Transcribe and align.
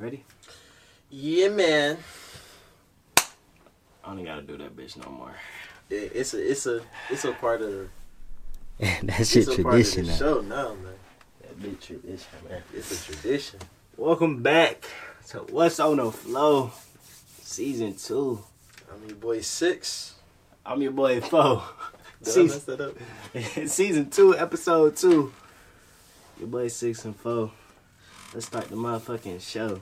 Ready? 0.00 0.24
Yeah, 1.10 1.48
man. 1.50 1.98
I 3.18 4.14
don't 4.14 4.24
gotta 4.24 4.40
do 4.40 4.56
that 4.56 4.74
bitch 4.74 4.96
no 4.96 5.10
more. 5.10 5.34
It, 5.90 6.12
it's 6.14 6.32
a 6.32 6.50
it's 6.50 6.64
a 6.64 6.80
it's 7.10 7.26
a 7.26 7.32
part 7.32 7.60
of 7.60 7.90
that 8.80 9.26
shit 9.26 9.46
a 9.46 9.46
part 9.46 9.58
of 9.58 9.64
tradition. 9.64 10.06
the 10.06 10.10
now. 10.12 10.16
show 10.16 10.40
now, 10.40 10.68
man. 10.68 10.94
That 11.42 11.60
bitch 11.60 11.80
tradition, 11.82 12.28
man. 12.48 12.62
It's 12.74 13.10
a 13.10 13.12
tradition. 13.12 13.60
Welcome 13.98 14.42
back 14.42 14.86
to 15.28 15.40
What's 15.40 15.78
on 15.78 15.98
the 15.98 16.10
Flo, 16.10 16.72
Season 17.42 17.94
2. 17.94 18.42
I'm 18.94 19.06
your 19.06 19.16
boy 19.18 19.42
six. 19.42 20.14
I'm 20.64 20.80
your 20.80 20.92
boy 20.92 21.20
Fo. 21.20 21.62
Did 22.22 22.28
I 22.28 22.46
Season, 22.48 22.80
up? 22.80 22.94
season 23.68 24.08
2, 24.08 24.38
Episode 24.38 24.96
2. 24.96 25.32
Your 26.38 26.48
boy 26.48 26.68
6 26.68 27.04
and 27.04 27.16
4. 27.16 27.50
Let's 28.32 28.46
start 28.46 28.68
the 28.68 28.76
motherfucking 28.76 29.40
show. 29.40 29.80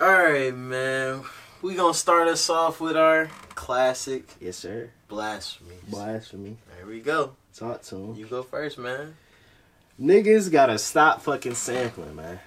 All 0.00 0.08
right, 0.08 0.54
man. 0.54 1.22
We 1.62 1.74
gonna 1.74 1.94
start 1.94 2.28
us 2.28 2.48
off 2.50 2.80
with 2.80 2.96
our 2.96 3.28
classic 3.54 4.28
Yes, 4.40 4.56
sir. 4.56 4.90
blasphemy. 5.08 5.76
Blasphemy. 5.88 6.58
There 6.76 6.86
we 6.86 7.00
go. 7.00 7.32
Talk 7.54 7.82
to 7.84 7.96
him. 7.96 8.14
You 8.14 8.26
go 8.26 8.42
first, 8.42 8.78
man. 8.78 9.16
Niggas 10.00 10.52
gotta 10.52 10.78
stop 10.78 11.22
fucking 11.22 11.54
sampling, 11.54 12.14
man. 12.14 12.40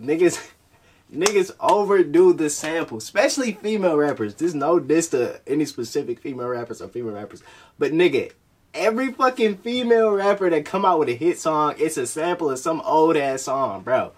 Niggas, 0.00 0.48
niggas 1.14 1.50
overdo 1.58 2.32
the 2.32 2.48
sample, 2.48 2.98
especially 2.98 3.52
female 3.52 3.96
rappers. 3.96 4.34
There's 4.36 4.54
no 4.54 4.78
diss 4.78 5.08
to 5.08 5.40
any 5.48 5.64
specific 5.64 6.20
female 6.20 6.46
rappers 6.48 6.80
or 6.80 6.86
female 6.88 7.14
rappers, 7.14 7.42
but 7.78 7.90
nigga, 7.92 8.30
every 8.72 9.12
fucking 9.12 9.56
female 9.58 10.12
rapper 10.12 10.48
that 10.50 10.64
come 10.64 10.84
out 10.84 11.00
with 11.00 11.08
a 11.08 11.14
hit 11.16 11.38
song, 11.40 11.74
it's 11.78 11.96
a 11.96 12.06
sample 12.06 12.50
of 12.50 12.60
some 12.60 12.80
old 12.82 13.16
ass 13.16 13.42
song, 13.42 13.82
bro. 13.82 14.12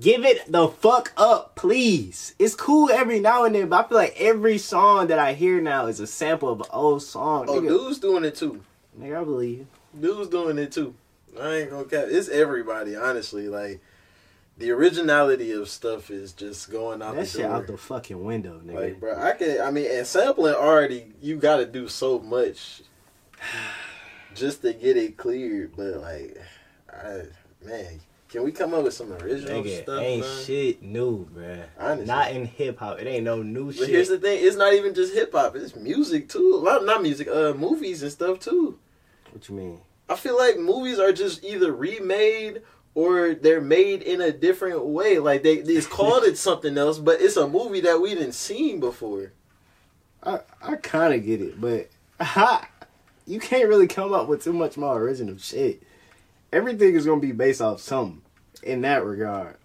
Give 0.00 0.24
it 0.24 0.50
the 0.50 0.68
fuck 0.68 1.12
up, 1.16 1.56
please. 1.56 2.34
It's 2.38 2.54
cool 2.54 2.88
every 2.90 3.20
now 3.20 3.44
and 3.44 3.54
then, 3.54 3.68
but 3.68 3.84
I 3.84 3.88
feel 3.88 3.98
like 3.98 4.16
every 4.18 4.56
song 4.56 5.08
that 5.08 5.18
I 5.18 5.34
hear 5.34 5.60
now 5.60 5.86
is 5.86 6.00
a 6.00 6.06
sample 6.06 6.48
of 6.48 6.60
an 6.60 6.66
old 6.72 7.02
song. 7.02 7.46
Oh, 7.48 7.60
nigga, 7.60 7.68
dude's 7.68 7.98
doing 7.98 8.24
it 8.24 8.34
too. 8.34 8.62
nigga, 8.98 9.20
I 9.20 9.24
believe 9.24 9.58
you. 9.58 9.66
Dude's 10.00 10.28
doing 10.30 10.56
it 10.58 10.72
too. 10.72 10.94
I 11.40 11.56
ain't 11.56 11.70
gonna 11.70 11.84
cap. 11.84 12.06
It's 12.08 12.28
everybody, 12.28 12.96
honestly. 12.96 13.48
Like 13.48 13.80
the 14.56 14.70
originality 14.70 15.52
of 15.52 15.68
stuff 15.68 16.10
is 16.10 16.32
just 16.32 16.70
going 16.70 17.02
out 17.02 17.14
That 17.16 17.22
the 17.22 17.26
shit 17.26 17.42
door. 17.42 17.50
out 17.50 17.66
the 17.66 17.76
fucking 17.76 18.24
window, 18.24 18.60
nigga. 18.64 18.74
Like, 18.74 19.00
bro, 19.00 19.20
I 19.20 19.32
can. 19.32 19.60
I 19.60 19.70
mean, 19.70 19.90
and 19.90 20.06
sampling 20.06 20.54
already, 20.54 21.12
you 21.20 21.36
got 21.36 21.56
to 21.58 21.66
do 21.66 21.88
so 21.88 22.18
much 22.20 22.82
just 24.34 24.62
to 24.62 24.72
get 24.72 24.96
it 24.96 25.16
cleared. 25.16 25.76
But 25.76 25.96
like, 25.96 26.38
I 26.90 27.22
man, 27.64 28.00
can 28.30 28.44
we 28.44 28.52
come 28.52 28.74
up 28.74 28.84
with 28.84 28.94
some 28.94 29.12
original 29.12 29.62
Nigga, 29.62 29.82
stuff? 29.82 30.00
ain't 30.00 30.24
man? 30.24 30.44
shit 30.44 30.82
new, 30.82 31.26
bruh. 31.26 31.64
Honestly. 31.78 32.06
Not 32.06 32.30
in 32.30 32.44
hip 32.44 32.78
hop. 32.78 33.00
It 33.00 33.06
ain't 33.08 33.24
no 33.24 33.42
new 33.42 33.72
shit. 33.72 33.80
But 33.80 33.86
shit. 33.86 33.94
here's 33.94 34.08
the 34.08 34.18
thing: 34.18 34.38
it's 34.42 34.56
not 34.56 34.72
even 34.72 34.94
just 34.94 35.12
hip 35.14 35.32
hop; 35.32 35.56
it's 35.56 35.74
music 35.74 36.28
too. 36.28 36.62
Well, 36.64 36.84
not 36.84 37.02
music, 37.02 37.28
uh, 37.28 37.54
movies 37.54 38.02
and 38.02 38.12
stuff 38.12 38.38
too. 38.38 38.78
what 39.32 39.48
you 39.48 39.56
mean? 39.56 39.80
I 40.08 40.14
feel 40.16 40.36
like 40.38 40.58
movies 40.58 40.98
are 40.98 41.12
just 41.12 41.42
either 41.44 41.72
remade 41.72 42.62
or 42.94 43.34
they're 43.34 43.60
made 43.60 44.02
in 44.02 44.20
a 44.20 44.32
different 44.32 44.84
way. 44.84 45.18
Like 45.18 45.42
they, 45.42 45.54
it's 45.54 45.86
called 45.86 46.24
it 46.24 46.38
something 46.46 46.78
else, 46.78 46.98
but 46.98 47.20
it's 47.20 47.36
a 47.36 47.48
movie 47.48 47.80
that 47.80 48.00
we 48.00 48.14
didn't 48.14 48.32
seen 48.32 48.80
before. 48.80 49.32
I 50.22 50.40
I 50.62 50.76
kind 50.76 51.14
of 51.14 51.24
get 51.24 51.40
it, 51.40 51.60
but 51.60 51.88
ha, 52.20 52.68
you 53.26 53.40
can't 53.40 53.68
really 53.68 53.88
come 53.88 54.12
up 54.12 54.28
with 54.28 54.44
too 54.44 54.52
much 54.52 54.76
more 54.76 55.00
original 55.00 55.36
shit. 55.38 55.82
Everything 56.52 56.94
is 56.94 57.06
gonna 57.06 57.20
be 57.20 57.32
based 57.32 57.60
off 57.60 57.80
something 57.80 58.22
in 58.62 58.82
that 58.82 59.04
regard. 59.04 59.56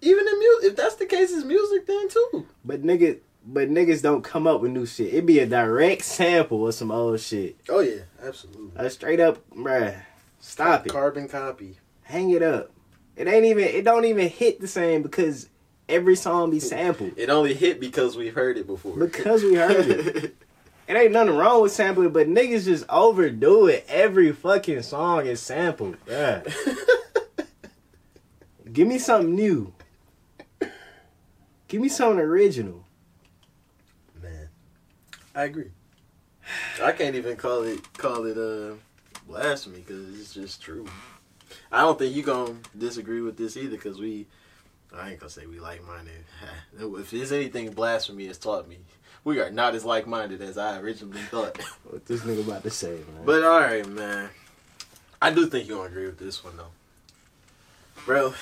Even 0.00 0.26
in 0.26 0.38
music, 0.38 0.70
if 0.70 0.76
that's 0.76 0.96
the 0.96 1.06
case, 1.06 1.32
it's 1.32 1.44
music 1.44 1.86
then 1.86 2.08
too. 2.08 2.46
But 2.64 2.82
nigga, 2.82 3.18
but 3.46 3.70
niggas 3.70 4.02
don't 4.02 4.22
come 4.22 4.46
up 4.46 4.60
with 4.60 4.72
new 4.72 4.86
shit. 4.86 5.12
It 5.12 5.26
be 5.26 5.38
a 5.38 5.46
direct 5.46 6.02
sample 6.02 6.66
of 6.66 6.74
some 6.74 6.90
old 6.90 7.20
shit. 7.20 7.56
Oh 7.68 7.80
yeah, 7.80 8.02
absolutely. 8.22 8.72
A 8.76 8.90
straight 8.90 9.20
up, 9.20 9.38
bruh. 9.50 9.96
Stop 10.40 10.86
it. 10.86 10.92
Carbon 10.92 11.28
copy. 11.28 11.78
Hang 12.02 12.30
it 12.30 12.42
up. 12.42 12.70
It 13.16 13.28
ain't 13.28 13.46
even. 13.46 13.64
It 13.64 13.84
don't 13.84 14.04
even 14.04 14.28
hit 14.28 14.60
the 14.60 14.68
same 14.68 15.02
because 15.02 15.48
every 15.88 16.16
song 16.16 16.50
be 16.50 16.60
sampled. 16.60 17.12
It 17.16 17.30
only 17.30 17.54
hit 17.54 17.80
because 17.80 18.16
we 18.16 18.28
heard 18.28 18.58
it 18.58 18.66
before. 18.66 18.96
Because 18.96 19.42
we 19.42 19.54
heard 19.54 19.86
it. 19.86 20.36
It 20.86 20.96
ain't 20.96 21.12
nothing 21.12 21.34
wrong 21.34 21.62
with 21.62 21.72
sampling, 21.72 22.10
but 22.10 22.28
niggas 22.28 22.64
just 22.66 22.84
overdo 22.88 23.68
it. 23.68 23.86
Every 23.88 24.32
fucking 24.32 24.82
song 24.82 25.26
is 25.26 25.40
sampled. 25.40 25.96
Yeah. 26.06 26.42
Give 28.72 28.86
me 28.86 28.98
something 28.98 29.34
new. 29.34 29.72
Give 31.68 31.80
me 31.80 31.88
something 31.88 32.18
original. 32.18 32.84
Man, 34.22 34.48
I 35.34 35.44
agree. 35.44 35.70
I 36.82 36.92
can't 36.92 37.14
even 37.14 37.36
call 37.36 37.62
it 37.62 37.80
call 37.94 38.26
it 38.26 38.36
uh 38.36 38.74
blasphemy 39.26 39.78
because 39.78 40.20
it's 40.20 40.34
just 40.34 40.60
true. 40.60 40.86
I 41.72 41.80
don't 41.80 41.98
think 41.98 42.14
you 42.14 42.22
gonna 42.22 42.56
disagree 42.76 43.20
with 43.22 43.36
this 43.36 43.56
either 43.56 43.76
because 43.76 43.98
we. 43.98 44.26
I 44.94 45.10
ain't 45.10 45.20
gonna 45.20 45.30
say 45.30 45.46
we 45.46 45.58
like 45.58 45.86
minded. 45.86 46.24
If 47.00 47.10
there's 47.10 47.32
anything 47.32 47.72
blasphemy 47.72 48.26
has 48.26 48.38
taught 48.38 48.68
me, 48.68 48.78
we 49.24 49.40
are 49.40 49.50
not 49.50 49.74
as 49.74 49.84
like 49.84 50.06
minded 50.06 50.42
as 50.42 50.58
I 50.58 50.78
originally 50.78 51.20
thought. 51.22 51.58
What 51.84 52.06
this 52.06 52.22
nigga 52.22 52.46
about 52.46 52.62
to 52.64 52.70
say, 52.70 52.90
man? 52.90 53.24
But 53.24 53.44
all 53.44 53.60
right, 53.60 53.86
man. 53.86 54.30
I 55.22 55.30
do 55.30 55.46
think 55.46 55.68
you 55.68 55.76
gonna 55.76 55.88
agree 55.88 56.06
with 56.06 56.18
this 56.18 56.42
one 56.42 56.56
though, 56.56 56.72
bro. 58.04 58.34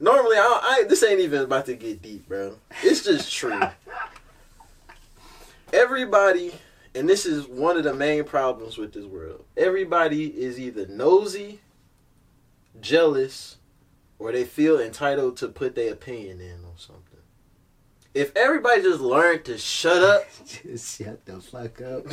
Normally, 0.00 0.36
I, 0.36 0.60
I 0.62 0.84
this 0.88 1.02
ain't 1.02 1.20
even 1.20 1.42
about 1.42 1.66
to 1.66 1.74
get 1.74 2.02
deep, 2.02 2.26
bro. 2.28 2.56
It's 2.82 3.04
just 3.04 3.32
true. 3.32 3.60
Everybody, 5.72 6.52
and 6.94 7.08
this 7.08 7.24
is 7.24 7.46
one 7.46 7.76
of 7.76 7.84
the 7.84 7.94
main 7.94 8.24
problems 8.24 8.78
with 8.78 8.92
this 8.92 9.04
world. 9.04 9.44
Everybody 9.56 10.26
is 10.26 10.58
either 10.58 10.86
nosy, 10.86 11.60
jealous, 12.80 13.56
or 14.18 14.32
they 14.32 14.44
feel 14.44 14.80
entitled 14.80 15.36
to 15.38 15.48
put 15.48 15.74
their 15.74 15.92
opinion 15.92 16.40
in. 16.40 16.61
If 18.14 18.36
everybody 18.36 18.82
just 18.82 19.00
learned 19.00 19.44
to 19.46 19.56
shut 19.58 20.02
up 20.02 20.26
just 20.46 20.98
shut 20.98 21.24
the 21.24 21.40
fuck 21.40 21.80
up. 21.80 22.04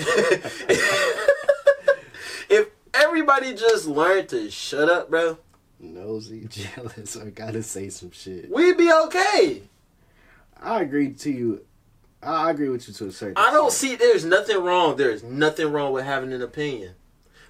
if 2.50 2.68
everybody 2.94 3.54
just 3.54 3.88
learned 3.88 4.30
to 4.30 4.50
shut 4.50 4.90
up, 4.90 5.10
bro, 5.10 5.38
Nosy, 5.80 6.48
jealous, 6.50 7.16
or 7.16 7.30
gotta 7.32 7.64
say 7.64 7.90
some 7.90 8.12
shit. 8.12 8.50
we'd 8.50 8.78
be 8.78 8.92
okay. 8.92 9.64
I 10.62 10.82
agree 10.82 11.14
to 11.14 11.32
you. 11.32 11.66
I 12.22 12.52
agree 12.52 12.68
with 12.70 12.86
you 12.88 12.94
to 12.96 13.08
a 13.08 13.12
certain. 13.14 13.38
I 13.38 13.52
don't 13.52 13.68
extent. 13.68 13.92
see 13.92 13.96
there's 13.96 14.26
nothing 14.26 14.62
wrong. 14.62 14.98
There's 14.98 15.24
nothing 15.24 15.72
wrong 15.72 15.94
with 15.94 16.04
having 16.06 16.34
an 16.34 16.42
opinion. 16.42 16.96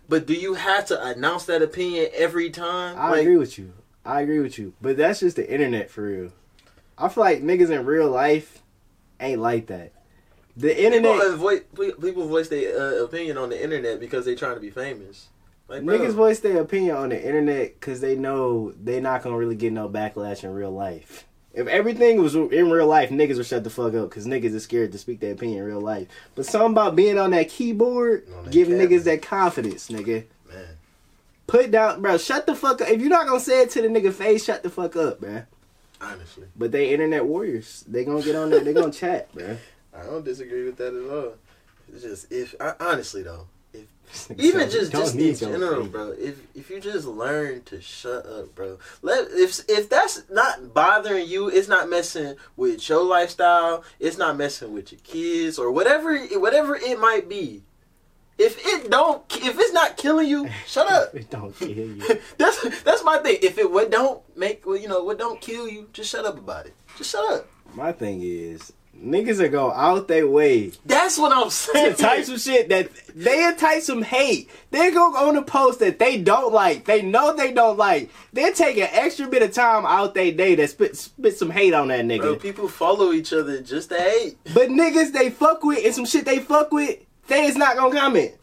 But 0.08 0.28
do 0.28 0.34
you 0.34 0.54
have 0.56 0.86
to 0.88 1.04
announce 1.04 1.46
that 1.46 1.62
opinion 1.64 2.10
every 2.14 2.50
time? 2.52 2.96
I 3.00 3.12
Like, 3.12 3.22
agree 3.22 3.38
with 3.38 3.58
you. 3.58 3.74
I 4.06 4.22
agree 4.22 4.40
with 4.40 4.60
you. 4.60 4.74
But 4.82 4.98
that's 4.98 5.22
just 5.22 5.38
the 5.38 5.52
internet 5.52 5.90
for 5.90 6.04
real. 6.04 6.32
I 7.00 7.10
feel 7.10 7.24
like 7.24 7.42
niggas 7.42 7.70
in 7.70 7.86
real 7.86 8.10
life 8.10 8.62
ain't 9.20 9.42
like 9.42 9.68
that. 9.68 9.94
The 10.58 10.70
People, 10.70 10.84
internet, 10.86 11.28
avoid, 11.34 11.66
people 12.02 12.28
voice 12.28 12.50
their 12.50 12.78
uh, 12.78 13.04
opinion 13.06 13.38
on 13.38 13.50
the 13.50 13.64
internet 13.64 14.00
because 14.00 14.26
they 14.26 14.36
trying 14.36 14.56
to 14.56 14.60
be 14.62 14.70
famous. 14.70 15.30
Like, 15.70 15.86
bro, 15.86 15.98
niggas 15.98 16.14
voice 16.14 16.40
their 16.40 16.60
opinion 16.62 16.98
on 16.98 17.10
the 17.10 17.24
internet 17.26 17.80
because 17.80 18.02
they 18.02 18.16
know 18.16 18.72
they 18.84 19.00
not 19.00 19.24
gonna 19.24 19.38
really 19.38 19.56
get 19.56 19.72
no 19.72 19.88
backlash 19.88 20.44
in 20.44 20.52
real 20.54 20.72
life. 20.72 21.26
If 21.54 21.68
everything 21.68 22.22
was 22.22 22.36
in 22.36 22.70
real 22.70 22.88
life, 22.88 23.10
niggas 23.10 23.38
would 23.38 23.46
shut 23.46 23.64
the 23.64 23.70
fuck 23.70 23.94
up 23.94 24.10
because 24.10 24.26
niggas 24.26 24.54
is 24.54 24.64
scared 24.64 24.92
to 24.92 24.98
speak 24.98 25.20
their 25.20 25.32
opinion 25.34 25.60
in 25.60 25.64
real 25.66 25.82
life. 25.82 26.08
But 26.36 26.46
something 26.46 26.72
about 26.72 26.96
being 26.96 27.18
on 27.18 27.32
that 27.32 27.50
keyboard, 27.50 28.28
On 28.38 28.44
that 28.46 28.52
giving 28.52 28.78
cabinet. 28.78 29.00
niggas 29.00 29.04
that 29.06 29.22
confidence, 29.22 29.88
nigga. 29.90 30.26
man. 30.52 30.66
Put 31.48 31.72
down, 31.72 32.02
bro. 32.02 32.18
Shut 32.18 32.46
the 32.46 32.56
fuck 32.56 32.82
up. 32.82 32.90
If 32.90 33.00
you're 33.00 33.10
not 33.10 33.28
gonna 33.28 33.40
say 33.40 33.62
it 33.62 33.70
to 33.72 33.82
the 33.82 33.88
nigga 33.88 34.12
face, 34.14 34.44
shut 34.44 34.62
the 34.64 34.70
fuck 34.70 34.96
up, 34.96 35.22
man. 35.22 35.48
Honestly, 36.02 36.46
But 36.56 36.72
they 36.72 36.92
internet 36.92 37.26
warriors. 37.26 37.84
They 37.88 38.06
gonna 38.06 38.22
get 38.22 38.36
on 38.36 38.50
there. 38.50 38.62
They 38.62 38.74
gonna 38.74 38.92
chat, 38.92 39.34
man. 39.36 39.58
I 39.94 40.04
don't 40.04 40.24
disagree 40.24 40.64
with 40.66 40.78
that 40.78 40.94
at 40.94 41.12
all. 41.12 41.34
It's 41.92 42.04
just 42.04 42.32
if 42.32 42.56
I, 42.60 42.74
honestly 42.80 43.24
though, 43.24 43.48
if 43.74 43.88
even 44.40 44.70
just 44.70 44.92
just 44.92 45.16
in 45.16 45.36
general, 45.36 45.86
bro. 45.86 46.12
If 46.12 46.42
if 46.56 46.70
you 46.70 46.80
just 46.80 47.06
learn 47.06 47.64
to 47.64 47.82
shut 47.82 48.26
up, 48.26 48.56
bro. 48.56 48.78
Let 49.02 49.28
if 49.32 49.60
if 49.68 49.90
that's 49.90 50.24
not 50.30 50.74
bothering 50.74 51.28
you, 51.28 51.50
it's 51.50 51.68
not 51.68 51.90
messing 51.90 52.36
with 52.56 52.88
your 52.88 53.04
lifestyle. 53.04 53.84
It's 54.00 54.18
not 54.18 54.38
messing 54.38 54.74
with 54.74 54.92
your 54.92 55.02
kids 55.02 55.60
or 55.60 55.72
whatever 55.72 56.18
whatever 56.40 56.76
it 56.76 57.00
might 57.00 57.28
be. 57.28 57.64
If 58.40 58.58
it 58.66 58.90
don't, 58.90 59.22
if 59.36 59.60
it's 59.60 59.74
not 59.74 59.98
killing 59.98 60.30
you, 60.30 60.50
shut 60.66 60.90
up. 60.90 61.14
It 61.20 61.30
don't 61.30 61.54
kill 61.58 61.70
you. 61.70 62.02
that's 62.38 62.84
that's 62.84 63.04
my 63.04 63.18
thing. 63.18 63.38
If 63.42 63.58
it 63.58 63.70
what 63.70 63.92
don't 63.92 64.22
make 64.38 64.66
well, 64.66 64.78
you 64.78 64.88
know 64.88 65.04
what 65.04 65.20
don't 65.20 65.42
kill 65.42 65.68
you, 65.68 65.90
just 65.92 66.10
shut 66.10 66.26
up 66.26 66.38
about 66.38 66.66
it. 66.66 66.74
Just 66.98 67.12
shut 67.12 67.34
up. 67.34 67.48
My 67.76 67.92
thing 67.92 68.22
is, 68.24 68.74
Niggas 69.04 69.40
are 69.40 69.48
go 69.48 69.72
out 69.72 70.10
their 70.10 70.28
way 70.28 70.72
That's 70.86 71.18
what 71.18 71.32
I'm 71.32 71.46
to 71.46 71.52
saying. 71.52 71.96
type 71.96 72.26
some 72.26 72.38
shit 72.38 72.68
that 72.70 72.90
they 73.16 73.54
type 73.56 73.82
some 73.82 74.02
hate. 74.02 74.50
They 74.72 74.92
go 74.92 75.16
on 75.16 75.38
a 75.38 75.42
post 75.42 75.80
that 75.80 76.00
they 76.00 76.22
don't 76.22 76.54
like. 76.54 76.86
They 76.86 77.02
know 77.02 77.34
they 77.36 77.54
don't 77.54 77.78
like. 77.78 78.10
They 78.34 78.52
take 78.52 78.78
an 78.78 78.90
extra 78.92 79.28
bit 79.28 79.42
of 79.42 79.54
time 79.54 79.86
out 79.86 80.16
their 80.16 80.32
day 80.34 80.56
to 80.58 80.68
spit 80.68 80.98
spit 80.98 81.38
some 81.38 81.50
hate 81.50 81.74
on 81.74 81.88
that 81.90 82.04
nigga. 82.04 82.22
Bro, 82.22 82.36
people 82.38 82.68
follow 82.68 83.14
each 83.14 83.32
other 83.32 83.62
just 83.62 83.90
to 83.90 83.98
hate. 83.98 84.38
But 84.54 84.70
niggas 84.70 85.14
they 85.14 85.30
fuck 85.30 85.64
with 85.64 85.86
and 85.86 85.96
some 85.96 86.06
shit 86.06 86.26
they 86.26 86.40
fuck 86.40 86.72
with, 86.72 87.00
they 87.30 87.46
is 87.46 87.56
not 87.56 87.78
gonna 87.78 87.96
comment. 87.98 88.34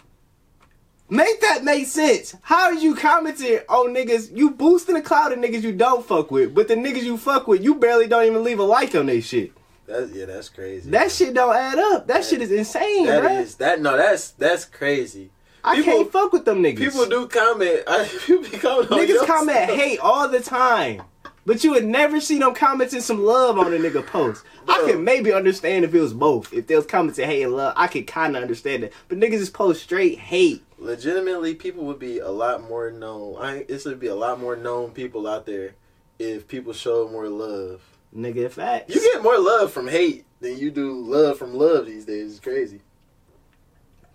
Make 1.08 1.40
that 1.42 1.62
make 1.62 1.86
sense. 1.86 2.34
How 2.42 2.64
are 2.64 2.74
you 2.74 2.96
commenting 2.96 3.60
on 3.68 3.94
niggas? 3.94 4.36
You 4.36 4.50
boosting 4.50 4.96
the 4.96 5.02
cloud 5.02 5.32
of 5.32 5.38
niggas 5.38 5.62
you 5.62 5.72
don't 5.72 6.04
fuck 6.04 6.32
with, 6.32 6.52
but 6.52 6.66
the 6.66 6.74
niggas 6.74 7.04
you 7.04 7.16
fuck 7.16 7.46
with, 7.46 7.62
you 7.62 7.76
barely 7.76 8.08
don't 8.08 8.24
even 8.24 8.42
leave 8.42 8.58
a 8.58 8.64
like 8.64 8.94
on 8.96 9.06
they 9.06 9.20
shit. 9.20 9.52
That's 9.86 10.10
yeah, 10.12 10.24
that's 10.24 10.48
crazy. 10.48 10.90
That 10.90 11.12
shit 11.12 11.32
don't 11.32 11.54
add 11.54 11.78
up. 11.78 12.08
That 12.08 12.24
shit 12.24 12.42
is 12.42 12.50
insane, 12.50 13.06
That 13.06 13.30
is 13.40 13.54
that 13.56 13.80
no, 13.80 13.96
that's 13.96 14.30
that's 14.30 14.64
crazy. 14.64 15.30
I 15.62 15.76
people- 15.76 15.92
can't 15.92 16.12
fuck 16.12 16.32
with 16.32 16.44
them 16.44 16.60
niggas. 16.62 16.78
People 16.78 17.06
do 17.06 17.28
comment. 17.28 17.82
I, 17.86 18.04
people 18.26 18.42
be 18.50 18.58
comment 18.58 18.88
Niggas 18.90 19.26
comment 19.26 19.56
stuff. 19.64 19.76
hate 19.78 19.98
all 20.00 20.28
the 20.28 20.40
time. 20.40 21.02
But 21.46 21.62
you 21.62 21.70
would 21.70 21.86
never 21.86 22.20
see 22.20 22.40
them 22.40 22.54
commenting 22.54 23.00
some 23.00 23.24
love 23.24 23.56
on 23.56 23.72
a 23.72 23.78
nigga 23.78 24.04
post. 24.04 24.44
I 24.68 24.82
could 24.84 25.00
maybe 25.00 25.32
understand 25.32 25.84
if 25.84 25.94
it 25.94 26.00
was 26.00 26.12
both. 26.12 26.52
If 26.52 26.66
they 26.66 26.74
was 26.74 26.86
commenting 26.86 27.24
hate 27.24 27.44
and 27.44 27.54
love, 27.54 27.74
I 27.76 27.86
could 27.86 28.08
kind 28.08 28.36
of 28.36 28.42
understand 28.42 28.82
it. 28.82 28.92
But 29.08 29.18
niggas 29.18 29.38
just 29.38 29.54
post 29.54 29.84
straight 29.84 30.18
hate. 30.18 30.64
Legitimately, 30.76 31.54
people 31.54 31.84
would 31.84 32.00
be 32.00 32.18
a 32.18 32.30
lot 32.30 32.68
more 32.68 32.90
known. 32.90 33.36
I 33.40 33.64
this 33.68 33.84
would 33.84 34.00
be 34.00 34.08
a 34.08 34.14
lot 34.16 34.40
more 34.40 34.56
known 34.56 34.90
people 34.90 35.28
out 35.28 35.46
there 35.46 35.74
if 36.18 36.48
people 36.48 36.72
showed 36.72 37.12
more 37.12 37.28
love. 37.28 37.80
Nigga, 38.14 38.50
facts. 38.50 38.92
You 38.92 39.00
get 39.00 39.22
more 39.22 39.38
love 39.38 39.72
from 39.72 39.86
hate 39.86 40.24
than 40.40 40.58
you 40.58 40.72
do 40.72 41.00
love 41.00 41.38
from 41.38 41.54
love 41.54 41.86
these 41.86 42.04
days. 42.04 42.32
It's 42.32 42.40
crazy. 42.40 42.80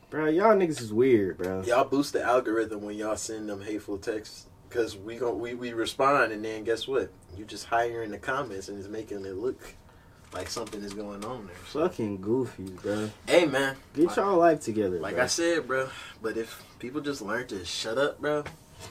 Bro, 0.09 0.27
y'all 0.27 0.57
niggas 0.57 0.81
is 0.81 0.91
weird, 0.91 1.37
bro. 1.37 1.61
Y'all 1.63 1.85
boost 1.85 2.11
the 2.11 2.21
algorithm 2.21 2.81
when 2.81 2.97
y'all 2.97 3.15
send 3.15 3.47
them 3.47 3.61
hateful 3.61 3.97
texts 3.97 4.47
because 4.71 4.95
we 4.95 5.17
gon' 5.17 5.37
we 5.39 5.53
we 5.53 5.73
respond 5.73 6.31
and 6.31 6.43
then 6.43 6.63
guess 6.63 6.87
what? 6.87 7.11
You 7.37 7.43
just 7.43 7.65
higher 7.65 8.03
in 8.03 8.11
the 8.11 8.17
comments 8.17 8.69
and 8.69 8.79
it's 8.79 8.87
making 8.87 9.25
it 9.25 9.35
look 9.35 9.75
like 10.33 10.49
something 10.49 10.81
is 10.81 10.93
going 10.93 11.25
on 11.25 11.47
there. 11.47 11.55
So, 11.69 11.81
Fucking 11.81 12.21
goofy 12.21 12.69
bro. 12.81 13.09
hey 13.27 13.45
man, 13.45 13.75
Get 13.93 14.15
y'all 14.15 14.37
life 14.37 14.61
together, 14.61 14.99
like 14.99 15.15
bro. 15.15 15.23
I 15.25 15.27
said, 15.27 15.67
bro. 15.67 15.89
But 16.21 16.37
if 16.37 16.63
people 16.79 17.01
just 17.01 17.21
learn 17.21 17.47
to 17.47 17.65
shut 17.65 17.97
up, 17.97 18.21
bro, 18.21 18.43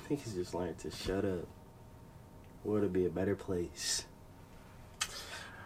think 0.06 0.23
Niggas 0.23 0.35
just 0.35 0.55
learn 0.55 0.75
to 0.77 0.91
shut 0.91 1.25
up. 1.25 1.49
World 2.62 2.83
would 2.83 2.93
be 2.93 3.06
a 3.06 3.11
better 3.11 3.35
place. 3.35 4.05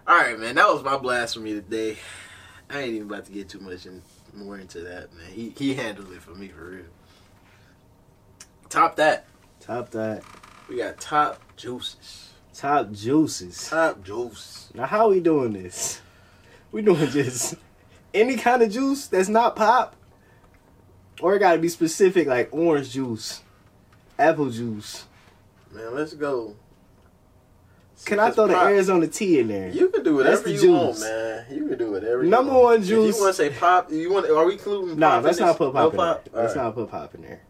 All 0.07 0.17
right, 0.17 0.39
man. 0.39 0.55
That 0.55 0.69
was 0.69 0.85
my 0.85 0.97
blasphemy 0.97 1.55
today. 1.55 1.97
I 2.71 2.81
ain't 2.81 2.95
even 2.95 3.09
about 3.09 3.25
to 3.27 3.33
get 3.33 3.49
too 3.49 3.59
much 3.59 3.85
in, 3.87 4.01
more 4.33 4.59
into 4.59 4.81
that, 4.83 5.13
man. 5.13 5.27
He 5.33 5.53
he 5.59 5.75
handled 5.75 6.13
it 6.13 6.23
for 6.23 6.37
me 6.37 6.49
for 6.49 6.67
real. 6.67 6.85
Top 8.69 8.95
that. 8.97 9.27
Top 9.67 9.91
that. 9.91 10.23
We 10.69 10.77
got 10.79 11.01
top 11.01 11.41
juices. 11.57 12.33
Top 12.55 12.93
juices. 12.93 13.69
Top 13.69 14.03
juice. 14.03 14.71
Now, 14.75 14.87
how 14.87 15.11
we 15.11 15.21
doing 15.21 15.53
this? 15.53 16.01
We 16.73 16.83
doing 16.83 17.09
just 17.11 17.55
any 18.13 18.37
kind 18.37 18.63
of 18.63 18.71
juice 18.71 19.07
that's 19.07 19.29
not 19.29 19.57
pop, 19.57 19.97
or 21.21 21.35
it 21.37 21.39
got 21.39 21.53
to 21.53 21.59
be 21.59 21.69
specific, 21.69 22.27
like 22.27 22.49
orange 22.53 22.91
juice, 22.93 23.43
apple 24.19 24.51
juice. 24.51 25.05
Man, 25.73 25.95
let's 25.95 26.15
go. 26.15 26.57
Can 28.05 28.19
I 28.19 28.31
throw 28.33 28.49
the 28.49 28.57
Arizona 28.57 29.07
tea 29.07 29.39
in 29.39 29.49
there? 29.49 29.69
You 29.71 29.89
can 29.89 30.03
do 30.03 30.17
whatever 30.17 30.37
That's 30.37 30.49
you 30.63 30.73
the 30.73 30.73
want, 30.73 30.93
juice. 30.95 31.01
man. 31.03 31.47
You 31.51 31.69
can 31.69 31.79
do 31.79 31.91
whatever. 31.93 32.25
you 32.25 32.29
Number 32.31 32.53
want. 32.53 32.65
one 32.65 32.81
If 32.83 32.87
juice- 32.89 33.17
you 33.17 33.23
want 33.23 33.37
to 33.37 33.43
say 33.43 33.51
pop? 33.51 33.91
You 33.93 34.13
want? 34.13 34.29
Are 34.29 34.45
we 34.45 34.55
including? 34.55 34.99
Nah, 34.99 35.17
pop 35.17 35.25
let's 35.25 35.39
not 35.41 35.57
put 35.57 35.73
pop 35.73 35.75
No 35.75 35.91
in 35.91 35.97
pop. 35.97 36.25
there. 36.25 36.43
Let's 36.43 36.57
right. 36.57 36.65
not 36.65 36.75
put 36.75 36.91
pop 36.91 37.15
in 37.15 37.23
there. 37.23 37.43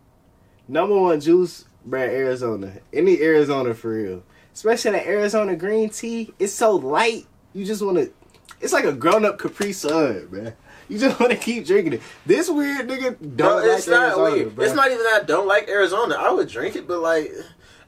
Number 0.68 0.98
one 0.98 1.20
juice, 1.20 1.64
brand 1.84 2.12
Arizona. 2.12 2.72
Any 2.92 3.20
Arizona 3.20 3.74
for 3.74 3.90
real. 3.92 4.22
Especially 4.52 4.92
that 4.92 5.06
Arizona 5.06 5.56
green 5.56 5.90
tea. 5.90 6.32
It's 6.38 6.52
so 6.52 6.76
light. 6.76 7.26
You 7.52 7.64
just 7.64 7.82
want 7.82 7.98
to. 7.98 8.12
It's 8.60 8.72
like 8.72 8.84
a 8.84 8.92
grown 8.92 9.24
up 9.24 9.38
Capri 9.38 9.72
Sun, 9.72 10.28
man. 10.30 10.54
You 10.88 10.98
just 10.98 11.18
want 11.20 11.32
to 11.32 11.38
keep 11.38 11.66
drinking 11.66 11.94
it. 11.94 12.02
This 12.26 12.48
weird 12.48 12.88
nigga 12.88 13.18
don't 13.20 13.36
Bro, 13.36 13.56
like 13.56 13.78
it's 13.78 13.86
not 13.88 14.02
Arizona, 14.02 14.32
weird. 14.32 14.54
bro. 14.54 14.64
It's 14.64 14.74
not 14.74 14.86
even 14.90 14.98
that 14.98 15.22
I 15.22 15.24
don't 15.24 15.46
like 15.48 15.68
Arizona. 15.68 16.14
I 16.14 16.30
would 16.30 16.48
drink 16.48 16.76
it, 16.76 16.86
but 16.86 17.00
like 17.00 17.32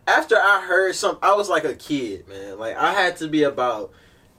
after 0.07 0.37
I 0.37 0.63
heard 0.67 0.95
some, 0.95 1.19
I 1.23 1.35
was 1.35 1.49
like 1.49 1.65
a 1.65 1.75
kid, 1.75 2.29
man. 2.29 2.59
Like 2.59 2.77
I 2.77 2.93
had 2.93 3.17
to 3.19 3.29
be 3.29 3.43
about 3.43 3.93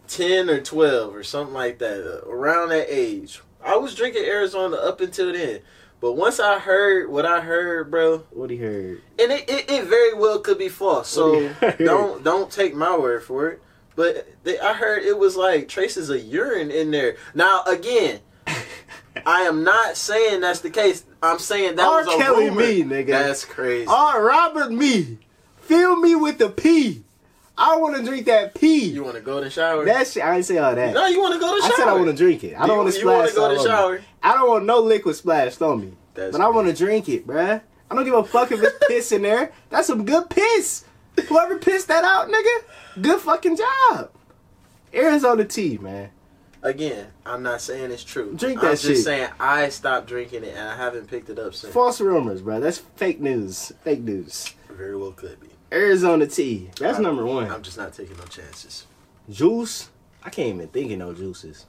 ten 0.07 0.50
or 0.50 0.59
twelve 0.62 1.15
or 1.15 1.24
something 1.24 1.54
like 1.54 1.80
that, 1.80 2.24
around 2.27 2.69
that 2.69 2.88
age. 2.89 3.42
I 3.63 3.75
was 3.77 3.95
drinking 3.95 4.24
Arizona 4.24 4.77
up 4.77 5.01
until 5.01 5.31
then. 5.33 5.62
But 6.00 6.14
once 6.14 6.40
I 6.40 6.60
heard 6.60 7.10
what 7.10 7.26
I 7.26 7.42
heard, 7.42 7.90
bro, 7.90 8.20
What 8.32 8.50
he 8.52 8.58
heard. 8.58 9.02
and 9.18 9.32
it, 9.32 9.50
it, 9.50 9.70
it 9.70 9.86
very 9.86 10.14
well 10.14 10.40
could 10.40 10.58
be 10.60 10.70
false. 10.70 11.10
So 11.10 11.40
you 11.40 11.56
don't 11.80 12.24
don't 12.24 12.52
take 12.52 12.76
my 12.76 12.96
word 12.98 13.24
for 13.24 13.50
it. 13.50 13.62
But 13.96 14.28
they, 14.44 14.60
I 14.60 14.74
heard 14.74 15.02
it 15.04 15.18
was 15.18 15.36
like 15.36 15.68
traces 15.68 16.10
of 16.12 16.22
urine 16.24 16.70
in 16.70 16.92
there. 16.92 17.18
Now 17.34 17.64
again, 17.66 18.20
I 19.26 19.42
am 19.42 19.64
not 19.64 19.98
saying 19.98 20.42
that's 20.42 20.62
the 20.62 20.70
case. 20.70 21.04
I'm 21.24 21.40
saying 21.40 21.78
that 21.78 21.88
R. 21.88 22.06
was 22.06 22.14
a 22.14 22.18
Kelly 22.18 22.46
rumor. 22.50 22.62
me, 22.62 22.84
nigga. 22.84 23.08
That's 23.08 23.44
crazy. 23.44 23.88
Oh, 23.90 24.22
Robert 24.22 24.72
me. 24.72 25.18
Fill 25.62 25.96
me 25.98 26.14
with 26.16 26.38
the 26.38 26.50
pee. 26.50 27.04
I 27.58 27.76
want 27.78 27.98
to 27.98 28.04
drink 28.04 28.28
that 28.28 28.54
pee. 28.54 28.86
you 28.86 29.04
want 29.04 29.16
to 29.16 29.22
go 29.22 29.44
to 29.44 29.50
shower? 29.50 29.84
that 29.84 30.06
shit, 30.08 30.24
I 30.24 30.36
didn't 30.36 30.46
say 30.46 30.60
all 30.60 30.76
that. 30.76 30.94
no, 30.94 31.08
you 31.08 31.20
want 31.20 31.34
to 31.34 31.40
go 31.40 31.56
to 31.56 31.62
shower. 31.64 31.72
I 31.74 31.76
said 31.76 31.88
I 31.88 31.94
want 31.94 32.06
to 32.06 32.14
drink 32.14 32.44
it. 32.44 32.54
I 32.54 32.62
You- 32.62 32.68
don't 32.68 32.78
want 32.78 32.90
to 32.92 32.96
you 32.96 33.02
splash 33.02 33.32
go 33.34 33.42
all 33.42 33.50
to 33.50 33.56
over 33.56 33.64
me. 33.64 33.68
shower? 33.68 34.02
I 34.28 34.34
don't 34.34 34.50
want 34.50 34.66
no 34.66 34.80
liquid 34.80 35.16
splashed 35.16 35.62
on 35.62 35.80
me. 35.80 35.94
That's 36.14 36.34
but 36.34 36.42
I 36.42 36.50
want 36.50 36.68
to 36.68 36.74
drink 36.74 37.08
it, 37.08 37.26
bruh. 37.26 37.62
I 37.90 37.96
don't 37.96 38.04
give 38.04 38.14
a 38.14 38.24
fuck 38.26 38.52
if 38.52 38.62
it's 38.62 38.78
piss 38.88 39.12
in 39.14 39.22
there. 39.22 39.54
That's 39.70 39.88
some 39.88 40.04
good 40.04 40.30
piss. 40.30 40.84
Whoever 41.30 41.58
pissed 41.58 41.88
that 41.88 42.04
out, 42.04 42.28
nigga, 42.28 43.02
good 43.02 43.22
fucking 43.22 43.56
job. 43.58 44.12
Arizona 44.94 45.46
tea, 45.46 45.78
man. 45.78 46.10
Again, 46.62 47.08
I'm 47.26 47.42
not 47.42 47.62
saying 47.62 47.92
it's 47.92 48.04
true. 48.04 48.34
Drink 48.36 48.60
that 48.60 48.66
I'm 48.68 48.72
that 48.76 48.82
just 48.82 49.06
saying 49.06 49.30
I 49.40 49.70
stopped 49.70 50.08
drinking 50.08 50.44
it 50.44 50.56
and 50.58 50.68
I 50.68 50.76
haven't 50.76 51.08
picked 51.08 51.30
it 51.30 51.40
up 51.40 51.54
since. 51.56 51.74
False 51.74 52.02
rumors, 52.02 52.42
bruh. 52.42 52.60
That's 52.60 52.80
fake 52.80 53.22
news. 53.22 53.72
Fake 53.84 54.02
news. 54.02 54.54
Very 54.70 54.98
well 54.98 55.12
could 55.12 55.40
be. 55.40 55.48
Arizona 55.72 56.28
tea. 56.28 56.70
That's 56.80 56.96
I'm- 56.96 57.04
number 57.04 57.26
one. 57.26 57.50
I'm 57.50 57.62
just 57.62 57.78
not 57.78 57.94
taking 57.94 58.18
no 58.18 58.26
chances. 58.26 58.86
Juice. 59.30 59.90
I 60.24 60.30
can't 60.30 60.56
even 60.56 60.68
think 60.68 60.92
of 60.92 60.98
no 60.98 61.14
juices. 61.14 61.66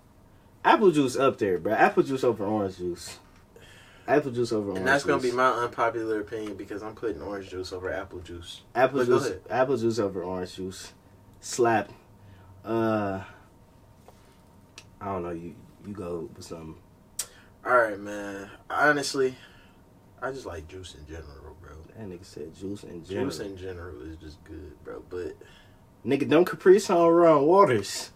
Apple 0.64 0.90
juice 0.90 1.16
up 1.16 1.38
there, 1.38 1.58
bro. 1.58 1.72
Apple 1.72 2.02
juice 2.02 2.24
over 2.24 2.44
orange 2.44 2.78
juice. 2.78 3.18
Apple 4.06 4.30
juice 4.30 4.52
over 4.52 4.68
orange 4.70 4.78
And 4.78 4.88
that's 4.88 5.04
gonna 5.04 5.20
juice. 5.20 5.30
be 5.32 5.36
my 5.36 5.50
unpopular 5.50 6.20
opinion 6.20 6.56
because 6.56 6.82
I'm 6.82 6.94
putting 6.94 7.20
orange 7.22 7.50
juice 7.50 7.72
over 7.72 7.92
apple 7.92 8.20
juice. 8.20 8.62
Apple 8.74 8.98
But 9.00 9.06
juice, 9.06 9.32
apple 9.50 9.76
juice 9.76 9.98
over 9.98 10.24
orange 10.24 10.54
juice. 10.56 10.92
Slap. 11.40 11.90
Uh, 12.64 13.22
I 15.00 15.04
don't 15.04 15.22
know. 15.22 15.30
You 15.30 15.54
you 15.86 15.92
go 15.94 16.28
with 16.34 16.44
some. 16.44 16.76
All 17.64 17.76
right, 17.76 17.98
man. 17.98 18.50
Honestly, 18.68 19.36
I 20.20 20.32
just 20.32 20.46
like 20.46 20.66
juice 20.68 20.94
in 20.94 21.06
general, 21.06 21.56
bro. 21.60 21.72
That 21.96 22.08
nigga 22.08 22.24
said 22.24 22.54
juice 22.54 22.82
in 22.84 23.04
general. 23.04 23.26
Juice 23.26 23.40
in 23.40 23.56
general 23.56 24.02
is 24.02 24.16
just 24.16 24.42
good, 24.44 24.72
bro. 24.84 25.02
But 25.08 25.36
nigga, 26.04 26.28
don't 26.28 26.44
Capri 26.46 26.78
Sun 26.80 27.06
run 27.08 27.42
waters. 27.44 28.10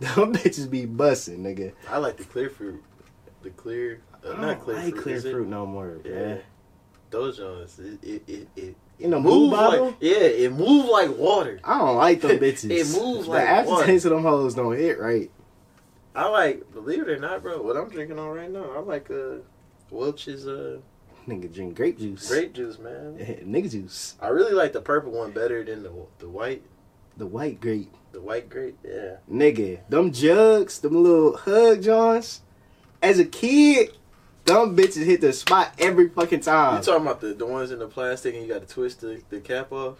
Them 0.00 0.32
bitches 0.34 0.68
be 0.70 0.84
busting, 0.86 1.38
nigga. 1.38 1.72
I 1.90 1.98
like 1.98 2.16
the 2.16 2.24
clear 2.24 2.50
fruit. 2.50 2.82
The 3.42 3.50
clear, 3.50 4.00
uh, 4.26 4.32
I 4.32 4.40
not 4.40 4.60
clear 4.60 4.76
like 4.76 4.92
fruit. 4.92 5.02
clear 5.02 5.16
is 5.16 5.24
it? 5.24 5.32
fruit 5.32 5.48
no 5.48 5.66
more, 5.66 5.98
Yeah. 6.04 6.12
yeah. 6.12 6.36
Those 7.10 7.36
joints, 7.36 7.78
it 7.78 7.98
it 8.02 8.22
it, 8.26 8.48
it 8.56 8.76
In 8.98 9.12
a 9.12 9.20
move 9.20 9.52
bottle? 9.52 9.86
Like, 9.86 9.96
yeah, 10.00 10.16
it 10.16 10.52
moves 10.52 10.88
like 10.88 11.16
water. 11.16 11.60
I 11.62 11.78
don't 11.78 11.96
like 11.96 12.20
them 12.22 12.38
bitches. 12.40 12.70
It 12.70 13.00
moves 13.00 13.28
like 13.28 13.46
water. 13.48 13.62
the 13.64 13.70
like 13.70 13.78
aftertaste 13.80 14.04
of 14.06 14.10
them 14.12 14.22
hoes 14.22 14.54
don't 14.54 14.76
hit 14.76 14.98
right. 14.98 15.30
I 16.16 16.28
like, 16.28 16.72
believe 16.72 17.02
it 17.02 17.08
or 17.08 17.18
not, 17.18 17.42
bro. 17.42 17.60
What 17.62 17.76
I'm 17.76 17.88
drinking 17.88 18.18
on 18.18 18.28
right 18.30 18.50
now, 18.50 18.64
I 18.74 18.80
like 18.80 19.10
uh 19.10 19.36
Welch's 19.90 20.46
uh 20.48 20.78
Nigga 21.28 21.52
drink 21.54 21.76
grape 21.76 21.98
juice. 21.98 22.28
grape 22.28 22.52
juice, 22.52 22.78
man. 22.78 23.16
nigga 23.46 23.70
juice. 23.70 24.14
I 24.20 24.28
really 24.28 24.52
like 24.52 24.72
the 24.72 24.80
purple 24.80 25.12
one 25.12 25.30
better 25.30 25.62
than 25.64 25.82
the 25.84 25.92
the 26.18 26.28
white. 26.28 26.62
The 27.16 27.26
white 27.26 27.60
grape. 27.60 27.94
The 28.12 28.20
white 28.20 28.48
grape, 28.48 28.78
yeah. 28.84 29.16
Nigga, 29.30 29.80
them 29.88 30.12
jugs, 30.12 30.78
them 30.80 31.02
little 31.02 31.36
hug 31.36 31.82
joints. 31.82 32.42
As 33.02 33.18
a 33.18 33.24
kid, 33.24 33.96
them 34.44 34.76
bitches 34.76 35.04
hit 35.04 35.20
the 35.20 35.32
spot 35.32 35.72
every 35.78 36.08
fucking 36.08 36.40
time. 36.40 36.76
You 36.78 36.82
talking 36.82 37.02
about 37.06 37.20
the, 37.20 37.34
the 37.34 37.46
ones 37.46 37.70
in 37.70 37.78
the 37.78 37.86
plastic 37.88 38.34
and 38.34 38.42
you 38.46 38.52
got 38.52 38.66
to 38.66 38.72
twist 38.72 39.00
the, 39.00 39.22
the 39.30 39.40
cap 39.40 39.72
off? 39.72 39.98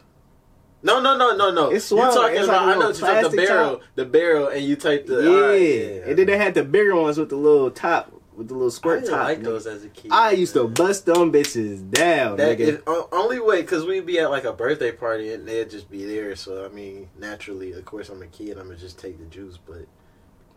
No, 0.83 1.01
no, 1.01 1.17
no, 1.17 1.35
no, 1.35 1.51
no. 1.51 1.71
It's 1.71 1.91
you 1.91 1.97
swung. 1.97 2.15
talking 2.15 2.37
It's 2.37 2.45
about? 2.45 2.67
like 2.67 2.77
I 2.77 2.79
know 2.79 2.89
you 2.89 2.95
talking 2.95 3.31
the 3.31 3.37
barrel, 3.37 3.71
top. 3.77 3.83
the 3.95 4.05
barrel, 4.05 4.49
and 4.49 4.65
you 4.65 4.77
type 4.77 5.07
the. 5.07 5.23
yeah. 5.23 5.31
alright, 5.31 6.09
and 6.11 6.19
then 6.19 6.27
they 6.27 6.37
had 6.37 6.53
the 6.55 6.63
bigger 6.63 6.95
ones 6.95 7.17
with 7.17 7.31
the 7.31 7.37
little 7.37 7.71
top, 7.71 8.13
with 8.37 8.49
the 8.49 8.55
little 8.55 8.71
squirt 8.71 9.01
didn't 9.05 9.15
top. 9.17 9.25
like 9.29 9.41
nigga. 9.41 9.45
those 9.45 9.67
as 9.67 9.85
a 9.85 9.89
kid. 9.89 10.11
I 10.13 10.33
used 10.33 10.55
to 10.55 10.67
bust 10.69 11.07
them 11.07 11.33
bitches 11.33 11.89
down, 11.91 12.37
That 12.37 12.59
nigga. 12.59 12.83
o- 12.87 13.09
only 13.13 13.39
way 13.41 13.63
because 13.63 13.85
we'd 13.87 14.07
be 14.07 14.19
at 14.19 14.31
like 14.31 14.45
a 14.45 14.53
birthday 14.53 14.93
party 14.93 15.33
and 15.33 15.47
they'd 15.47 15.71
just 15.71 15.91
be 15.91 16.05
there. 16.05 16.35
So 16.37 16.65
I 16.65 16.69
mean, 16.69 17.09
naturally, 17.19 17.73
of 17.73 17.85
course, 17.85 18.09
I'm 18.09 18.23
a 18.23 18.27
kid. 18.27 18.59
I'm 18.59 18.67
gonna 18.67 18.77
just 18.79 18.99
take 18.99 19.19
the 19.19 19.27
juice, 19.27 19.59
but 19.65 19.87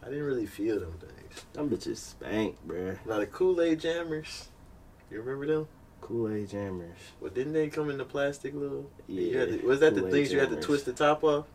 I 0.01 0.05
didn't 0.09 0.23
really 0.25 0.45
feel 0.47 0.79
them 0.79 0.93
things. 0.99 1.45
Them 1.53 1.69
bitches 1.69 1.97
spank, 1.97 2.55
bruh. 2.67 2.97
Now 3.05 3.19
the 3.19 3.27
Kool 3.27 3.61
Aid 3.61 3.79
Jammers, 3.81 4.49
you 5.11 5.19
remember 5.19 5.45
them? 5.45 5.67
Kool 6.01 6.31
Aid 6.31 6.49
Jammers. 6.49 6.97
Well, 7.19 7.31
didn't 7.31 7.53
they 7.53 7.67
come 7.69 7.89
in 7.89 7.97
the 7.97 8.05
plastic 8.05 8.53
little? 8.53 8.89
Yeah. 9.07 9.45
To- 9.45 9.65
was 9.65 9.79
that 9.81 9.93
the 9.93 10.01
Kool-Aid 10.01 10.13
things 10.13 10.31
you 10.31 10.39
had 10.39 10.49
to 10.51 10.55
twist 10.61 10.85
the 10.85 10.93
top 10.93 11.23
off? 11.23 11.45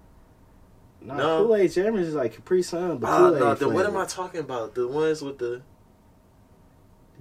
Nah, 1.01 1.17
No. 1.17 1.45
Kool 1.47 1.57
Aid 1.57 1.73
Jammers 1.73 2.09
is 2.09 2.15
like 2.15 2.35
Capri 2.35 2.63
Sun, 2.63 2.99
but 2.99 3.09
ah, 3.09 3.19
Kool 3.19 3.35
Aid. 3.37 3.41
no. 3.41 3.55
Then 3.55 3.73
what 3.75 3.87
am 3.87 3.97
I 3.97 4.05
talking 4.05 4.41
about? 4.41 4.75
The 4.75 4.87
ones 4.87 5.23
with 5.23 5.39
the 5.39 5.63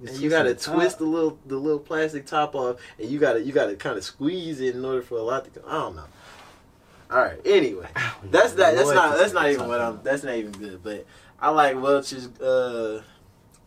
and 0.06 0.18
you 0.18 0.30
gotta 0.30 0.54
twist 0.54 0.98
the 0.98 1.04
little 1.04 1.38
the 1.46 1.56
little 1.56 1.78
plastic 1.78 2.26
top 2.26 2.54
off, 2.54 2.76
and 2.98 3.08
you 3.08 3.18
gotta 3.18 3.42
you 3.42 3.52
gotta 3.52 3.76
kind 3.76 3.96
of 3.96 4.04
squeeze 4.04 4.60
it 4.60 4.74
in 4.74 4.84
order 4.84 5.02
for 5.02 5.18
a 5.18 5.22
lot 5.22 5.44
to 5.44 5.50
go. 5.50 5.66
I 5.66 5.72
don't 5.74 5.96
know. 5.96 6.04
All 7.10 7.18
right. 7.18 7.38
Anyway, 7.44 7.88
that's 8.30 8.54
that. 8.54 8.74
That's 8.74 8.90
not 8.90 9.16
that's 9.16 9.32
not 9.32 9.50
even 9.50 9.68
what 9.68 9.80
I'm. 9.80 10.00
That's 10.02 10.22
not 10.22 10.34
even 10.34 10.52
good. 10.52 10.82
But 10.82 11.06
I 11.38 11.50
like 11.50 11.80
Welch's 11.80 12.26
uh, 12.40 13.02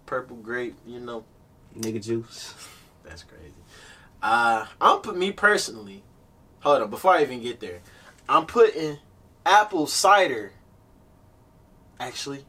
purple 0.05 0.37
grape. 0.37 0.75
You 0.85 0.99
know, 0.99 1.23
nigga 1.77 2.03
juice. 2.03 2.53
that's 3.03 3.23
crazy. 3.23 3.53
Uh, 4.21 4.65
I'm 4.81 4.99
put 5.01 5.15
me 5.15 5.31
personally. 5.31 6.01
Hold 6.61 6.81
on, 6.81 6.89
before 6.89 7.13
I 7.13 7.21
even 7.21 7.41
get 7.41 7.59
there, 7.59 7.81
I'm 8.27 8.47
putting 8.47 8.97
apple 9.45 9.85
cider. 9.85 10.51
Actually, 11.99 12.45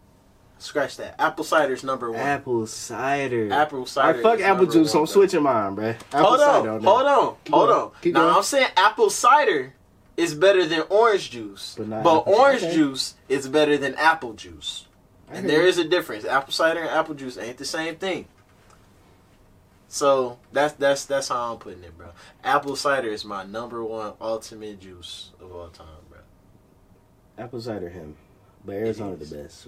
scratch 0.59 0.97
that. 0.99 1.15
Apple 1.21 1.45
cider's 1.45 1.85
number 1.85 2.11
one. 2.11 2.21
Apple 2.21 2.67
cider. 2.67 3.53
Apple 3.53 3.87
cider. 3.87 4.19
right, 4.19 4.23
fuck 4.23 4.41
apple 4.41 4.67
juice. 4.67 4.95
one, 4.95 5.03
I'm 5.03 5.05
bro. 5.07 5.13
switching 5.13 5.43
mine, 5.43 5.77
bruh. 5.77 5.95
Apple 6.13 6.21
hold 6.27 6.41
cider 6.41 6.71
on, 6.71 6.83
hold 6.83 7.07
on, 7.07 7.37
Keep 7.45 7.55
hold 7.55 7.71
on. 7.71 7.91
Keep 8.03 8.15
now 8.15 8.21
going. 8.23 8.35
I'm 8.37 8.43
saying 8.43 8.69
apple 8.77 9.11
cider 9.11 9.75
is 10.17 10.35
better 10.35 10.65
than 10.67 10.83
orange 10.89 11.31
juice, 11.31 11.75
But 11.79 12.03
but, 12.03 12.21
orange 12.27 12.63
okay. 12.63 12.75
juice 12.75 13.15
is 13.29 13.49
better 13.49 13.77
than 13.77 13.95
apple 13.97 14.33
juice, 14.33 14.87
I 15.31 15.37
and 15.37 15.49
there 15.49 15.63
you. 15.63 15.69
is 15.69 15.79
a 15.79 15.85
difference. 15.85 16.25
Apple 16.25 16.53
cider 16.53 16.81
and 16.81 16.89
apple 16.91 17.15
juice 17.15 17.37
ain't 17.37 17.59
the 17.59 17.65
same 17.67 17.97
thing. 17.97 18.27
So 19.89 20.39
that's 20.53 20.73
that's 20.75 21.05
that's 21.05 21.29
how 21.29 21.53
I'm 21.53 21.59
putting 21.59 21.85
it, 21.85 21.97
bro. 21.97 22.09
Apple 22.43 22.77
cider 22.77 23.09
is 23.09 23.25
my 23.25 23.45
number 23.45 23.85
one 23.85 24.15
ultimate 24.21 24.81
juice 24.81 25.31
of 25.41 25.53
all 25.55 25.69
time, 25.69 25.87
bro. 26.11 26.19
Apple 27.39 27.61
cider 27.61 27.89
him. 27.89 28.17
But 28.65 28.77
Arizona 28.77 29.15
the 29.17 29.27
best. 29.37 29.67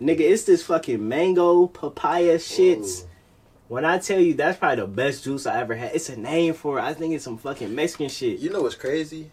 Nigga, 0.00 0.20
it's 0.20 0.44
this 0.44 0.62
fucking 0.64 1.06
mango 1.06 1.66
papaya 1.68 2.36
shits. 2.36 3.04
Ooh. 3.04 3.08
When 3.68 3.84
I 3.84 3.98
tell 3.98 4.20
you 4.20 4.34
that's 4.34 4.58
probably 4.58 4.82
the 4.82 4.86
best 4.88 5.24
juice 5.24 5.46
I 5.46 5.60
ever 5.60 5.74
had, 5.74 5.94
it's 5.94 6.08
a 6.08 6.16
name 6.16 6.54
for 6.54 6.78
it. 6.78 6.82
I 6.82 6.92
think 6.94 7.14
it's 7.14 7.24
some 7.24 7.38
fucking 7.38 7.74
Mexican 7.74 8.08
shit. 8.08 8.38
You 8.38 8.50
know 8.50 8.62
what's 8.62 8.74
crazy? 8.74 9.30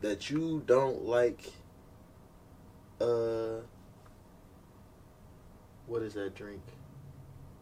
That 0.00 0.30
you 0.30 0.62
don't 0.66 1.04
like 1.04 1.52
uh 3.00 3.60
what 5.86 6.02
is 6.02 6.14
that 6.14 6.34
drink? 6.34 6.62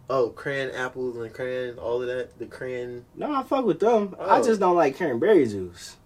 Oh, 0.08 0.28
crayon 0.30 0.70
apples 0.74 1.16
and 1.16 1.32
crayon 1.32 1.78
all 1.78 2.00
of 2.02 2.08
that. 2.08 2.38
The 2.38 2.46
crayon 2.46 3.04
No, 3.16 3.32
I 3.34 3.42
fuck 3.42 3.64
with 3.64 3.80
them. 3.80 4.14
I 4.20 4.38
Oh. 4.38 4.44
just 4.44 4.60
don't 4.60 4.76
like 4.76 4.96
cranberry 4.96 5.46
juice. 5.46 5.96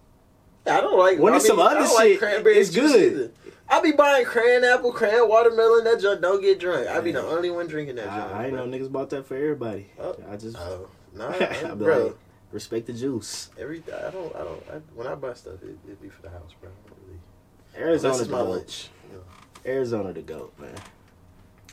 I 0.65 0.81
don't 0.81 0.97
like 0.97 1.19
When 1.19 1.33
I 1.33 1.37
it's 1.37 1.47
some 1.47 1.59
I 1.59 1.63
other 1.75 1.81
like 1.93 2.09
shit, 2.11 2.19
cranberry 2.19 2.57
it's 2.57 2.71
juice 2.71 2.91
good. 2.93 3.13
either. 3.13 3.31
I 3.69 3.81
be 3.81 3.91
buying 3.91 4.25
crayon 4.25 4.63
apple, 4.63 4.91
crayon 4.93 5.27
watermelon, 5.27 5.83
that 5.85 5.99
junk 6.01 6.21
don't 6.21 6.41
get 6.41 6.59
drunk. 6.59 6.87
I 6.87 7.01
be 7.01 7.11
the 7.11 7.21
only 7.21 7.49
one 7.49 7.67
drinking 7.67 7.95
that 7.97 8.05
junk. 8.07 8.33
I, 8.33 8.43
I 8.43 8.45
ain't 8.45 8.55
know 8.55 8.65
niggas 8.65 8.91
bought 8.91 9.09
that 9.09 9.25
for 9.25 9.35
everybody. 9.35 9.87
Oh. 9.99 10.15
I 10.29 10.37
just 10.37 10.55
Oh, 10.57 10.87
nah, 11.13 11.29
I 11.39 11.73
bro. 11.75 12.05
like, 12.05 12.15
respect 12.51 12.87
the 12.87 12.93
juice. 12.93 13.49
Every 13.59 13.83
I 13.87 14.09
don't 14.11 14.33
I 14.35 14.39
don't 14.39 14.63
I, 14.71 14.75
when 14.95 15.05
I 15.07 15.15
buy 15.15 15.33
stuff 15.33 15.61
it, 15.63 15.77
it 15.87 16.01
be 16.01 16.09
for 16.09 16.21
the 16.21 16.29
house, 16.29 16.53
bro. 16.61 16.69
I 16.69 16.91
really. 17.05 17.87
Arizona 17.89 18.13
This 18.13 18.21
is 18.21 18.29
my 18.29 18.37
goat. 18.39 18.49
lunch. 18.49 18.89
You 19.11 19.17
know, 19.17 19.23
Arizona 19.65 20.13
the 20.13 20.21
goat, 20.21 20.53
man. 20.57 20.69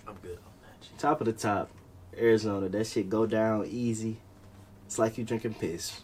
I'm 0.08 0.14
good 0.22 0.38
on 0.38 0.52
that. 0.62 0.80
G. 0.82 0.88
Top 0.98 1.20
of 1.20 1.26
the 1.26 1.32
top, 1.32 1.70
Arizona. 2.18 2.68
That 2.68 2.86
shit 2.88 3.08
go 3.08 3.24
down 3.26 3.66
easy. 3.70 4.18
It's 4.86 4.98
like 4.98 5.16
you 5.16 5.24
drinking 5.24 5.54
piss. 5.54 6.00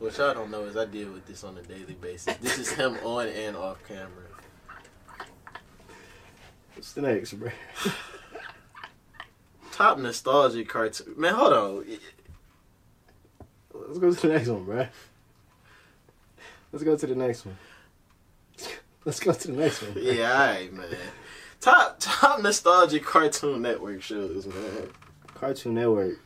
What 0.00 0.16
y'all 0.16 0.32
don't 0.32 0.50
know 0.50 0.64
is 0.64 0.78
I 0.78 0.86
deal 0.86 1.12
with 1.12 1.26
this 1.26 1.44
on 1.44 1.58
a 1.58 1.62
daily 1.62 1.92
basis. 1.92 2.34
This 2.38 2.58
is 2.58 2.72
him 2.72 2.96
on 3.04 3.28
and 3.28 3.54
off 3.54 3.86
camera. 3.86 4.08
What's 6.74 6.94
the 6.94 7.02
next, 7.02 7.34
bro? 7.34 7.50
Top 9.72 9.98
nostalgic 9.98 10.70
cartoon. 10.70 11.12
Man, 11.18 11.34
hold 11.34 11.52
on. 11.52 11.84
Let's 13.74 13.98
go 13.98 14.10
to 14.10 14.26
the 14.26 14.32
next 14.32 14.48
one, 14.48 14.64
bro. 14.64 14.86
Let's 16.72 16.82
go 16.82 16.96
to 16.96 17.06
the 17.06 17.14
next 17.14 17.44
one. 17.44 17.58
Let's 19.04 19.20
go 19.20 19.32
to 19.34 19.48
the 19.48 19.52
next 19.52 19.82
one. 19.82 19.92
bruh. 19.92 20.16
Yeah, 20.16 20.32
alright, 20.32 20.72
man. 20.72 20.96
Top 21.60 21.96
top 22.00 22.40
nostalgic 22.40 23.04
Cartoon 23.04 23.60
Network 23.60 24.00
shows, 24.00 24.46
man. 24.46 24.88
Cartoon 25.34 25.74
Network. 25.74 26.18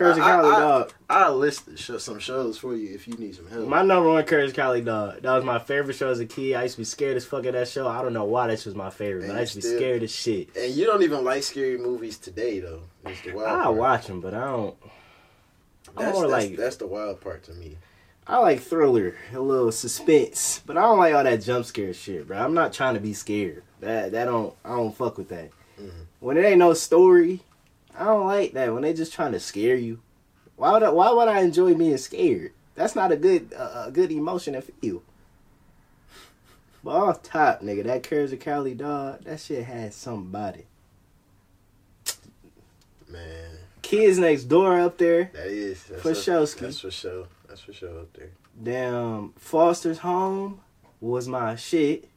Courage 0.00 0.16
and 0.16 0.24
I- 0.24 0.30
Cali, 0.40 0.50
dog. 0.50 0.92
I'll 1.10 1.36
list 1.36 1.76
show, 1.78 1.98
some 1.98 2.18
shows 2.18 2.56
for 2.56 2.74
you 2.74 2.94
if 2.94 3.06
you 3.06 3.12
need 3.18 3.34
some 3.34 3.46
help. 3.48 3.68
My 3.68 3.82
number 3.82 4.08
one 4.08 4.24
Courage 4.24 4.54
Cali, 4.54 4.80
dog. 4.80 5.20
That 5.20 5.34
was 5.34 5.44
my 5.44 5.58
favorite 5.58 5.94
show 5.94 6.08
as 6.10 6.20
a 6.20 6.24
kid. 6.26 6.54
I 6.54 6.62
used 6.62 6.76
to 6.76 6.80
be 6.80 6.84
scared 6.84 7.18
as 7.18 7.26
fuck 7.26 7.44
of 7.44 7.52
that 7.52 7.68
show. 7.68 7.86
I 7.86 8.00
don't 8.00 8.14
know 8.14 8.24
why 8.24 8.46
that 8.46 8.64
was 8.64 8.74
my 8.74 8.88
favorite, 8.88 9.26
but 9.26 9.36
I 9.36 9.40
used 9.40 9.52
to 9.52 9.58
be 9.58 9.62
still- 9.62 9.76
scared 9.76 10.02
as 10.02 10.10
shit. 10.10 10.56
and 10.56 10.72
you 10.74 10.86
don't 10.86 11.02
even 11.02 11.22
like 11.22 11.42
scary 11.42 11.76
movies 11.76 12.16
today, 12.16 12.60
though. 12.60 12.80
That's 13.04 13.20
the 13.20 13.32
wild 13.32 13.48
I 13.60 13.68
watch 13.68 14.06
them, 14.06 14.22
but 14.22 14.32
I 14.32 14.46
don't. 14.46 14.74
I'm 15.96 16.04
That's, 16.04 16.14
more 16.18 16.28
that's, 16.28 16.46
like 16.48 16.56
that's 16.56 16.76
the 16.76 16.86
wild 16.86 17.20
part 17.20 17.42
to 17.44 17.52
me. 17.52 17.76
I 18.26 18.38
like 18.38 18.60
thriller, 18.62 19.16
a 19.34 19.40
little 19.40 19.72
suspense, 19.72 20.62
but 20.64 20.78
I 20.78 20.82
don't 20.82 20.98
like 20.98 21.12
all 21.14 21.24
that 21.24 21.42
jump 21.42 21.66
scare 21.66 21.92
shit, 21.92 22.26
bro. 22.26 22.38
I'm 22.38 22.54
not 22.54 22.72
trying 22.72 22.94
to 22.94 23.00
be 23.00 23.12
scared. 23.12 23.64
That 23.80 24.12
that 24.12 24.24
don't 24.26 24.54
I 24.64 24.70
don't 24.76 24.96
fuck 24.96 25.18
with 25.18 25.28
that. 25.28 25.50
Mhm. 25.78 25.90
When 26.20 26.36
it 26.38 26.44
ain't 26.44 26.58
no 26.58 26.72
story, 26.74 27.40
I 27.98 28.04
don't 28.04 28.26
like 28.26 28.52
that. 28.52 28.72
When 28.72 28.82
they 28.82 28.92
just 28.92 29.12
trying 29.12 29.32
to 29.32 29.40
scare 29.40 29.76
you, 29.76 30.00
why 30.56 30.72
would 30.72 30.82
I, 30.82 30.90
why 30.90 31.12
would 31.12 31.28
I 31.28 31.40
enjoy 31.40 31.74
being 31.74 31.96
scared? 31.96 32.52
That's 32.74 32.94
not 32.96 33.12
a 33.12 33.16
good 33.16 33.52
uh, 33.52 33.84
a 33.86 33.90
good 33.90 34.10
emotion 34.12 34.54
to 34.54 34.62
feel. 34.62 35.02
But 36.82 36.90
off 36.92 37.22
top, 37.22 37.60
nigga, 37.60 37.84
that 37.84 38.02
Courage 38.02 38.32
of 38.32 38.40
Cali 38.40 38.74
dog, 38.74 39.24
that 39.24 39.40
shit 39.40 39.64
had 39.64 39.92
somebody. 39.92 40.64
Man, 43.08 43.58
Kids 43.82 44.18
next 44.18 44.44
door 44.44 44.80
up 44.80 44.96
there. 44.96 45.30
that 45.34 45.46
is. 45.48 45.82
That's 45.84 46.02
For 46.02 46.14
sure, 46.14 46.46
That's 46.46 46.80
for 46.80 46.90
sure. 46.90 47.26
That's 47.48 47.60
for 47.60 47.72
sure 47.72 48.00
up 48.00 48.12
there. 48.14 48.30
Damn, 48.62 49.32
Foster's 49.36 49.98
Home 49.98 50.60
was 51.00 51.26
my 51.26 51.56
shit. 51.56 52.08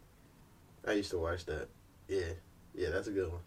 I 0.88 0.94
used 0.94 1.12
to 1.12 1.18
watch 1.18 1.46
that. 1.46 1.68
Yeah. 2.08 2.34
Yeah, 2.76 2.90
that's 2.90 3.08
a 3.08 3.12
good 3.12 3.32
one. 3.32 3.42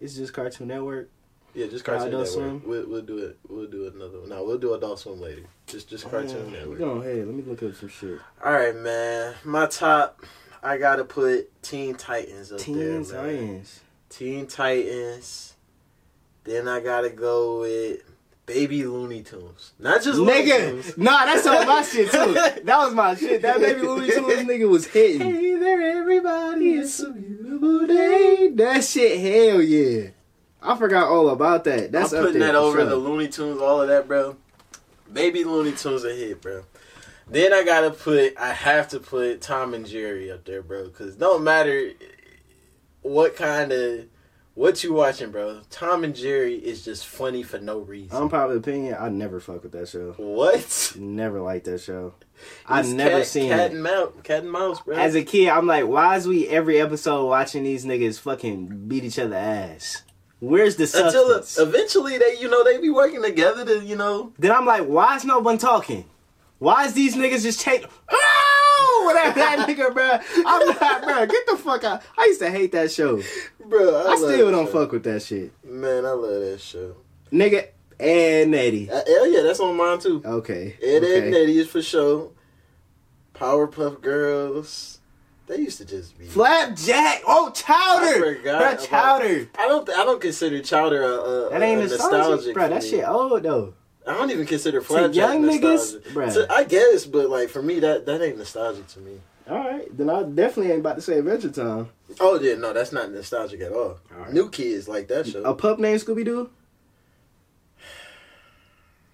It's 0.00 0.14
just 0.14 0.32
Cartoon 0.32 0.68
Network. 0.68 1.08
Yeah, 1.54 1.66
just 1.68 1.84
Cartoon 1.84 2.08
Adult 2.08 2.24
Network. 2.26 2.32
Swim? 2.32 2.62
We'll, 2.66 2.86
we'll 2.88 3.02
do 3.02 3.18
it. 3.18 3.38
We'll 3.48 3.66
do 3.68 3.86
another 3.94 4.20
one. 4.20 4.28
No, 4.28 4.44
we'll 4.44 4.58
do 4.58 4.74
Adult 4.74 4.98
Swim 4.98 5.20
later. 5.20 5.42
Just 5.66 5.88
just 5.88 6.08
Cartoon 6.10 6.48
Uh, 6.48 6.50
Network. 6.50 6.78
Go 6.78 6.90
ahead. 7.00 7.26
Let 7.26 7.34
me 7.34 7.42
look 7.42 7.62
up 7.62 7.74
some 7.74 7.88
shit. 7.88 8.18
All 8.44 8.52
right, 8.52 8.74
man. 8.74 9.34
My 9.44 9.66
top, 9.66 10.24
I 10.62 10.78
gotta 10.78 11.04
put 11.04 11.50
Teen 11.62 11.94
Titans 11.94 12.50
up 12.52 12.58
Teen 12.58 12.78
there, 12.78 12.92
man. 13.00 13.04
Titans. 13.04 13.80
Teen 14.08 14.46
Titans. 14.46 15.54
Then 16.44 16.68
I 16.68 16.80
gotta 16.80 17.10
go 17.10 17.60
with 17.60 18.00
Baby 18.46 18.84
Looney 18.84 19.22
Tunes. 19.22 19.72
Not 19.78 20.02
just 20.02 20.18
Looney 20.18 20.44
Tunes. 20.50 20.86
Nigga, 20.92 20.98
nah, 20.98 21.24
that's 21.24 21.46
all 21.46 21.64
my 21.64 21.82
shit 21.90 22.10
too. 22.10 22.34
That 22.34 22.64
was 22.66 22.92
my 22.94 23.14
shit. 23.14 23.40
That 23.42 23.60
baby 23.60 23.80
Looney 23.80 24.10
Tunes 24.10 24.42
nigga 24.48 24.68
was 24.68 24.86
hitting. 24.86 25.20
Hey 25.32 25.54
there, 25.54 25.98
everybody! 25.98 26.72
It's 26.74 27.00
a 27.00 27.10
beautiful 27.10 27.86
day. 27.86 28.50
that 28.54 28.84
shit, 28.84 29.20
hell 29.20 29.62
yeah. 29.62 30.08
I 30.64 30.76
forgot 30.76 31.08
all 31.08 31.28
about 31.28 31.64
that. 31.64 31.92
That's 31.92 32.12
I'm 32.12 32.24
putting 32.24 32.40
that 32.40 32.54
over 32.54 32.78
sure. 32.78 32.86
the 32.86 32.96
Looney 32.96 33.28
Tunes, 33.28 33.60
all 33.60 33.82
of 33.82 33.88
that, 33.88 34.08
bro. 34.08 34.36
Baby 35.12 35.44
Looney 35.44 35.72
Tunes 35.72 36.04
a 36.04 36.14
hit, 36.14 36.40
bro. 36.40 36.64
Then 37.28 37.52
I 37.52 37.64
gotta 37.64 37.90
put, 37.90 38.38
I 38.38 38.52
have 38.52 38.88
to 38.88 39.00
put 39.00 39.40
Tom 39.40 39.74
and 39.74 39.86
Jerry 39.86 40.30
up 40.30 40.44
there, 40.44 40.62
bro, 40.62 40.86
because 40.86 41.16
don't 41.16 41.44
matter 41.44 41.92
what 43.02 43.36
kind 43.36 43.72
of 43.72 44.06
what 44.54 44.84
you 44.84 44.92
watching, 44.92 45.30
bro. 45.30 45.60
Tom 45.68 46.04
and 46.04 46.14
Jerry 46.14 46.54
is 46.54 46.84
just 46.84 47.06
funny 47.06 47.42
for 47.42 47.58
no 47.58 47.80
reason. 47.80 48.16
Unpopular 48.16 48.56
opinion, 48.56 48.96
I 48.98 49.08
never 49.08 49.40
fuck 49.40 49.62
with 49.64 49.72
that 49.72 49.88
show. 49.88 50.12
what? 50.16 50.92
Never 50.96 51.40
liked 51.40 51.64
that 51.64 51.80
show. 51.80 52.14
I 52.66 52.82
never 52.82 53.18
cat, 53.18 53.26
seen 53.26 53.48
cat 53.50 53.72
and 53.72 53.82
mouse, 53.82 54.12
cat 54.22 54.42
and 54.42 54.52
mouse, 54.52 54.80
bro. 54.80 54.96
As 54.96 55.14
a 55.14 55.24
kid, 55.24 55.48
I'm 55.48 55.66
like, 55.66 55.86
why 55.86 56.16
is 56.16 56.28
we 56.28 56.48
every 56.48 56.80
episode 56.80 57.26
watching 57.26 57.64
these 57.64 57.84
niggas 57.84 58.20
fucking 58.20 58.86
beat 58.86 59.04
each 59.04 59.18
other 59.18 59.36
ass? 59.36 60.03
Where's 60.40 60.76
the 60.76 60.84
Until 60.84 61.28
substance? 61.40 61.58
eventually 61.58 62.18
they, 62.18 62.38
you 62.38 62.48
know, 62.48 62.62
they 62.64 62.78
be 62.78 62.90
working 62.90 63.22
together 63.22 63.64
to, 63.64 63.84
you 63.84 63.96
know. 63.96 64.32
Then 64.38 64.52
I'm 64.52 64.66
like, 64.66 64.84
why 64.84 65.16
is 65.16 65.24
no 65.24 65.38
one 65.38 65.58
talking? 65.58 66.04
Why 66.58 66.84
is 66.86 66.92
these 66.92 67.16
niggas 67.16 67.42
just 67.42 67.60
take 67.60 67.84
oh 68.10 69.02
whatever 69.06 69.34
that 69.38 69.66
nigga, 69.68 69.92
bro? 69.94 70.18
I'm 70.46 70.66
not, 70.68 71.02
bro. 71.02 71.26
Get 71.26 71.46
the 71.46 71.56
fuck 71.56 71.84
out. 71.84 72.02
I 72.18 72.24
used 72.26 72.40
to 72.40 72.50
hate 72.50 72.72
that 72.72 72.90
show. 72.92 73.20
Bro, 73.64 74.06
I, 74.06 74.12
I 74.12 74.16
still 74.16 74.50
don't 74.50 74.66
show. 74.66 74.72
fuck 74.72 74.92
with 74.92 75.04
that 75.04 75.22
shit, 75.22 75.52
Man, 75.64 76.04
I 76.06 76.10
love 76.10 76.40
that 76.40 76.60
show. 76.60 76.96
nigga. 77.32 77.68
And 78.00 78.52
Eddy. 78.56 78.90
Uh, 78.90 79.02
hell 79.06 79.26
yeah, 79.28 79.42
that's 79.42 79.60
on 79.60 79.76
mine 79.76 80.00
too. 80.00 80.20
Okay. 80.24 80.76
Ed, 80.82 81.04
Ed, 81.04 81.24
and 81.26 81.34
Eddy 81.34 81.58
is 81.58 81.68
for 81.68 81.80
sure. 81.80 82.32
Powerpuff 83.34 84.00
Girls. 84.00 84.93
They 85.46 85.58
used 85.58 85.78
to 85.78 85.84
just 85.84 86.18
be. 86.18 86.24
Flapjack. 86.26 87.22
Oh, 87.26 87.50
Chowder. 87.54 88.38
Bro, 88.42 88.76
Chowder. 88.76 89.48
I 89.58 89.66
don't. 89.68 89.88
I 89.90 90.04
don't 90.04 90.20
consider 90.20 90.60
Chowder 90.62 91.02
a, 91.02 91.06
a, 91.08 91.50
That 91.50 91.62
ain't 91.62 91.82
a 91.82 91.88
nostalgic, 91.88 92.54
bro. 92.54 92.68
That 92.68 92.82
me. 92.82 92.88
shit 92.88 93.06
old 93.06 93.42
though. 93.42 93.74
I 94.06 94.14
don't 94.14 94.30
even 94.30 94.46
consider 94.46 94.80
To 94.80 94.84
Flapjack 94.86 95.14
young 95.14 95.42
niggas, 95.42 95.62
nostalgic. 95.62 96.04
bruh. 96.12 96.32
To- 96.34 96.52
I 96.52 96.64
guess, 96.64 97.06
but 97.06 97.28
like 97.30 97.48
for 97.50 97.62
me, 97.62 97.80
that 97.80 98.06
that 98.06 98.22
ain't 98.22 98.38
nostalgic 98.38 98.86
to 98.88 99.00
me. 99.00 99.20
All 99.48 99.58
right, 99.58 99.94
then 99.94 100.08
I 100.08 100.22
definitely 100.22 100.70
ain't 100.70 100.80
about 100.80 100.96
to 100.96 101.02
say 101.02 101.18
Adventure 101.18 101.50
Time. 101.50 101.90
Oh 102.20 102.40
yeah, 102.40 102.54
no, 102.54 102.72
that's 102.72 102.92
not 102.92 103.12
nostalgic 103.12 103.60
at 103.60 103.72
all. 103.72 103.98
Alright. 104.14 104.32
New 104.32 104.48
kids 104.48 104.88
like 104.88 105.08
that 105.08 105.26
show. 105.26 105.42
A 105.44 105.54
pup 105.54 105.78
named 105.78 106.00
Scooby 106.00 106.24
Doo. 106.24 106.48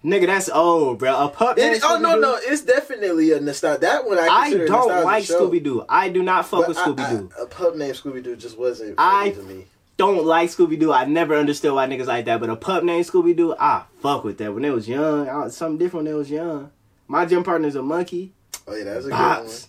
Nigga, 0.03 0.25
that's 0.25 0.49
old, 0.49 0.97
bro. 0.97 1.25
A 1.25 1.29
pup 1.29 1.57
named 1.57 1.75
It, 1.75 1.83
oh 1.85 1.99
no, 1.99 2.17
no, 2.17 2.35
it's 2.41 2.63
definitely 2.63 3.33
a 3.33 3.39
nostalgic. 3.39 3.81
That 3.81 4.07
one 4.07 4.17
I 4.17 4.27
I 4.27 4.53
don't 4.65 5.03
like. 5.03 5.23
Scooby 5.25 5.63
Doo. 5.63 5.85
I 5.87 6.09
do 6.09 6.23
not 6.23 6.47
fuck 6.47 6.61
But 6.61 6.69
with 6.69 6.77
Scooby 6.77 7.09
Doo. 7.09 7.29
A 7.39 7.45
pup 7.45 7.75
named 7.75 7.93
Scooby 7.95 8.23
Doo 8.23 8.35
just 8.35 8.57
wasn't 8.57 8.95
I- 8.97 9.29
to 9.31 9.41
me. 9.43 9.65
Don't 9.97 10.25
like 10.25 10.49
Scooby 10.49 10.79
Doo. 10.79 10.91
I 10.91 11.05
never 11.05 11.35
understood 11.35 11.73
why 11.73 11.85
niggas 11.85 12.07
like 12.07 12.25
that. 12.25 12.39
But 12.39 12.49
a 12.49 12.55
pup 12.55 12.83
named 12.83 13.05
Scooby 13.05 13.35
Doo, 13.35 13.53
I 13.59 13.83
fuck 13.99 14.23
with 14.23 14.39
that. 14.39 14.51
When 14.51 14.63
they 14.63 14.71
was 14.71 14.87
young, 14.89 15.29
I, 15.29 15.47
something 15.49 15.77
different 15.77 16.05
when 16.05 16.13
they 16.13 16.17
was 16.17 16.31
young. 16.31 16.71
My 17.07 17.25
gym 17.27 17.43
partner's 17.43 17.75
a 17.75 17.83
monkey. 17.83 18.33
Oh 18.67 18.73
yeah, 18.75 18.85
that's 18.85 19.05
a 19.05 19.09
Box. 19.09 19.67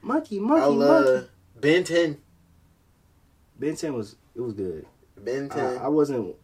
Monkey, 0.00 0.38
good 0.38 0.48
one. 0.48 0.60
monkey, 0.60 0.64
I 0.64 0.66
love 0.68 1.04
monkey. 1.14 1.28
Ben 1.60 1.84
Ten. 1.84 2.18
Ben 3.58 3.76
10 3.76 3.92
was, 3.94 4.16
it 4.34 4.40
was 4.40 4.54
good. 4.54 4.86
Ben 5.18 5.50
Ten. 5.50 5.76
I, 5.78 5.84
I 5.84 5.88
wasn't, 5.88 6.34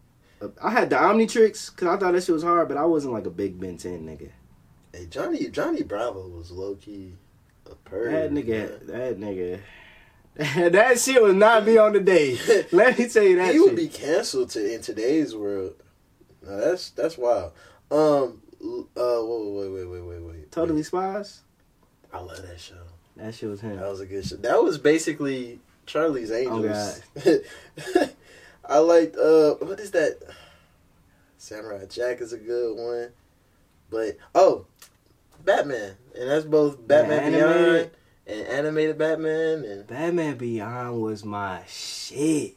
I 0.61 0.71
had 0.71 0.89
the 0.89 0.95
Omnitrix 0.95 1.71
because 1.71 1.87
I 1.87 1.97
thought 1.97 2.13
that 2.13 2.23
shit 2.23 2.33
was 2.33 2.43
hard, 2.43 2.67
but 2.67 2.77
I 2.77 2.85
wasn't 2.85 3.13
like 3.13 3.25
a 3.25 3.29
big 3.31 3.59
Ben 3.59 3.77
10 3.77 4.05
nigga. 4.05 4.29
hey, 4.93 5.05
Johnny 5.07 5.47
Johnny 5.49 5.83
Bravo 5.83 6.27
was 6.27 6.51
low 6.51 6.75
key 6.75 7.13
a 7.71 7.89
perv. 7.89 8.11
That 8.11 8.31
nigga, 8.31 8.87
man. 8.87 8.87
that 8.87 9.19
nigga, 9.19 10.71
that 10.71 10.99
shit 10.99 11.21
would 11.21 11.37
not 11.37 11.65
be 11.65 11.77
on 11.77 11.93
the 11.93 11.99
day. 11.99 12.37
Let 12.71 12.97
me 12.97 13.07
tell 13.07 13.23
you 13.23 13.37
that 13.37 13.47
he 13.47 13.53
shit. 13.53 13.61
would 13.61 13.75
be 13.75 13.87
canceled 13.87 14.49
to 14.51 14.73
in 14.73 14.81
today's 14.81 15.35
world. 15.35 15.75
No, 16.43 16.57
that's 16.59 16.89
that's 16.91 17.17
wild. 17.17 17.53
Um. 17.91 18.41
Uh. 18.95 19.23
Wait. 19.23 19.69
Wait. 19.69 19.69
Wait. 19.69 19.85
Wait. 19.85 20.01
Wait. 20.01 20.21
Wait. 20.21 20.51
totally 20.51 20.83
Spies. 20.83 21.41
I 22.13 22.19
love 22.19 22.41
that 22.41 22.59
show. 22.59 22.75
That 23.15 23.33
shit 23.35 23.49
was 23.49 23.61
him. 23.61 23.77
That 23.77 23.89
was 23.89 24.01
a 24.01 24.05
good 24.05 24.25
show. 24.25 24.37
That 24.37 24.61
was 24.63 24.77
basically 24.77 25.59
Charlie's 25.85 26.31
Angels. 26.31 27.01
Oh, 27.25 27.39
I 28.65 28.79
liked 28.79 29.15
uh 29.15 29.55
what 29.55 29.79
is 29.79 29.91
that? 29.91 30.19
Samurai 31.37 31.85
Jack 31.85 32.21
is 32.21 32.33
a 32.33 32.37
good 32.37 32.75
one. 32.75 33.09
But 33.89 34.17
oh, 34.35 34.65
Batman. 35.43 35.95
And 36.17 36.29
that's 36.29 36.45
both 36.45 36.85
Batman 36.87 37.31
Beyond 37.31 37.91
and 38.27 38.47
animated 38.47 38.97
Batman 38.97 39.65
and 39.65 39.87
Batman 39.87 40.37
Beyond 40.37 41.01
was 41.01 41.25
my 41.25 41.61
shit. 41.67 42.55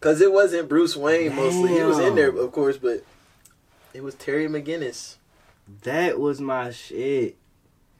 cuz 0.00 0.20
it 0.20 0.32
wasn't 0.32 0.68
Bruce 0.68 0.96
Wayne 0.96 1.36
mostly. 1.36 1.74
He 1.74 1.82
was 1.82 1.98
in 1.98 2.14
there 2.14 2.30
of 2.36 2.52
course, 2.52 2.78
but 2.78 3.04
it 3.92 4.02
was 4.02 4.14
Terry 4.14 4.48
McGinnis. 4.48 5.16
That 5.82 6.18
was 6.18 6.40
my 6.40 6.70
shit. 6.70 7.36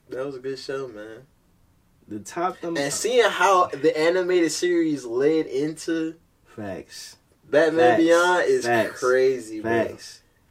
That 0.09 0.25
was 0.25 0.35
a 0.35 0.39
good 0.39 0.57
show, 0.57 0.87
man. 0.87 1.27
The 2.07 2.19
top 2.19 2.59
them 2.59 2.75
And 2.75 2.91
seeing 2.91 3.29
how 3.29 3.67
the 3.67 3.95
animated 3.97 4.51
series 4.51 5.05
led 5.05 5.45
into 5.45 6.15
facts, 6.43 7.17
Batman 7.49 7.79
Facts. 7.91 8.03
Beyond 8.03 8.43
is 8.47 8.65
Facts. 8.65 8.99
crazy, 8.99 9.61
bro. 9.61 9.97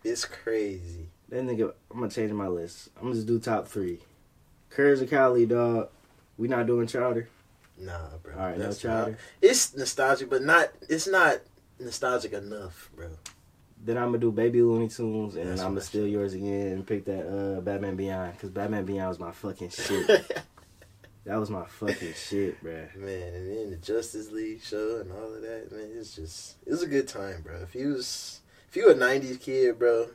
It's 0.05 0.25
crazy. 0.25 1.09
That 1.29 1.45
nigga, 1.45 1.73
I'm 1.91 1.99
gonna 2.01 2.11
change 2.11 2.33
my 2.33 2.49
list. 2.49 2.89
I'm 2.97 3.05
gonna 3.05 3.15
just 3.15 3.27
do 3.27 3.39
top 3.39 3.69
three. 3.69 4.01
Courage 4.71 5.01
of 5.01 5.11
Cali, 5.11 5.47
dog. 5.47 5.89
We 6.37 6.49
not 6.49 6.67
doing 6.67 6.87
Chowder. 6.87 7.29
Nah, 7.79 8.17
bro. 8.23 8.35
All 8.35 8.41
right, 8.47 8.59
no 8.59 8.73
Chowder. 8.73 9.11
not- 9.13 9.21
It's 9.43 9.77
nostalgic, 9.77 10.31
but 10.31 10.43
not. 10.43 10.71
It's 10.89 11.07
not 11.07 11.39
nostalgic 11.79 12.33
enough, 12.33 12.91
bro. 12.97 13.09
Then 13.85 13.97
I'm 13.97 14.07
gonna 14.07 14.19
do 14.19 14.33
Baby 14.33 14.63
Looney 14.63 14.89
Tunes, 14.89 15.37
and 15.37 15.51
That's 15.51 15.61
I'm 15.61 15.69
gonna 15.71 15.81
steal 15.83 16.07
yours 16.07 16.35
again 16.35 16.73
and 16.73 16.87
pick 16.87 17.05
that 17.05 17.27
uh, 17.29 17.61
Batman 17.61 17.95
Beyond 17.97 18.33
because 18.33 18.51
Batman 18.51 18.85
Beyond 18.85 19.09
was 19.11 19.19
my 19.21 19.31
fucking 19.33 19.69
shit. 19.71 20.43
that 21.29 21.39
was 21.39 21.51
my 21.51 21.67
fucking 21.67 22.15
shit, 22.15 22.61
bro. 22.63 22.87
man, 22.97 23.35
and 23.35 23.55
then 23.55 23.71
the 23.71 23.77
Justice 23.77 24.31
League 24.33 24.63
show 24.63 25.01
and 25.01 25.13
all 25.13 25.35
of 25.35 25.43
that, 25.43 25.71
man. 25.71 25.91
It's 25.95 26.17
just 26.17 26.57
it 26.67 26.71
was 26.71 26.83
a 26.83 26.87
good 26.87 27.07
time, 27.07 27.43
bro. 27.43 27.57
If 27.63 27.75
you 27.75 27.89
was 27.89 28.41
if 28.69 28.77
you 28.77 28.89
a 28.91 28.95
'90s 28.95 29.39
kid, 29.39 29.79
bro. 29.79 30.09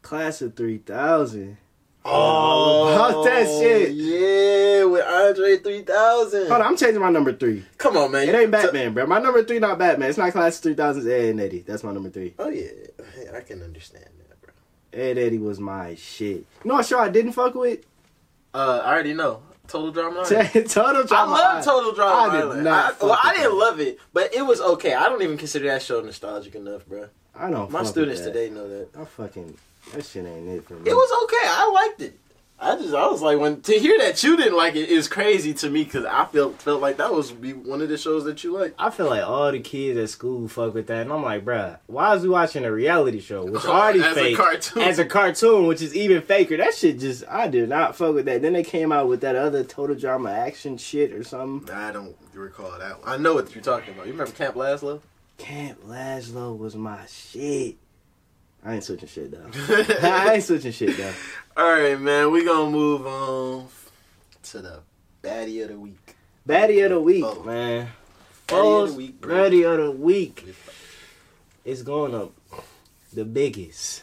Class 0.00 0.42
of 0.42 0.54
3000. 0.56 1.56
Oh, 2.06 2.92
about 2.94 3.24
that 3.24 3.46
shit. 3.46 3.92
Yeah, 3.92 4.84
with 4.84 5.04
Andre 5.04 5.58
3000. 5.58 6.48
Hold 6.48 6.52
on, 6.52 6.62
I'm 6.62 6.76
changing 6.76 7.00
my 7.00 7.10
number 7.10 7.32
three. 7.34 7.64
Come 7.78 7.96
on, 7.96 8.10
man. 8.10 8.28
It 8.28 8.34
ain't 8.34 8.50
Batman, 8.50 8.92
bro. 8.94 9.06
My 9.06 9.18
number 9.18 9.44
three 9.44 9.58
not 9.58 9.78
Batman. 9.78 10.08
It's 10.08 10.18
not 10.18 10.32
Class 10.32 10.56
of 10.56 10.62
3000. 10.64 11.10
Ed 11.10 11.24
and 11.30 11.40
Eddy. 11.40 11.60
That's 11.60 11.84
my 11.84 11.92
number 11.92 12.10
three. 12.10 12.34
Oh 12.38 12.48
yeah, 12.48 12.68
Hey, 13.14 13.28
I 13.36 13.40
can 13.40 13.62
understand 13.62 14.04
that, 14.04 14.40
bro. 14.40 14.52
Ed 14.94 15.10
and 15.10 15.18
Eddy 15.18 15.38
was 15.38 15.60
my 15.60 15.94
shit. 15.94 16.38
You 16.38 16.46
know 16.64 16.74
what 16.74 16.86
show 16.86 16.98
I 16.98 17.10
didn't 17.10 17.32
fuck 17.32 17.54
with? 17.54 17.80
Uh, 18.54 18.80
I 18.82 18.92
already 18.92 19.14
know. 19.14 19.42
Total 19.66 19.90
Drama 19.90 20.24
Total 20.24 21.04
Drama 21.04 21.32
I 21.34 21.54
love 21.54 21.64
Total 21.64 21.92
Drama 21.92 22.32
I 22.32 22.54
Did 22.54 22.64
not 22.64 23.02
I, 23.02 23.04
well, 23.04 23.18
I 23.22 23.32
didn't 23.34 23.50
that. 23.50 23.56
love 23.56 23.80
it, 23.80 23.98
but 24.12 24.34
it 24.34 24.42
was 24.42 24.60
okay. 24.60 24.94
I 24.94 25.08
don't 25.08 25.22
even 25.22 25.36
consider 25.38 25.66
that 25.68 25.82
show 25.82 26.00
nostalgic 26.00 26.54
enough, 26.54 26.86
bro. 26.86 27.08
I 27.34 27.50
don't. 27.50 27.70
My 27.70 27.82
students 27.82 28.20
today 28.20 28.50
know 28.50 28.68
that. 28.68 28.88
I 28.98 29.04
fucking 29.04 29.56
that 29.92 30.04
shit 30.04 30.24
ain't 30.24 30.48
it 30.48 30.64
for 30.64 30.74
me. 30.74 30.90
It 30.90 30.94
was 30.94 31.24
okay. 31.24 31.46
I 31.46 31.70
liked 31.72 32.02
it. 32.02 32.18
I 32.64 32.76
just 32.76 32.94
I 32.94 33.06
was 33.08 33.20
like 33.20 33.38
when 33.38 33.60
to 33.62 33.72
hear 33.78 33.98
that 33.98 34.22
you 34.22 34.38
didn't 34.38 34.56
like 34.56 34.74
it 34.74 34.88
is 34.88 35.06
crazy 35.06 35.52
to 35.54 35.68
me 35.68 35.84
because 35.84 36.06
I 36.06 36.24
felt 36.24 36.62
felt 36.62 36.80
like 36.80 36.96
that 36.96 37.12
was 37.12 37.30
be 37.30 37.52
one 37.52 37.82
of 37.82 37.90
the 37.90 37.98
shows 37.98 38.24
that 38.24 38.42
you 38.42 38.52
like. 38.56 38.74
I 38.78 38.88
feel 38.88 39.10
like 39.10 39.22
all 39.22 39.52
the 39.52 39.60
kids 39.60 39.98
at 39.98 40.08
school 40.08 40.48
fuck 40.48 40.72
with 40.72 40.86
that, 40.86 41.02
and 41.02 41.12
I'm 41.12 41.22
like, 41.22 41.44
bruh, 41.44 41.78
why 41.86 42.14
is 42.14 42.22
we 42.22 42.30
watching 42.30 42.64
a 42.64 42.72
reality 42.72 43.20
show, 43.20 43.44
which 43.44 43.66
already 43.66 44.00
As 44.02 44.16
a 44.16 44.20
fake, 44.20 44.36
cartoon. 44.38 44.82
as 44.82 44.98
a 44.98 45.04
cartoon, 45.04 45.66
which 45.66 45.82
is 45.82 45.94
even 45.94 46.22
faker? 46.22 46.56
That 46.56 46.74
shit 46.74 46.98
just, 46.98 47.24
I 47.28 47.48
did 47.48 47.68
not 47.68 47.96
fuck 47.96 48.14
with 48.14 48.24
that. 48.24 48.40
Then 48.40 48.54
they 48.54 48.62
came 48.64 48.92
out 48.92 49.08
with 49.08 49.20
that 49.20 49.36
other 49.36 49.62
total 49.62 49.94
drama 49.94 50.30
action 50.30 50.78
shit 50.78 51.12
or 51.12 51.22
something. 51.22 51.74
I 51.74 51.92
don't 51.92 52.16
recall 52.32 52.78
that. 52.78 53.00
One. 53.00 53.08
I 53.08 53.18
know 53.18 53.34
what 53.34 53.54
you're 53.54 53.62
talking 53.62 53.92
about. 53.92 54.06
You 54.06 54.12
remember 54.12 54.32
Camp 54.32 54.54
Lazlo? 54.56 55.00
Camp 55.36 55.84
Lazlo 55.84 56.56
was 56.56 56.74
my 56.74 57.04
shit. 57.06 57.76
I 58.64 58.74
ain't 58.74 58.84
switching 58.84 59.08
shit 59.08 59.30
though. 59.30 59.46
I 60.08 60.34
ain't 60.34 60.44
switching 60.44 60.72
shit 60.72 60.96
though. 60.96 61.12
All 61.56 61.70
right, 61.72 62.00
man. 62.00 62.30
We 62.32 62.44
gonna 62.44 62.70
move 62.70 63.06
on 63.06 63.68
to 64.44 64.60
the 64.60 64.80
baddie 65.22 65.62
of 65.62 65.68
the 65.70 65.78
week. 65.78 66.16
Baddie 66.48 66.84
of 66.84 66.90
the 66.90 67.00
week, 67.00 67.24
Oh. 67.24 67.42
man. 67.44 67.88
Baddie 68.48 68.82
of 68.82 68.88
the 68.90 68.94
week, 68.96 69.20
bro. 69.20 69.34
Baddie 69.34 69.64
of 69.72 69.78
the 69.78 69.90
week. 69.92 70.54
It's 71.64 71.82
going 71.82 72.14
up. 72.14 72.32
The 73.12 73.24
biggest. 73.24 74.02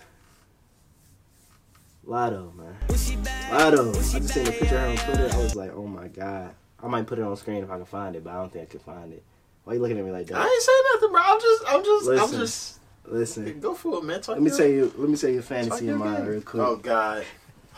Latto, 2.07 2.55
man. 2.55 2.77
Latto. 2.87 3.89
I 4.15 4.19
just 4.19 4.33
seen 4.33 4.47
a 4.47 4.51
picture 4.51 4.79
on 4.79 4.95
Twitter. 4.95 5.29
I 5.31 5.37
was 5.37 5.55
like, 5.55 5.71
oh 5.73 5.85
my 5.85 6.07
god. 6.07 6.55
I 6.81 6.87
might 6.87 7.05
put 7.05 7.19
it 7.19 7.23
on 7.23 7.35
screen 7.35 7.63
if 7.63 7.69
I 7.69 7.75
can 7.75 7.85
find 7.85 8.15
it, 8.15 8.23
but 8.23 8.31
I 8.31 8.37
don't 8.37 8.51
think 8.51 8.69
I 8.69 8.71
can 8.71 8.79
find 8.79 9.13
it. 9.13 9.23
Why 9.65 9.73
are 9.73 9.75
you 9.75 9.81
looking 9.81 9.99
at 9.99 10.05
me 10.05 10.11
like 10.11 10.25
that? 10.27 10.37
I 10.37 10.43
ain't 10.47 10.63
saying 10.63 10.83
nothing, 10.93 11.11
bro. 11.11 11.21
I'm 11.23 11.39
just, 11.41 11.63
I'm 11.67 11.83
just, 11.83 12.33
I'm 12.33 12.39
just. 12.39 12.77
Listen. 13.05 13.59
Go 13.59 13.73
for 13.75 13.97
it, 13.97 14.03
man. 14.03 14.21
Talk 14.21 14.35
Let 14.35 14.43
me 14.43 14.49
tell 14.51 14.65
you. 14.67 14.91
Let 14.95 15.09
me 15.09 15.17
tell 15.17 15.29
you 15.29 15.39
a 15.39 15.43
fantasy 15.43 15.89
of 15.89 15.97
mine 15.97 16.25
real 16.25 16.41
quick. 16.41 16.63
Oh 16.63 16.75
God, 16.77 17.23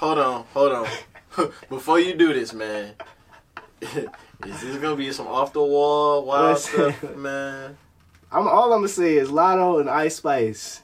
hold 0.04 0.20
on, 0.20 0.44
hold 0.54 0.72
on. 0.74 0.88
Before 1.70 1.98
you 1.98 2.14
do 2.14 2.34
this, 2.34 2.54
man, 2.54 2.94
is 3.82 4.62
this 4.62 4.78
gonna 4.78 4.98
be 4.98 5.12
some 5.14 5.28
off 5.28 5.54
the 5.54 5.64
wall 5.64 6.26
wild 6.26 6.56
Listen. 6.56 6.94
stuff, 6.94 7.16
man? 7.16 7.78
I'm 8.30 8.48
all 8.48 8.74
I'm 8.74 8.80
gonna 8.80 8.90
say 8.90 9.16
is 9.16 9.30
Latto 9.30 9.80
and 9.80 9.90
Ice 9.90 10.18
Spice 10.18 10.82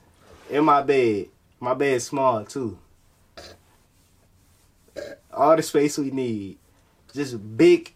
in 0.50 0.64
my 0.64 0.82
bed. 0.82 1.28
My 1.60 1.74
bed's 1.74 2.06
small 2.06 2.46
too. 2.46 2.80
All 5.34 5.56
the 5.56 5.64
space 5.64 5.98
we 5.98 6.12
need. 6.12 6.58
Just 7.14 7.58
big, 7.58 7.94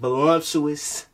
voluptuous, 0.00 1.06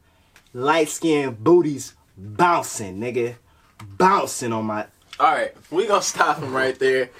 light 0.54 0.88
skinned 0.88 1.44
booties 1.44 1.94
bouncing, 2.16 2.98
nigga. 2.98 3.36
Bouncing 3.84 4.52
on 4.52 4.64
my 4.64 4.86
All 5.20 5.32
right, 5.32 5.54
we 5.70 5.86
gonna 5.86 6.00
stop 6.00 6.38
him 6.38 6.54
right 6.54 6.78
there 6.78 7.10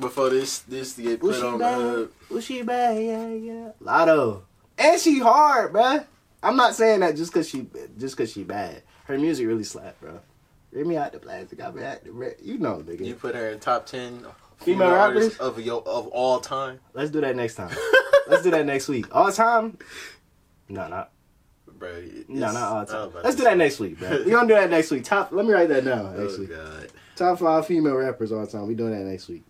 before 0.00 0.30
this 0.30 0.60
this 0.60 0.94
get 0.94 1.20
put 1.20 1.28
Was 1.28 1.36
she 1.38 1.42
on 1.42 1.52
the 1.52 1.58
bad? 1.58 1.78
hood. 1.78 2.12
Was 2.30 2.44
she 2.44 2.62
bad? 2.62 3.02
Yeah, 3.02 3.28
yeah. 3.28 3.70
Latto. 3.82 4.42
And 4.78 5.00
she 5.00 5.18
hard, 5.20 5.72
bruh. 5.72 6.04
I'm 6.42 6.56
not 6.56 6.74
saying 6.74 7.00
that 7.00 7.16
just 7.16 7.32
cause 7.32 7.48
she 7.48 7.66
just 7.98 8.16
cause 8.16 8.30
she 8.32 8.44
bad. 8.44 8.82
Her 9.06 9.18
music 9.18 9.46
really 9.46 9.64
slap, 9.64 9.98
bro. 10.00 10.20
Get 10.74 10.86
me 10.86 10.96
out 10.96 11.12
the 11.12 11.18
plastic. 11.18 11.60
I 11.62 11.70
be 11.70 11.80
at 11.82 12.04
the 12.04 12.12
re- 12.12 12.34
you 12.42 12.58
know, 12.58 12.76
nigga. 12.86 13.04
You 13.04 13.14
put 13.14 13.34
her 13.34 13.50
in 13.50 13.58
top 13.58 13.86
ten 13.86 14.24
Female 14.58 14.88
artists 14.88 15.38
rappers? 15.40 15.58
of 15.58 15.64
your 15.64 15.82
of 15.88 16.08
all 16.08 16.40
time, 16.40 16.78
Let's 16.92 17.10
do 17.10 17.20
that 17.22 17.34
next 17.36 17.54
time. 17.54 17.74
Let's 18.28 18.42
do 18.42 18.50
that 18.50 18.66
next 18.66 18.88
week. 18.88 19.06
All 19.14 19.32
time? 19.32 19.78
No, 20.68 20.86
not 20.88 21.10
bro. 21.66 22.04
no, 22.28 22.52
not 22.52 22.56
all 22.56 22.84
time. 22.86 23.22
Let's 23.24 23.36
do 23.36 23.44
that 23.44 23.56
next 23.56 23.80
week, 23.80 23.98
bro. 23.98 24.22
We 24.24 24.30
gonna 24.30 24.46
do 24.48 24.54
that 24.54 24.68
next 24.70 24.90
week. 24.90 25.04
Top. 25.04 25.32
Let 25.32 25.46
me 25.46 25.52
write 25.52 25.68
that 25.70 25.84
down. 25.84 26.14
Oh 26.18 26.24
Actually, 26.24 26.46
God. 26.48 26.88
Top 27.18 27.38
five 27.38 27.66
female 27.66 27.94
rappers 27.96 28.32
all 28.32 28.46
time. 28.46 28.66
We 28.66 28.74
doing 28.74 28.92
that 28.92 29.04
next 29.04 29.28
week. 29.28 29.44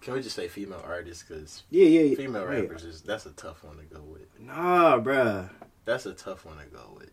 Can 0.00 0.14
we 0.14 0.22
just 0.22 0.36
say 0.36 0.48
female 0.48 0.82
artists? 0.86 1.22
Because 1.22 1.64
Yeah, 1.70 1.84
yeah, 1.84 2.00
yeah. 2.02 2.16
female 2.16 2.46
Wait. 2.46 2.62
rappers 2.62 2.84
is 2.84 3.02
that's 3.02 3.26
a 3.26 3.30
tough 3.32 3.62
one 3.64 3.76
to 3.76 3.82
go 3.84 4.00
with. 4.00 4.26
Nah, 4.40 4.98
bruh. 4.98 5.50
That's 5.84 6.06
a 6.06 6.12
tough 6.14 6.44
one 6.46 6.58
to 6.58 6.64
go 6.66 6.94
with. 6.96 7.10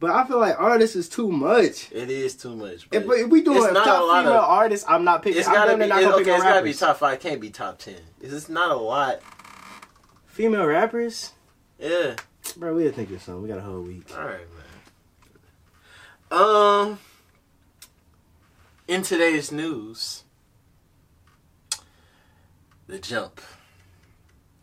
But 0.00 0.10
I 0.10 0.26
feel 0.26 0.38
like 0.38 0.60
artists 0.60 0.96
is 0.96 1.08
too 1.08 1.30
much. 1.32 1.90
It 1.90 2.10
is 2.10 2.36
too 2.36 2.54
much. 2.54 2.90
But 2.90 3.04
if 3.04 3.28
we 3.28 3.42
doing 3.42 3.72
not 3.72 3.84
top 3.84 4.02
a 4.02 4.04
lot 4.04 4.24
female 4.24 4.38
of- 4.38 4.44
artists, 4.50 4.84
I'm 4.88 5.04
not 5.04 5.22
picking. 5.22 5.38
it's 5.38 5.48
I'm 5.48 5.54
gotta 5.54 5.70
damn 5.70 5.78
be. 5.80 5.86
not 5.86 6.02
it- 6.02 6.06
okay, 6.08 6.18
pick 6.24 6.28
it's 6.34 6.44
no 6.44 6.50
gotta 6.50 6.62
be 6.62 6.74
top 6.74 6.96
five. 6.98 7.20
Can't 7.20 7.40
be 7.40 7.50
top 7.50 7.78
ten. 7.78 7.96
It's 8.20 8.32
just 8.32 8.50
not 8.50 8.70
a 8.70 8.76
lot. 8.76 9.20
Female 10.26 10.66
rappers, 10.66 11.32
Yeah. 11.78 12.16
bro. 12.56 12.74
We'll 12.74 12.92
think 12.92 13.10
of 13.12 13.22
something. 13.22 13.42
We 13.42 13.48
got 13.48 13.58
a 13.58 13.62
whole 13.62 13.82
week. 13.82 14.10
All 14.16 14.24
right, 14.24 14.46
man. 16.30 16.42
Um. 16.42 16.98
In 18.86 19.02
today's 19.02 19.50
news, 19.50 20.24
the 22.86 22.98
jump. 22.98 23.40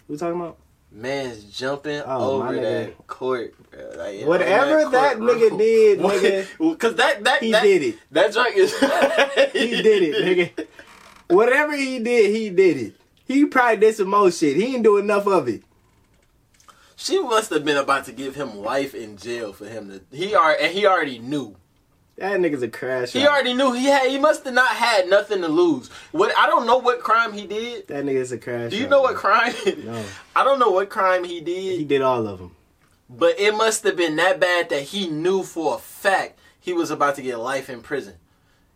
We 0.07 0.17
talking 0.17 0.39
about? 0.39 0.57
Man's 0.91 1.43
jumping 1.45 2.01
Oh, 2.05 2.41
over 2.43 2.53
that 2.55 3.07
court. 3.07 3.55
bro. 3.71 3.91
Like, 3.97 4.25
Whatever 4.25 4.89
that 4.91 5.17
court 5.17 5.37
nigga 5.37 5.49
room. 5.49 5.57
did, 5.57 5.99
nigga. 6.01 6.47
Because 6.71 6.95
that 6.95 7.23
that 7.23 7.41
He 7.41 7.51
that, 7.51 7.63
did 7.63 7.81
it. 7.81 7.95
That 8.11 8.33
joint 8.33 8.55
is. 8.55 8.73
He 9.53 9.81
did 9.81 10.03
it, 10.03 10.55
nigga. 10.57 10.67
Whatever 11.29 11.75
he 11.75 11.99
did, 11.99 12.35
he 12.35 12.49
did 12.49 12.77
it. 12.77 12.95
He 13.25 13.45
probably 13.45 13.77
did 13.77 13.95
some 13.95 14.09
more 14.09 14.29
shit. 14.31 14.57
He 14.57 14.63
didn't 14.67 14.83
do 14.83 14.97
enough 14.97 15.25
of 15.27 15.47
it. 15.47 15.63
She 16.97 17.19
must 17.19 17.49
have 17.51 17.63
been 17.65 17.77
about 17.77 18.05
to 18.05 18.11
give 18.11 18.35
him 18.35 18.57
life 18.59 18.93
in 18.93 19.17
jail 19.17 19.53
for 19.53 19.65
him 19.65 19.89
to. 19.89 20.15
He 20.15 20.35
are 20.35 20.55
and 20.59 20.71
he 20.73 20.85
already 20.85 21.17
knew. 21.17 21.55
That 22.21 22.39
nigga's 22.39 22.61
a 22.61 22.67
crash. 22.69 23.13
He 23.13 23.23
out. 23.23 23.29
already 23.29 23.55
knew 23.55 23.73
he 23.73 23.85
had. 23.85 24.07
He 24.11 24.19
must 24.19 24.45
have 24.45 24.53
not 24.53 24.69
had 24.69 25.09
nothing 25.09 25.41
to 25.41 25.47
lose. 25.47 25.89
What 26.11 26.31
I 26.37 26.45
don't 26.45 26.67
know 26.67 26.77
what 26.77 26.99
crime 26.99 27.33
he 27.33 27.47
did. 27.47 27.87
That 27.87 28.05
nigga's 28.05 28.31
a 28.31 28.37
crash. 28.37 28.69
Do 28.69 28.77
you 28.77 28.85
out, 28.85 28.89
know 28.91 29.01
what 29.01 29.15
crime? 29.15 29.53
No. 29.83 30.03
I 30.35 30.43
don't 30.43 30.59
know 30.59 30.69
what 30.69 30.89
crime 30.89 31.23
he 31.23 31.41
did. 31.41 31.79
He 31.79 31.83
did 31.83 32.03
all 32.03 32.27
of 32.27 32.37
them. 32.37 32.55
But 33.09 33.39
it 33.39 33.55
must 33.55 33.83
have 33.85 33.97
been 33.97 34.15
that 34.17 34.39
bad 34.39 34.69
that 34.69 34.83
he 34.83 35.07
knew 35.09 35.41
for 35.41 35.75
a 35.75 35.79
fact 35.79 36.37
he 36.59 36.73
was 36.73 36.91
about 36.91 37.15
to 37.15 37.23
get 37.23 37.39
life 37.39 37.69
in 37.71 37.81
prison. 37.81 38.13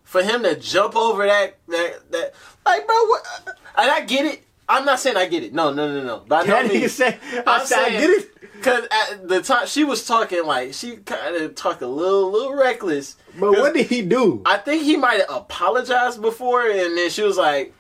For 0.04 0.24
him 0.24 0.42
to 0.42 0.56
jump 0.56 0.96
over 0.96 1.26
that 1.28 1.58
that 1.68 2.12
that 2.12 2.34
like 2.66 2.88
bro, 2.88 2.96
what, 3.06 3.24
and 3.78 3.92
I 3.92 4.02
get 4.02 4.26
it. 4.26 4.44
I'm 4.68 4.86
not 4.86 5.00
saying 5.00 5.18
I 5.18 5.28
get 5.28 5.44
it. 5.44 5.54
No, 5.54 5.72
no, 5.72 5.88
no, 5.94 6.04
no. 6.04 6.20
By 6.28 6.42
no 6.46 6.68
means. 6.68 6.94
say, 6.94 7.20
I 7.32 7.44
I'm 7.60 7.66
said, 7.68 7.78
I 7.80 7.90
saying- 7.90 8.00
get 8.00 8.10
it. 8.10 8.32
Cause 8.64 8.88
at 8.90 9.28
the 9.28 9.42
time 9.44 9.68
she 9.68 9.84
was 9.84 10.06
talking 10.08 10.44
like 10.46 10.74
she 10.74 10.96
kind 10.98 11.36
of 11.36 11.54
talked 11.54 11.84
a 11.84 11.88
little 11.88 12.32
little 12.32 12.56
reckless. 12.56 13.18
But 13.40 13.52
what 13.52 13.74
did 13.74 13.88
he 13.88 14.02
do? 14.02 14.42
I 14.46 14.58
think 14.58 14.84
he 14.84 14.96
might 14.98 15.20
have 15.20 15.30
apologized 15.30 16.22
before, 16.22 16.62
and 16.70 16.98
then 16.98 17.10
she 17.10 17.22
was 17.24 17.38
like, 17.38 17.74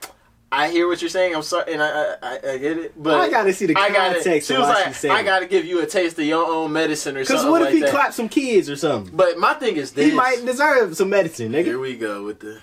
"I 0.51 0.69
hear 0.69 0.87
what 0.87 1.01
you're 1.01 1.09
saying. 1.09 1.35
I'm 1.35 1.43
sorry, 1.43 1.73
and 1.73 1.81
I 1.81 2.15
I, 2.21 2.33
I, 2.53 2.57
get 2.57 2.77
it, 2.77 3.01
but 3.01 3.19
I 3.19 3.29
gotta 3.29 3.53
see 3.53 3.65
the 3.65 3.77
I 3.77 3.89
gotta- 3.89 4.15
context 4.15 4.47
She 4.47 4.57
was 4.57 4.67
like, 4.67 4.93
she 4.95 5.09
"I 5.09 5.23
gotta 5.23 5.45
give 5.47 5.65
you 5.65 5.81
a 5.81 5.85
taste 5.85 6.17
of 6.19 6.25
your 6.25 6.45
own 6.45 6.71
medicine 6.73 7.15
or 7.17 7.21
Because 7.21 7.37
something 7.41 7.51
what 7.51 7.61
if 7.61 7.65
like 7.67 7.73
he 7.75 7.79
that." 7.81 7.91
clapped 7.91 8.13
some 8.13 8.29
kids 8.29 8.69
or 8.69 8.75
something? 8.75 9.15
But 9.15 9.37
my 9.37 9.53
thing 9.53 9.75
is 9.77 9.91
this. 9.91 10.09
He 10.11 10.15
might 10.15 10.43
deserve 10.45 10.95
some 10.97 11.09
medicine, 11.09 11.51
Nigga. 11.51 11.65
Here 11.65 11.79
we 11.79 11.95
go 11.97 12.23
with 12.23 12.39
the. 12.39 12.59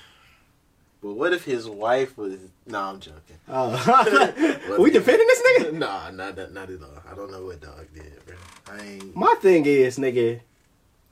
But 1.02 1.14
what 1.14 1.32
if 1.32 1.44
his 1.44 1.68
wife 1.68 2.16
was? 2.16 2.38
No, 2.66 2.80
I'm 2.80 3.00
joking. 3.00 3.18
Oh. 3.48 4.76
we 4.78 4.90
defending 4.90 5.26
this 5.26 5.42
nigga? 5.42 5.72
nah, 5.72 6.10
not 6.10 6.36
not 6.52 6.70
at 6.70 6.80
all. 6.82 7.02
I 7.10 7.14
don't 7.14 7.30
know 7.30 7.44
what 7.44 7.60
dog 7.60 7.86
did, 7.92 8.24
bro. 8.24 8.36
I 8.70 8.80
ain't. 8.80 9.16
My 9.16 9.34
thing 9.42 9.66
is, 9.66 9.98
nigga, 9.98 10.40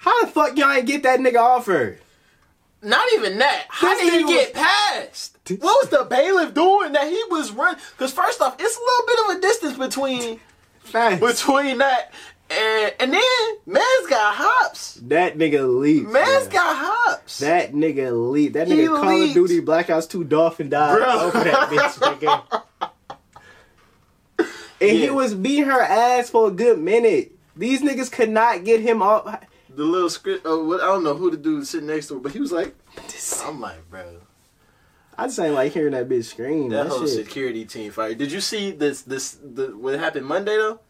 how 0.00 0.24
the 0.24 0.30
fuck 0.30 0.56
y'all 0.56 0.70
ain't 0.72 0.86
get 0.86 1.02
that 1.04 1.20
nigga 1.20 1.36
off 1.38 1.66
her? 1.66 1.98
Not 2.82 3.06
even 3.14 3.36
that. 3.38 3.66
How 3.68 3.94
This 3.94 4.10
did 4.10 4.26
he 4.26 4.26
get 4.32 4.54
past? 4.54 5.36
What 5.50 5.60
was 5.60 5.88
the 5.90 6.04
bailiff 6.04 6.54
doing 6.54 6.92
that 6.92 7.06
he 7.08 7.22
was 7.30 7.50
running? 7.52 7.78
Because 7.92 8.12
first 8.12 8.40
off, 8.40 8.56
it's 8.58 8.76
a 8.76 8.80
little 8.80 9.06
bit 9.06 9.18
of 9.18 9.36
a 9.36 9.40
distance 9.46 9.76
between 9.78 10.40
Facts. 10.84 11.20
between 11.20 11.78
that 11.78 12.12
and 12.50 12.94
and 12.98 13.12
then 13.12 13.22
man's 13.66 14.06
got 14.08 14.34
hops. 14.34 14.94
That 15.02 15.36
nigga 15.36 15.78
leaped. 15.78 16.10
Man's 16.10 16.46
bruh. 16.46 16.52
got 16.52 16.76
hops. 16.78 17.38
That 17.40 17.72
nigga 17.72 18.30
leaped. 18.32 18.54
That 18.54 18.66
He 18.68 18.74
nigga 18.74 19.00
Call 19.00 19.22
of. 19.22 19.34
Duty 19.34 19.60
Black 19.60 19.90
Ops 19.90 20.06
2 20.06 20.24
Dolphin 20.24 20.68
dived 20.70 21.02
Bruh. 21.04 21.22
over 21.22 21.44
that 21.44 21.68
bitch, 21.68 22.18
nigga. 24.38 24.46
And 24.80 24.90
he 24.90 25.10
was 25.10 25.34
beating 25.34 25.66
her 25.66 25.82
ass 25.82 26.30
for 26.30 26.48
a 26.48 26.50
good 26.50 26.78
minute. 26.78 27.32
These 27.54 27.82
niggas 27.82 28.10
could 28.10 28.30
not 28.30 28.64
get 28.64 28.80
him 28.80 29.02
off. 29.02 29.44
The 29.74 29.84
little 29.84 30.10
script. 30.10 30.42
Oh, 30.44 30.64
what 30.64 30.80
I 30.80 30.86
don't 30.86 31.04
know 31.04 31.14
who 31.14 31.30
the 31.30 31.36
dude 31.36 31.66
sitting 31.66 31.86
next 31.88 32.08
to, 32.08 32.14
her, 32.14 32.20
but 32.20 32.32
he 32.32 32.40
was 32.40 32.52
like, 32.52 32.74
I'm 33.44 33.60
like, 33.60 33.88
bro, 33.90 34.16
I 35.16 35.26
just 35.26 35.38
ain't 35.38 35.54
like 35.54 35.72
hearing 35.72 35.92
that 35.92 36.08
bitch 36.08 36.24
scream. 36.24 36.68
that 36.70 36.84
That, 36.84 36.88
whole 36.90 37.00
shit. 37.06 37.10
security 37.26 37.64
team 37.64 37.90
fight. 37.92 38.18
Did 38.18 38.32
you 38.32 38.40
see 38.40 38.70
this? 38.72 39.02
This 39.02 39.38
the 39.42 39.76
what 39.76 39.98
happened 39.98 40.26
Monday 40.26 40.56
though? 40.56 40.80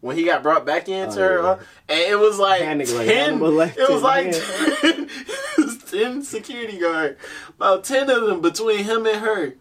When 0.00 0.14
he 0.16 0.22
got 0.24 0.44
brought 0.44 0.64
back 0.64 0.88
into 0.88 1.18
Oh, 1.20 1.28
her, 1.28 1.42
yeah. 1.42 1.48
uh, 1.48 1.58
and 1.88 1.98
it 2.12 2.18
was 2.18 2.38
like 2.38 2.60
like 2.62 2.86
ten. 2.86 3.06
Hannibal 3.08 3.60
it 3.60 3.76
was 3.90 4.00
like 4.02 4.30
10, 4.30 4.40
it 4.84 5.10
was 5.58 5.78
ten 5.90 6.22
security 6.22 6.78
guard, 6.78 7.16
about 7.56 7.82
ten 7.82 8.08
of 8.08 8.26
them 8.28 8.40
between 8.40 8.84
him 8.84 9.06
and 9.06 9.16
her, 9.20 9.54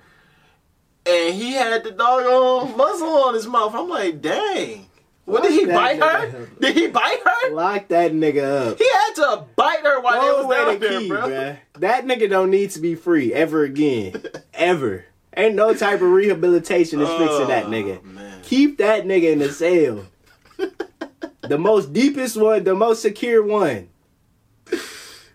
and 1.07 1.33
he 1.35 1.53
had 1.53 1.83
the 1.83 1.89
doggone 1.89 2.77
muzzle 2.77 3.07
on 3.23 3.33
his 3.33 3.47
mouth. 3.47 3.73
I'm 3.73 3.89
like, 3.89 4.21
dang, 4.21 4.85
what 5.27 5.43
did 5.43 5.51
he 5.51 5.65
bite 5.65 5.99
her? 6.01 6.47
Did 6.59 6.75
he 6.75 6.87
bite 6.87 7.19
her? 7.25 7.51
Lock 7.53 7.89
that 7.89 8.13
nigga 8.13 8.71
up. 8.71 8.77
He 8.77 8.89
had 8.89 9.13
to 9.15 9.45
bite 9.55 9.81
her 9.83 9.99
while 10.01 10.21
Throw 10.21 10.41
they 10.41 10.47
was 10.47 10.57
down 10.57 10.73
the 10.79 10.87
there, 10.87 10.99
key, 10.99 11.07
bro. 11.09 11.19
bruh. 11.27 11.57
That 11.79 12.05
nigga 12.05 12.29
don't 12.29 12.49
need 12.49 12.71
to 12.71 12.79
be 12.79 12.95
free 12.95 13.33
ever 13.33 13.63
again. 13.63 14.23
ever. 14.53 15.05
Ain't 15.35 15.55
no 15.55 15.73
type 15.75 15.95
of 16.01 16.09
rehabilitation 16.09 16.99
is 17.01 17.09
fixing 17.09 17.47
that 17.49 17.65
Oh, 17.65 17.69
nigga. 17.69 18.03
man. 18.03 18.41
Keep 18.43 18.77
that 18.79 19.05
nigga 19.05 19.33
in 19.33 19.39
the 19.39 19.51
cell. 19.51 20.05
the 21.41 21.57
most 21.59 21.93
deepest 21.93 22.37
one, 22.37 22.63
the 22.63 22.73
most 22.73 23.01
secure 23.01 23.43
one. 23.43 23.89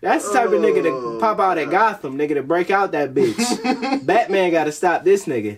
That's 0.01 0.27
the 0.27 0.33
type 0.33 0.47
of 0.47 0.53
nigga 0.61 0.85
Oh, 0.85 1.13
to 1.13 1.19
pop 1.21 1.39
out 1.39 1.57
at 1.57 1.69
Gotham, 1.69 2.17
nigga, 2.17 2.33
to 2.33 2.43
break 2.43 2.69
out 2.71 2.91
that 2.91 3.13
bitch. 3.13 4.05
Batman 4.05 4.51
gotta 4.51 4.71
stop 4.73 5.03
this 5.05 5.25
nigga. 5.25 5.57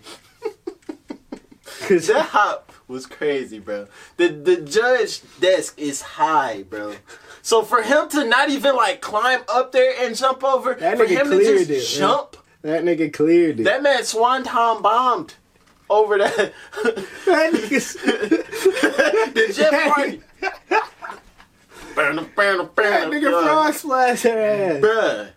Cause 1.87 2.07
That 2.07 2.25
hop 2.25 2.71
was 2.87 3.05
crazy, 3.05 3.59
bro. 3.59 3.87
The 4.17 4.27
the 4.29 4.57
judge 4.57 5.21
desk 5.39 5.79
is 5.79 6.01
high, 6.01 6.63
bro. 6.63 6.95
So 7.41 7.61
for 7.63 7.81
him 7.83 8.09
to 8.09 8.25
not 8.25 8.49
even 8.49 8.75
like 8.75 9.01
climb 9.01 9.41
up 9.47 9.71
there 9.71 9.93
and 10.01 10.15
jump 10.15 10.43
over, 10.43 10.73
That 10.75 10.97
for 10.97 11.05
nigga 11.05 11.21
him 11.21 11.29
to 11.31 11.37
just 11.39 11.69
it, 11.69 11.73
man. 11.73 12.09
jump, 12.09 12.37
that 12.61 12.83
nigga 12.83 13.11
cleared 13.13 13.59
it. 13.59 13.63
that 13.63 13.83
man 13.83 14.03
swanton 14.03 14.81
bombed 14.81 15.35
over 15.89 16.17
that 16.17 16.35
That 16.83 17.53
nigga's 17.53 17.93
the 17.93 19.53
jet 19.55 19.91
party. 19.93 20.21
That 21.95 23.07
nigga 23.09 23.41
frog 23.43 23.73
splash 23.73 24.23
her 24.23 24.37
ass. 24.39 24.81
Bruh, 24.83 25.29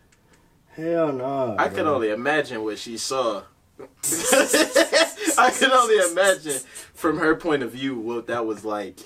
Hell 0.74 1.12
no. 1.12 1.54
I 1.58 1.68
can 1.68 1.86
only 1.86 2.10
imagine 2.10 2.62
what 2.64 2.78
she 2.78 2.96
saw. 2.98 3.42
I 5.38 5.50
can 5.50 5.70
only 5.70 5.96
imagine 6.10 6.60
from 6.94 7.18
her 7.18 7.36
point 7.36 7.62
of 7.62 7.72
view 7.72 7.98
what 7.98 8.26
that 8.26 8.46
was 8.46 8.64
like. 8.64 8.98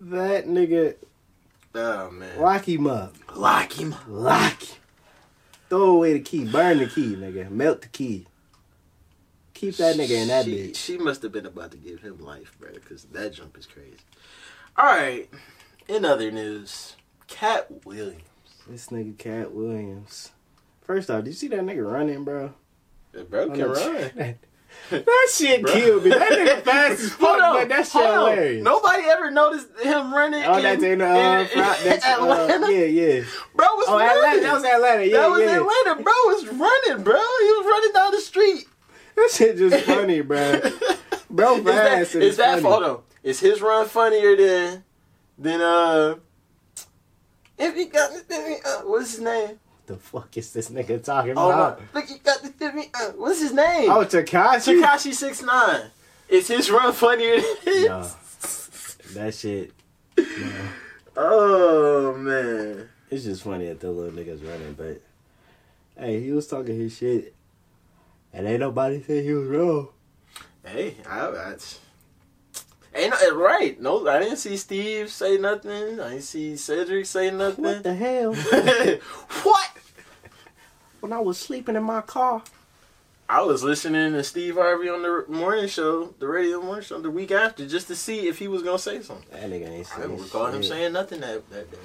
That 0.00 0.46
nigga 0.46 0.96
Oh 1.74 2.10
man, 2.10 2.40
lock 2.40 2.66
him 2.66 2.86
up. 2.86 3.14
lock 3.34 3.72
him. 3.78 3.92
up. 3.92 4.04
Lock. 4.08 4.62
him. 4.62 4.76
Throw 5.68 5.90
away 5.90 6.14
the 6.14 6.20
key. 6.20 6.44
Burn 6.44 6.78
the 6.78 6.86
key, 6.86 7.16
nigga. 7.16 7.50
Melt 7.50 7.82
the 7.82 7.88
key. 7.88 8.26
Keep 9.52 9.76
that 9.76 9.96
nigga 9.96 10.22
in 10.22 10.28
that 10.28 10.44
she, 10.44 10.52
bitch. 10.52 10.76
She 10.76 10.98
must 10.98 11.22
have 11.22 11.32
been 11.32 11.46
about 11.46 11.72
to 11.72 11.76
give 11.76 12.00
him 12.00 12.18
life, 12.18 12.56
bro, 12.58 12.72
because 12.72 13.04
that 13.04 13.34
jump 13.34 13.58
is 13.58 13.66
crazy. 13.66 13.96
All 14.76 14.86
right. 14.86 15.28
In 15.88 16.04
other 16.04 16.30
news, 16.30 16.96
Katt 17.26 17.84
Williams. 17.84 18.22
This 18.68 18.88
nigga 18.88 19.16
Katt 19.18 19.52
Williams. 19.52 20.32
First 20.82 21.10
off, 21.10 21.24
did 21.24 21.30
you 21.30 21.36
see 21.36 21.48
that 21.48 21.60
nigga 21.60 21.90
running, 21.90 22.24
bro? 22.24 22.54
That 23.16 23.30
bro 23.30 23.50
can 23.50 23.64
run. 23.70 24.34
that 24.90 25.28
shit 25.34 25.62
Bro. 25.62 25.72
killed 25.72 26.04
me. 26.04 26.10
That 26.10 26.30
nigga 26.30 26.62
fast 26.62 27.00
as 27.00 27.10
fuck, 27.14 27.20
Hold 27.28 27.40
on, 27.40 27.54
but 27.60 27.68
that 27.70 27.86
shit 27.88 28.02
hilarious. 28.02 28.62
Nobody 28.62 29.02
ever 29.04 29.30
noticed 29.32 29.68
him 29.82 30.14
running. 30.14 30.44
Oh, 30.44 30.56
in, 30.58 30.62
that's 30.62 30.82
in, 30.82 31.02
uh, 31.02 31.06
in- 31.06 31.48
Fri- 31.48 31.60
that's, 31.90 32.04
uh, 32.04 32.08
Atlanta. 32.22 32.72
yeah, 32.72 32.84
yeah. 32.84 33.24
Bro 33.54 33.66
was 33.74 33.86
Oh, 33.88 33.98
running. 33.98 34.16
Atlanta. 34.16 34.40
That 34.42 34.52
was 34.52 34.64
Atlanta. 34.64 35.04
Yeah, 35.06 35.16
that 35.16 35.30
was 35.30 35.40
yeah. 35.40 35.56
Atlanta. 35.56 36.02
Bro 36.02 36.12
was 36.26 36.46
running, 36.48 37.02
bro. 37.04 37.14
He 37.14 37.50
was 37.52 37.66
running 37.66 37.92
down 37.94 38.12
the 38.12 38.20
street. 38.20 38.64
That 39.16 39.30
shit 39.32 39.56
just 39.56 39.86
funny, 39.86 40.20
bro. 40.20 40.60
Bro, 41.30 41.56
is 41.56 41.64
fast. 41.64 42.14
is 42.14 42.14
it's 42.16 42.36
that 42.36 42.60
funny. 42.62 42.84
hold? 42.86 43.02
Is 43.22 43.40
his 43.40 43.60
run 43.60 43.88
funnier 43.88 44.36
than 44.36 44.84
than 45.38 45.60
uh? 45.62 46.16
If 47.58 47.74
he 47.74 47.86
got 47.86 48.10
uh, 48.12 48.82
what's 48.84 49.12
his 49.12 49.20
name? 49.20 49.58
The 49.86 49.96
fuck 49.96 50.36
is 50.36 50.52
this 50.52 50.68
nigga 50.68 51.02
talking 51.02 51.34
Oh 51.36 51.50
about? 51.50 51.80
my! 51.94 52.00
Look, 52.00 52.10
you 52.10 52.18
got 52.18 52.42
the 52.42 52.88
uh, 52.94 53.12
what's 53.12 53.40
his 53.40 53.52
name? 53.52 53.88
Oh, 53.90 54.04
Tekashi. 54.04 54.82
Tekashi 54.82 55.14
six 55.14 55.42
nine. 55.42 55.82
Is 56.28 56.48
his 56.48 56.70
run 56.70 56.92
funnier 56.92 57.36
than 57.40 57.56
his? 57.64 58.16
That 59.14 59.34
shit. 59.34 59.72
Oh 61.16 62.14
man. 62.18 62.88
It's 63.10 63.24
just 63.24 63.44
funny 63.44 63.66
that 63.68 63.80
the 63.80 63.90
little 63.90 64.10
niggas 64.12 64.44
running, 64.46 64.74
but 64.74 65.00
hey, 65.96 66.20
he 66.20 66.32
was 66.32 66.48
talking 66.48 66.76
his 66.76 66.96
shit, 66.96 67.34
And 68.32 68.46
ain't 68.48 68.60
nobody 68.60 69.00
say 69.02 69.22
he 69.22 69.32
was 69.32 69.46
wrong. 69.48 69.88
Hey, 70.64 70.96
I, 71.08 71.28
I 71.28 71.54
ain't 72.96 73.14
no, 73.22 73.36
right. 73.36 73.80
No, 73.80 74.08
I 74.08 74.18
didn't 74.18 74.38
see 74.38 74.56
Steve 74.56 75.10
say 75.10 75.38
nothing. 75.38 76.00
I 76.00 76.10
didn't 76.10 76.22
see 76.22 76.56
Cedric 76.56 77.06
say 77.06 77.30
nothing. 77.30 77.64
What 77.64 77.82
the 77.84 77.94
hell? 77.94 78.34
what? 79.44 79.70
When 81.06 81.12
I 81.12 81.20
was 81.20 81.38
sleeping 81.38 81.76
in 81.76 81.84
my 81.84 82.00
car. 82.00 82.42
I 83.28 83.40
was 83.42 83.62
listening 83.62 84.12
to 84.14 84.24
Steve 84.24 84.56
Harvey 84.56 84.88
on 84.88 85.02
the 85.02 85.24
morning 85.28 85.68
show, 85.68 86.06
the 86.18 86.26
radio 86.26 86.60
morning 86.60 86.82
show, 86.82 87.00
the 87.00 87.12
week 87.12 87.30
after, 87.30 87.64
just 87.64 87.86
to 87.86 87.94
see 87.94 88.26
if 88.26 88.40
he 88.40 88.48
was 88.48 88.64
gonna 88.64 88.76
say 88.80 89.00
something. 89.02 89.24
That 89.30 89.48
nigga 89.48 89.68
ain't 89.70 89.86
say 89.86 89.92
nothing. 89.98 90.02
I 90.02 90.16
don't 90.16 90.24
recall 90.24 90.46
him 90.46 90.62
saying 90.64 90.92
nothing 90.94 91.20
that, 91.20 91.48
that 91.50 91.70
day. 91.70 91.78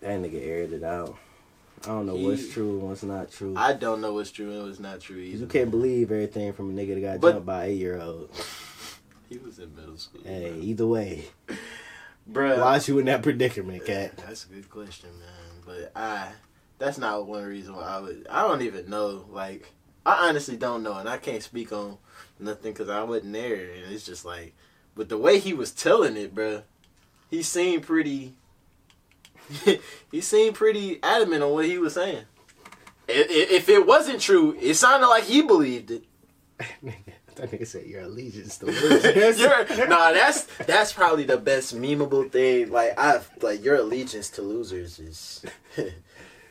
That 0.00 0.20
nigga 0.22 0.42
aired 0.46 0.72
it 0.72 0.82
out. 0.82 1.14
I 1.82 1.88
don't 1.88 2.06
know 2.06 2.16
He- 2.16 2.24
what's 2.24 2.48
true 2.48 2.78
and 2.78 2.88
what's 2.88 3.02
not 3.02 3.30
true. 3.30 3.52
I 3.54 3.74
don't 3.74 4.00
know 4.00 4.14
what's 4.14 4.30
true 4.30 4.50
and 4.50 4.64
what's 4.66 4.80
not 4.80 5.00
true 5.02 5.18
either. 5.18 5.36
you 5.40 5.46
can't 5.46 5.70
believe 5.70 6.10
everything 6.10 6.54
from 6.54 6.70
a 6.70 6.72
nigga 6.72 6.94
that 6.94 7.00
got 7.02 7.20
But- 7.20 7.32
jumped 7.32 7.46
by 7.46 7.64
an 7.66 7.70
eight 7.72 7.74
year 7.78 8.00
old. 8.00 8.30
He 9.28 9.36
was 9.36 9.58
in 9.58 9.74
middle 9.76 9.98
school. 9.98 10.22
Hey, 10.24 10.54
either 10.60 10.86
way, 10.86 11.26
Bruh. 12.32 12.60
why's 12.60 12.88
you 12.88 12.98
in 12.98 13.04
that 13.06 13.22
predicament, 13.22 13.84
Katt? 13.84 14.16
That's 14.16 14.46
a 14.46 14.48
good 14.48 14.70
question, 14.70 15.10
man. 15.18 15.62
But 15.66 15.92
I, 15.94 16.28
that's 16.78 16.98
not 16.98 17.26
one 17.26 17.44
reason 17.44 17.74
why 17.74 17.82
I 17.82 18.00
would. 18.00 18.26
I 18.30 18.42
don't 18.42 18.62
even 18.62 18.90
know. 18.90 19.24
Like, 19.30 19.72
I 20.04 20.28
honestly 20.28 20.56
don't 20.56 20.82
know, 20.82 20.94
and 20.94 21.08
I 21.08 21.16
can't 21.18 21.42
speak 21.42 21.72
on 21.72 21.98
nothing 22.38 22.72
because 22.72 22.88
I 22.88 23.02
wasn't 23.02 23.32
there. 23.32 23.54
And 23.54 23.92
it's 23.92 24.06
just 24.06 24.24
like, 24.24 24.54
but 24.94 25.08
the 25.08 25.18
way 25.18 25.38
he 25.38 25.52
was 25.52 25.72
telling 25.72 26.16
it, 26.16 26.34
bruh, 26.34 26.62
he 27.30 27.42
seemed 27.42 27.84
pretty. 27.84 28.34
he 30.10 30.20
seemed 30.20 30.56
pretty 30.56 31.00
adamant 31.02 31.42
on 31.42 31.52
what 31.52 31.66
he 31.66 31.78
was 31.78 31.94
saying. 31.94 32.24
If 33.08 33.68
it 33.68 33.86
wasn't 33.86 34.20
true, 34.20 34.56
it 34.60 34.74
sounded 34.74 35.06
like 35.06 35.24
he 35.24 35.40
believed 35.42 35.92
it. 35.92 36.04
that 37.36 37.50
nigga 37.50 37.66
said 37.66 37.86
your 37.86 38.02
allegiance 38.02 38.58
to 38.58 38.66
losers. 38.66 39.38
Nah, 39.88 40.12
that's 40.12 40.44
that's 40.66 40.92
probably 40.92 41.24
the 41.24 41.36
best 41.36 41.76
memeable 41.76 42.30
thing. 42.30 42.70
Like 42.70 42.98
I 42.98 43.20
like 43.40 43.64
your 43.64 43.76
allegiance 43.76 44.30
to 44.30 44.42
losers 44.42 44.98
is. 44.98 45.44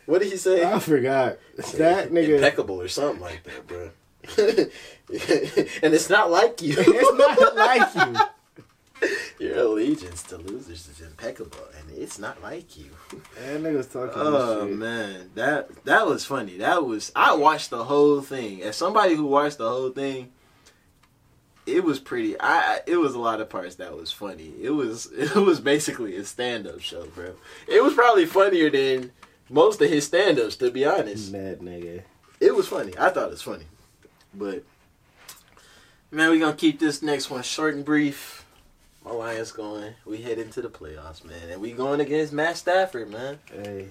What 0.05 0.21
did 0.21 0.31
he 0.31 0.37
say? 0.37 0.63
I 0.63 0.79
forgot. 0.79 1.37
That 1.75 2.11
nigga. 2.11 2.35
impeccable 2.35 2.81
or 2.81 2.87
something 2.87 3.21
like 3.21 3.43
that, 3.43 3.67
bro. 3.67 3.91
and 4.37 5.93
it's 5.93 6.09
not 6.09 6.31
like 6.31 6.61
you. 6.61 6.75
it's 6.77 7.37
not 7.37 7.55
like 7.55 7.95
you. 7.95 8.21
Your 9.39 9.57
allegiance 9.57 10.23
to 10.23 10.37
losers 10.37 10.87
is 10.87 11.01
impeccable, 11.01 11.59
and 11.77 11.97
it's 11.97 12.17
not 12.17 12.41
like 12.41 12.77
you. 12.77 12.89
That 13.35 13.61
nigga 13.61 13.77
was 13.77 13.87
talking 13.87 14.13
Oh 14.15 14.65
shit. 14.65 14.77
man, 14.77 15.29
that 15.35 15.83
that 15.85 16.07
was 16.07 16.25
funny. 16.25 16.57
That 16.57 16.85
was 16.85 17.11
I 17.15 17.35
watched 17.35 17.69
the 17.69 17.83
whole 17.83 18.21
thing. 18.21 18.63
As 18.63 18.77
somebody 18.77 19.15
who 19.15 19.25
watched 19.25 19.57
the 19.57 19.69
whole 19.69 19.89
thing, 19.89 20.31
it 21.65 21.83
was 21.83 21.99
pretty. 21.99 22.39
I 22.39 22.79
it 22.87 22.95
was 22.95 23.13
a 23.13 23.19
lot 23.19 23.41
of 23.41 23.49
parts 23.49 23.75
that 23.75 23.95
was 23.95 24.11
funny. 24.11 24.53
It 24.61 24.71
was 24.71 25.07
it 25.07 25.35
was 25.35 25.59
basically 25.59 26.15
a 26.15 26.23
stand 26.23 26.65
up 26.65 26.79
show, 26.79 27.05
bro. 27.07 27.33
It 27.67 27.83
was 27.83 27.93
probably 27.93 28.25
funnier 28.25 28.69
than 28.69 29.11
most 29.49 29.81
of 29.81 29.89
his 29.89 30.05
stand 30.05 30.39
ups, 30.39 30.55
to 30.57 30.71
be 30.71 30.85
honest. 30.85 31.31
That 31.31 31.61
nigga. 31.61 32.01
It 32.39 32.53
was 32.55 32.67
funny. 32.67 32.93
I 32.97 33.09
thought 33.09 33.27
it 33.27 33.31
was 33.31 33.41
funny, 33.41 33.65
but 34.33 34.63
man, 36.11 36.29
we're 36.29 36.39
gonna 36.39 36.55
keep 36.55 36.79
this 36.79 37.01
next 37.01 37.29
one 37.29 37.43
short 37.43 37.75
and 37.75 37.85
brief. 37.85 38.45
My 39.03 39.11
Lions 39.11 39.51
going. 39.51 39.93
We 40.05 40.17
head 40.21 40.39
into 40.39 40.61
the 40.61 40.69
playoffs, 40.69 41.23
man, 41.23 41.49
and 41.51 41.61
we 41.61 41.71
going 41.71 41.99
against 42.01 42.33
Matt 42.33 42.57
Stafford, 42.57 43.09
man. 43.11 43.39
Hey, 43.51 43.87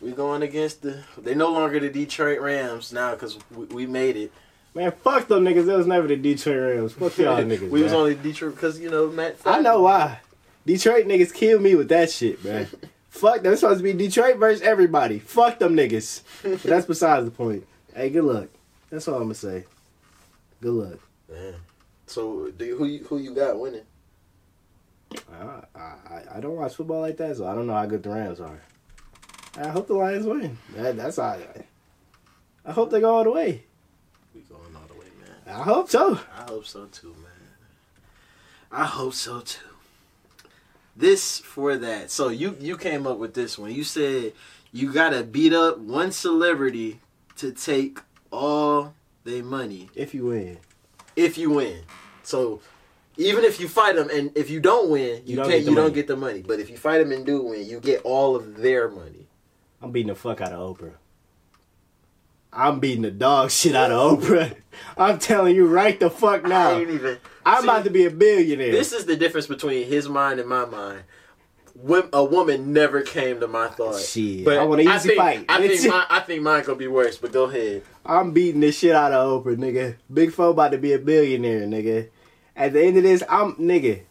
We 0.00 0.12
going 0.12 0.42
against 0.42 0.82
the. 0.82 1.02
They 1.18 1.34
no 1.34 1.50
longer 1.52 1.80
the 1.80 1.90
Detroit 1.90 2.40
Rams 2.40 2.92
now 2.92 3.10
because 3.12 3.38
we, 3.50 3.64
we 3.66 3.86
made 3.86 4.16
it. 4.16 4.32
man, 4.74 4.92
fuck 4.92 5.26
them 5.28 5.44
niggas. 5.44 5.66
That 5.66 5.76
was 5.78 5.86
never 5.88 6.06
the 6.06 6.16
Detroit 6.16 6.76
Rams. 6.76 6.92
Fuck 6.92 7.18
y'all 7.18 7.36
niggas. 7.42 7.68
we 7.70 7.82
was 7.82 7.90
man. 7.92 8.00
only 8.00 8.14
Detroit 8.14 8.54
because 8.54 8.78
you 8.80 8.88
know 8.88 9.08
Matt. 9.08 9.36
I 9.44 9.60
know 9.60 9.82
why. 9.82 10.20
Detroit 10.64 11.06
niggas 11.06 11.34
killed 11.34 11.62
me 11.62 11.74
with 11.74 11.88
that 11.88 12.10
shit, 12.10 12.42
man. 12.44 12.68
Fuck 13.10 13.42
them. 13.42 13.52
It's 13.52 13.60
supposed 13.60 13.80
to 13.80 13.84
be 13.84 13.92
Detroit 13.92 14.36
versus 14.38 14.62
everybody. 14.62 15.18
Fuck 15.18 15.58
them 15.58 15.76
niggas. 15.76 16.22
But 16.42 16.62
that's 16.62 16.86
besides 16.86 17.24
the 17.26 17.30
point. 17.30 17.66
Hey, 17.94 18.08
good 18.08 18.24
luck. 18.24 18.48
That's 18.88 19.06
all 19.08 19.16
I'm 19.16 19.22
gonna 19.22 19.34
say. 19.34 19.64
Good 20.60 20.72
luck. 20.72 20.98
Man. 21.28 21.54
So 22.06 22.50
do 22.50 22.64
you, 22.64 22.76
who 22.76 22.86
you, 22.86 23.04
who 23.04 23.18
you 23.18 23.34
got 23.34 23.58
winning? 23.58 23.82
I, 25.32 25.60
I 25.74 26.22
I 26.36 26.40
don't 26.40 26.56
watch 26.56 26.74
football 26.76 27.00
like 27.00 27.16
that, 27.16 27.36
so 27.36 27.46
I 27.46 27.54
don't 27.54 27.66
know 27.66 27.74
how 27.74 27.86
good 27.86 28.02
the 28.02 28.10
Rams 28.10 28.40
are. 28.40 28.60
I 29.58 29.68
hope 29.68 29.88
the 29.88 29.94
Lions 29.94 30.24
win. 30.26 30.56
That, 30.76 30.96
that's 30.96 31.18
all. 31.18 31.30
I, 31.30 31.64
I 32.64 32.72
hope 32.72 32.90
they 32.90 33.00
go 33.00 33.16
all 33.16 33.24
the 33.24 33.32
way. 33.32 33.64
We 34.34 34.42
going 34.42 34.74
all 34.76 34.86
the 34.86 34.94
way, 34.94 35.06
man. 35.20 35.56
I 35.56 35.62
hope 35.64 35.90
so. 35.90 36.20
I 36.36 36.42
hope 36.42 36.64
so 36.64 36.86
too, 36.86 37.14
man. 37.14 37.26
I 38.70 38.84
hope 38.84 39.14
so 39.14 39.40
too. 39.40 39.69
This 40.96 41.38
for 41.38 41.76
that. 41.78 42.10
So 42.10 42.28
you 42.28 42.56
you 42.60 42.76
came 42.76 43.06
up 43.06 43.18
with 43.18 43.34
this 43.34 43.58
one. 43.58 43.72
You 43.72 43.84
said 43.84 44.32
you 44.72 44.92
gotta 44.92 45.22
beat 45.22 45.52
up 45.52 45.78
one 45.78 46.12
celebrity 46.12 47.00
to 47.36 47.52
take 47.52 47.98
all 48.30 48.94
their 49.24 49.42
money 49.42 49.88
If 49.94 50.14
you 50.14 50.26
win, 50.26 50.58
if 51.16 51.36
you 51.38 51.50
win. 51.50 51.80
So 52.22 52.60
even 53.16 53.44
if 53.44 53.58
you 53.60 53.68
fight 53.68 53.96
them 53.96 54.08
and 54.10 54.30
if 54.36 54.50
you 54.50 54.60
don't 54.60 54.90
win, 54.90 55.22
you, 55.24 55.32
You 55.32 55.36
don't 55.36 55.48
can't 55.48 55.58
get 55.60 55.64
the 55.64 55.70
you 55.70 55.76
don't 55.76 55.84
money. 55.84 55.94
get 55.94 56.06
the 56.06 56.16
money. 56.16 56.42
But 56.42 56.60
if 56.60 56.70
you 56.70 56.76
fight 56.76 56.98
them 56.98 57.12
and 57.12 57.24
do 57.26 57.42
win, 57.42 57.66
you 57.66 57.80
get 57.80 58.02
all 58.02 58.36
of 58.36 58.56
their 58.58 58.88
money. 58.88 59.26
I'm 59.82 59.90
beating 59.92 60.08
the 60.08 60.14
fuck 60.14 60.40
out 60.40 60.52
of 60.52 60.76
Oprah. 60.78 60.92
I'm 62.52 62.80
beating 62.80 63.02
the 63.02 63.10
dog 63.10 63.50
shit 63.50 63.74
out 63.76 63.90
of 63.92 64.20
Oprah. 64.20 64.54
I'm 64.98 65.18
telling 65.18 65.54
you 65.54 65.66
right 65.66 65.98
the 65.98 66.10
fuck 66.10 66.44
I 66.44 66.48
now. 66.48 66.70
ain't 66.72 66.90
even. 66.90 67.18
I'm 67.44 67.62
See, 67.62 67.68
about 67.68 67.84
to 67.84 67.90
be 67.90 68.04
a 68.06 68.10
billionaire. 68.10 68.72
This 68.72 68.92
is 68.92 69.04
the 69.06 69.16
difference 69.16 69.46
between 69.46 69.86
his 69.86 70.08
mind 70.08 70.40
and 70.40 70.48
my 70.48 70.64
mind. 70.66 71.02
Wom- 71.74 72.10
A 72.12 72.22
woman 72.22 72.72
never 72.72 73.00
came 73.02 73.40
to 73.40 73.48
my 73.48 73.68
thought. 73.68 73.98
Shit, 74.00 74.46
I 74.46 74.64
want 74.64 74.82
an 74.82 74.88
easy 74.88 75.08
think, 75.10 75.18
fight. 75.20 75.44
I 75.48 75.58
think, 75.66 75.80
Bitch. 75.80 75.88
mine, 75.88 76.06
I 76.10 76.20
think 76.20 76.42
mine 76.42 76.62
gonna 76.64 76.76
be 76.76 76.88
worse. 76.88 77.16
But 77.16 77.32
go 77.32 77.44
ahead. 77.44 77.82
I'm 78.04 78.32
beating 78.32 78.60
the 78.60 78.70
shit 78.72 78.94
out 78.94 79.12
of 79.12 79.44
Oprah, 79.44 79.56
nigga. 79.56 79.96
Big 80.12 80.32
Four 80.32 80.48
about 80.48 80.72
to 80.72 80.78
be 80.78 80.92
a 80.92 80.98
billionaire, 80.98 81.62
nigga. 81.62 82.08
At 82.56 82.72
the 82.74 82.82
end 82.82 82.96
of 82.98 83.04
this, 83.04 83.22
I'm 83.28 83.54
nigga. 83.54 84.02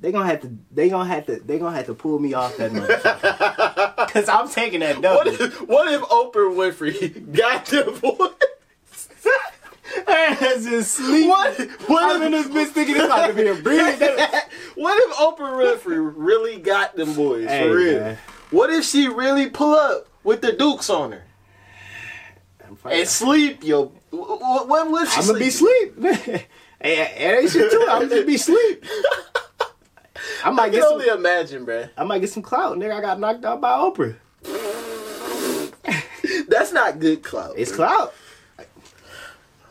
They 0.00 0.10
gonna 0.12 0.26
have 0.26 0.40
to. 0.42 0.56
They 0.72 0.88
gonna 0.88 1.08
have 1.08 1.26
to. 1.26 1.36
They 1.36 1.58
gonna 1.58 1.76
have 1.76 1.86
to 1.86 1.94
pull 1.94 2.18
me 2.18 2.34
off 2.34 2.56
that 2.56 2.72
motherfucker. 2.72 4.08
Cause 4.12 4.28
I'm 4.28 4.48
taking 4.48 4.80
that 4.80 5.00
What 5.00 5.26
if, 5.28 5.60
what 5.68 5.92
if 5.92 6.00
Oprah 6.02 6.54
Winfrey 6.54 7.32
got 7.36 7.64
divorced? 7.66 8.34
Ass 10.08 10.66
is 10.66 10.90
sleep. 10.90 11.28
What? 11.28 11.58
What 11.88 12.16
I'm 12.16 12.22
in 12.22 12.32
this 12.32 12.46
bitch 12.48 12.72
thinking 12.72 12.96
it's 12.96 13.04
about 13.04 13.28
to 13.28 13.34
be 13.34 13.46
a 13.48 13.54
breeze. 13.54 13.80
what 14.74 15.08
if 15.08 15.16
Oprah 15.16 15.78
Winfrey 15.78 16.12
really 16.16 16.58
got 16.58 16.96
them 16.96 17.14
boys 17.14 17.48
Hey, 17.48 17.68
for 17.68 17.76
real? 17.76 18.00
man. 18.00 18.18
What 18.50 18.70
if 18.70 18.84
she 18.84 19.08
really 19.08 19.50
pull 19.50 19.74
up 19.74 20.08
with 20.22 20.40
the 20.40 20.52
Dukes 20.52 20.88
on 20.90 21.12
her 21.12 21.24
and 22.84 23.08
sleep? 23.08 23.64
Yo, 23.64 23.92
what? 24.10 24.90
Would 24.90 25.08
she? 25.08 25.20
I'm 25.20 25.26
gonna 25.26 25.38
be 25.38 25.50
sleep? 25.50 25.94
it 25.98 26.46
ain't 26.80 27.50
shit 27.50 27.70
too. 27.70 27.86
I'm 27.88 28.08
just 28.08 28.26
be 28.26 28.36
sleep. 28.36 28.84
I 30.44 30.48
I 30.48 30.50
might 30.50 30.64
can 30.66 30.72
get 30.74 30.82
some. 30.84 30.92
only 30.94 31.08
imagine, 31.08 31.66
bruh. 31.66 31.90
I 31.96 32.04
might 32.04 32.20
get 32.20 32.30
some 32.30 32.42
clout, 32.42 32.76
nigga. 32.76 32.92
I 32.96 33.00
got 33.00 33.18
knocked 33.18 33.44
out 33.44 33.60
by 33.60 33.72
Oprah. 33.72 34.16
That's 36.48 36.72
not 36.72 36.98
good 37.00 37.22
clout. 37.22 37.54
It's 37.56 37.72
bruh. 37.72 37.76
clout. 37.76 38.14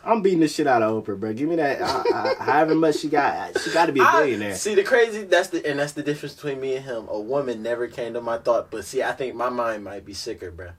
I'm 0.06 0.22
beating 0.22 0.40
the 0.40 0.48
shit 0.48 0.68
out 0.68 0.82
of 0.82 1.04
Oprah, 1.04 1.18
bro. 1.18 1.32
Give 1.32 1.48
me 1.48 1.56
that. 1.56 1.80
Uh, 1.80 2.04
uh, 2.14 2.34
however 2.36 2.74
much 2.76 2.98
she 2.98 3.08
got, 3.08 3.58
she 3.60 3.72
got 3.72 3.86
to 3.86 3.92
be 3.92 4.00
a 4.00 4.08
billionaire. 4.12 4.54
see 4.54 4.76
the 4.76 4.84
crazy 4.84 5.24
that's 5.24 5.48
the 5.48 5.66
and 5.68 5.80
that's 5.80 5.92
the 5.92 6.02
difference 6.02 6.34
between 6.34 6.60
me 6.60 6.76
and 6.76 6.84
him. 6.84 7.08
A 7.08 7.18
woman 7.18 7.62
never 7.62 7.88
came 7.88 8.12
to 8.14 8.20
my 8.20 8.38
thought, 8.38 8.70
but 8.70 8.84
see, 8.84 9.02
I 9.02 9.12
think 9.12 9.34
my 9.34 9.50
mind 9.50 9.82
might 9.82 10.04
be 10.04 10.14
sicker, 10.14 10.50
bro. 10.52 10.70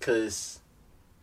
Cause 0.00 0.60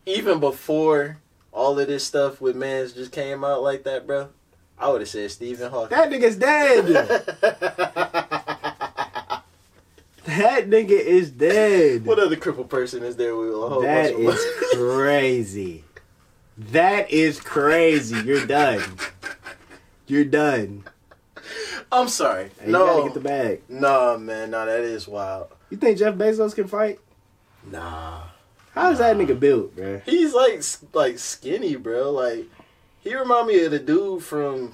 even 0.04 0.40
before 0.40 1.18
all 1.52 1.78
of 1.78 1.86
this 1.86 2.04
stuff 2.04 2.40
with 2.40 2.56
mans 2.56 2.92
just 2.92 3.12
came 3.12 3.44
out 3.44 3.62
like 3.62 3.84
that, 3.84 4.06
bro, 4.06 4.30
I 4.76 4.90
would 4.90 5.00
have 5.00 5.08
said 5.08 5.30
Stephen 5.30 5.70
Hawking. 5.70 5.96
That 5.96 6.10
nigga's 6.10 6.36
dead. 6.36 6.86
that 10.24 10.68
nigga 10.68 10.90
is 10.90 11.30
dead. 11.30 12.04
what 12.04 12.18
other 12.18 12.36
crippled 12.36 12.68
person 12.68 13.04
is 13.04 13.16
there 13.16 13.36
with 13.36 13.50
a 13.50 13.52
whole 13.52 13.82
That 13.82 14.12
of 14.12 14.38
crazy. 14.74 15.84
That 16.58 17.10
is 17.10 17.40
crazy. 17.40 18.16
You're 18.20 18.46
done. 18.46 18.82
You're 20.06 20.24
done. 20.24 20.84
I'm 21.92 22.08
sorry. 22.08 22.50
And 22.60 22.68
you 22.68 22.72
gotta 22.72 22.98
no, 22.98 23.04
get 23.04 23.14
the 23.14 23.20
bag. 23.20 23.62
no, 23.68 24.18
man, 24.18 24.50
no, 24.50 24.66
that 24.66 24.80
is 24.80 25.06
wild. 25.06 25.48
You 25.70 25.76
think 25.76 25.98
Jeff 25.98 26.14
Bezos 26.14 26.54
can 26.54 26.66
fight? 26.66 26.98
Nah, 27.70 28.22
How's 28.72 28.98
that 28.98 29.16
nigga 29.16 29.38
built, 29.38 29.74
bro? 29.74 30.00
he's 30.04 30.34
like 30.34 30.62
like 30.92 31.18
skinny, 31.18 31.76
bro. 31.76 32.10
Like 32.12 32.44
he 33.00 33.14
remind 33.16 33.48
me 33.48 33.64
of 33.64 33.70
the 33.72 33.78
dude 33.78 34.22
from 34.22 34.72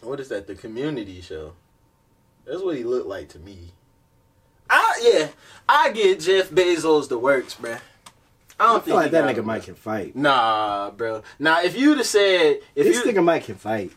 what 0.00 0.20
is 0.20 0.28
that? 0.28 0.46
The 0.46 0.54
Community 0.54 1.20
show. 1.20 1.52
That's 2.44 2.62
what 2.62 2.76
he 2.76 2.84
looked 2.84 3.06
like 3.06 3.28
to 3.30 3.38
me. 3.38 3.72
I 4.70 5.00
yeah, 5.02 5.28
I 5.68 5.92
get 5.92 6.20
Jeff 6.20 6.50
Bezos 6.50 7.08
the 7.08 7.18
works, 7.18 7.54
bruh. 7.54 7.80
I 8.62 8.64
I 8.64 8.72
don't 8.72 8.84
feel 8.84 8.94
think 9.00 9.02
like 9.02 9.10
that 9.12 9.24
nigga 9.24 9.38
him, 9.38 9.46
Mike 9.46 9.64
can 9.64 9.74
fight. 9.74 10.16
Nah, 10.16 10.90
bro. 10.90 11.22
Now 11.38 11.62
if 11.62 11.76
you'd 11.76 11.98
have 11.98 12.06
said 12.06 12.58
if 12.74 12.86
This 12.86 13.04
you 13.04 13.12
nigga 13.12 13.24
Mike 13.24 13.44
can 13.44 13.56
fight. 13.56 13.90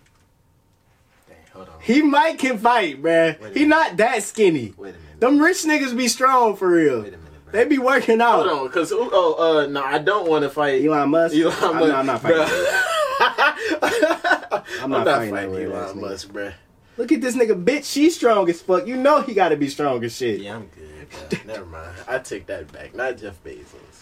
Dang, 1.28 1.38
hold 1.54 1.70
on. 1.70 1.76
He 1.82 2.02
might 2.02 2.38
can 2.40 2.58
fight, 2.58 3.02
bruh. 3.02 3.56
He 3.56 3.66
not 3.66 3.98
that 3.98 4.24
skinny. 4.24 4.74
Wait 4.78 4.90
a 4.90 4.98
minute. 4.98 5.20
Them 5.20 5.40
rich 5.40 5.64
niggas 5.64 5.96
be 5.96 6.08
strong 6.08 6.56
for 6.56 6.70
real. 6.70 7.02
Wait 7.04 7.14
a 7.14 7.18
minute, 7.18 7.46
bro. 7.46 7.52
They 7.52 7.66
be 7.66 7.78
working 7.78 8.22
out. 8.22 8.48
Hold 8.48 8.60
on, 8.68 8.70
cause 8.70 8.92
oh 8.94 9.34
uh 9.64 9.68
no, 9.68 9.84
I 9.84 10.00
don't 10.00 10.28
want 10.28 10.44
to 10.44 10.50
fight 10.50 10.84
Elon 10.84 11.10
Musk. 11.10 11.36
Elon 11.36 11.54
I'm, 11.62 11.76
Musk. 11.76 11.88
not, 11.88 12.00
I'm 12.00 12.06
not 12.06 12.22
fighting. 12.22 12.40
Bruh. 12.40 12.92
I'm 14.82 14.90
not 14.92 15.06
fighting 15.06 15.52
weird 15.52 15.72
Elon. 15.72 16.02
Musk, 16.02 16.32
bro. 16.34 16.52
Look 16.98 17.12
at 17.12 17.22
this 17.22 17.36
nigga, 17.36 17.62
bitch. 17.62 17.92
She's 17.92 18.16
strong 18.16 18.50
as 18.50 18.62
fuck. 18.62 18.88
You 18.88 18.96
know 18.96 19.22
he 19.22 19.34
gotta 19.34 19.58
be 19.58 19.68
strong 19.68 20.04
as 20.04 20.16
shit. 20.16 20.40
Yeah, 20.42 20.56
I'm 20.56 20.68
good. 20.68 21.46
Never 21.46 21.66
mind. 21.66 21.92
I 22.08 22.20
take 22.20 22.46
that 22.48 22.72
back. 22.72 22.96
Not 22.96 23.18
Jeff 23.18 23.42
Bezos. 23.44 23.95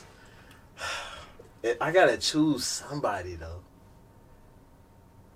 I 1.80 1.91
gotta 1.91 2.17
choose 2.17 2.65
somebody 2.65 3.36
though. 3.36 3.62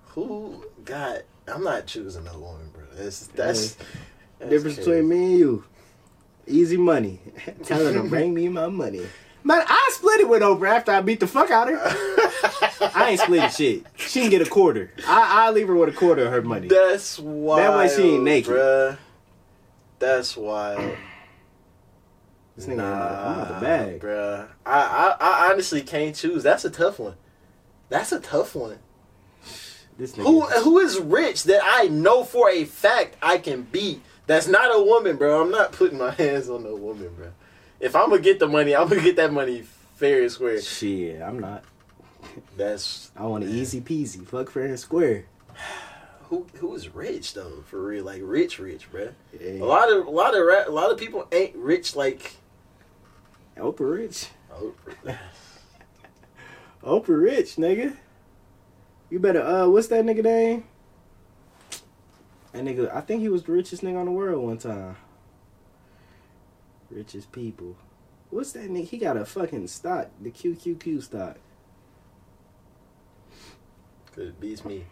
Who 0.09 0.65
got? 0.83 1.21
I'm 1.47 1.63
not 1.63 1.85
choosing 1.85 2.25
no 2.25 2.37
woman, 2.39 2.69
bro. 2.73 2.83
That's 2.95 3.27
that's, 3.27 3.75
mm. 3.75 3.77
that's 4.39 4.51
Difference 4.51 4.75
crazy. 4.75 4.91
between 4.91 5.09
me 5.09 5.25
and 5.31 5.39
you. 5.39 5.63
Easy 6.47 6.77
money. 6.77 7.19
Tell 7.63 7.85
her 7.85 7.93
to 7.93 8.03
bring 8.03 8.33
me 8.33 8.49
my 8.49 8.67
money. 8.67 9.05
Man, 9.43 9.63
I 9.65 9.89
split 9.93 10.21
it 10.21 10.27
with 10.27 10.41
Oprah 10.41 10.75
after 10.75 10.91
I 10.91 11.01
beat 11.01 11.19
the 11.19 11.27
fuck 11.27 11.51
out 11.51 11.71
of 11.71 11.79
her. 11.79 12.91
I 12.95 13.11
ain't 13.11 13.19
split 13.19 13.51
shit. 13.53 13.85
She 13.95 14.21
can 14.21 14.29
get 14.29 14.41
a 14.41 14.49
quarter. 14.49 14.91
I 15.07 15.47
I 15.47 15.51
leave 15.51 15.67
her 15.67 15.75
with 15.75 15.89
a 15.89 15.93
quarter 15.93 16.25
of 16.25 16.31
her 16.31 16.41
money. 16.41 16.67
That's 16.67 17.19
wild. 17.19 17.59
That 17.59 17.77
way 17.77 17.87
she 17.87 18.15
ain't 18.15 18.23
naked. 18.23 18.51
Bruh. 18.51 18.97
That's 19.99 20.35
wild. 20.35 20.97
This 22.57 22.65
nigga, 22.65 22.79
I'm 22.79 23.39
out 23.39 23.47
the 23.49 23.65
bag. 23.65 24.01
bruh. 24.01 24.47
I, 24.65 24.81
I 24.81 25.15
I 25.19 25.51
honestly 25.51 25.81
can't 25.81 26.15
choose. 26.15 26.41
That's 26.41 26.65
a 26.65 26.71
tough 26.71 26.97
one. 26.97 27.13
That's 27.89 28.11
a 28.11 28.19
tough 28.19 28.55
one. 28.55 28.79
This 29.97 30.13
nigga. 30.13 30.23
Who 30.23 30.41
who 30.41 30.79
is 30.79 30.99
rich 30.99 31.43
that 31.43 31.61
I 31.63 31.87
know 31.87 32.23
for 32.23 32.49
a 32.49 32.65
fact 32.65 33.15
I 33.21 33.37
can 33.37 33.61
beat? 33.61 34.01
That's 34.25 34.47
not 34.47 34.75
a 34.75 34.83
woman, 34.83 35.17
bro. 35.17 35.41
I'm 35.41 35.51
not 35.51 35.71
putting 35.71 35.99
my 35.99 36.11
hands 36.17 36.49
on 36.49 36.63
no 36.63 36.75
woman, 36.75 37.13
bro. 37.15 37.27
If 37.79 37.95
I'm 37.95 38.09
gonna 38.09 38.21
get 38.23 38.39
the 38.39 38.47
money, 38.47 38.75
I'm 38.75 38.89
gonna 38.89 39.01
get 39.03 39.17
that 39.17 39.31
money 39.31 39.63
fair 39.95 40.23
and 40.23 40.31
square. 40.31 40.59
Shit, 40.59 41.21
I'm 41.21 41.39
not. 41.39 41.63
That's 42.57 43.11
I 43.15 43.25
want 43.27 43.43
an 43.43 43.51
easy 43.51 43.81
peasy. 43.81 44.25
Fuck 44.25 44.49
fair 44.49 44.65
and 44.65 44.79
square. 44.79 45.25
who 46.23 46.47
who 46.55 46.73
is 46.73 46.89
rich 46.89 47.35
though, 47.35 47.63
for 47.67 47.81
real, 47.83 48.03
like 48.03 48.21
rich, 48.23 48.57
rich, 48.57 48.89
bro. 48.91 49.09
Yeah. 49.39 49.61
A 49.61 49.65
lot 49.65 49.91
of 49.91 50.07
a 50.07 50.09
lot 50.09 50.33
of 50.35 50.67
a 50.67 50.71
lot 50.71 50.91
of 50.91 50.97
people 50.97 51.27
ain't 51.31 51.55
rich 51.55 51.95
like. 51.95 52.37
Oprah 53.57 53.97
rich. 53.97 54.29
Oh, 54.51 54.73
Oprah 56.83 57.21
rich, 57.21 57.55
nigga. 57.55 57.95
You 59.09 59.19
better 59.19 59.41
uh 59.41 59.67
what's 59.67 59.87
that 59.87 60.05
nigga 60.05 60.23
name? 60.23 60.65
That 62.51 62.63
nigga 62.63 62.93
I 62.93 63.01
think 63.01 63.21
he 63.21 63.29
was 63.29 63.43
the 63.43 63.51
richest 63.51 63.83
nigga 63.83 63.99
on 63.99 64.05
the 64.05 64.11
world 64.11 64.45
one 64.45 64.57
time. 64.57 64.97
Richest 66.89 67.31
people. 67.31 67.75
What's 68.29 68.51
that 68.53 68.69
nigga? 68.69 68.85
He 68.85 68.97
got 68.97 69.17
a 69.17 69.25
fucking 69.25 69.67
stock, 69.67 70.09
the 70.21 70.31
QQQ 70.31 71.03
stock. 71.03 71.37
Cause 74.13 74.29
it 74.29 74.39
beats 74.39 74.65
me. 74.65 74.85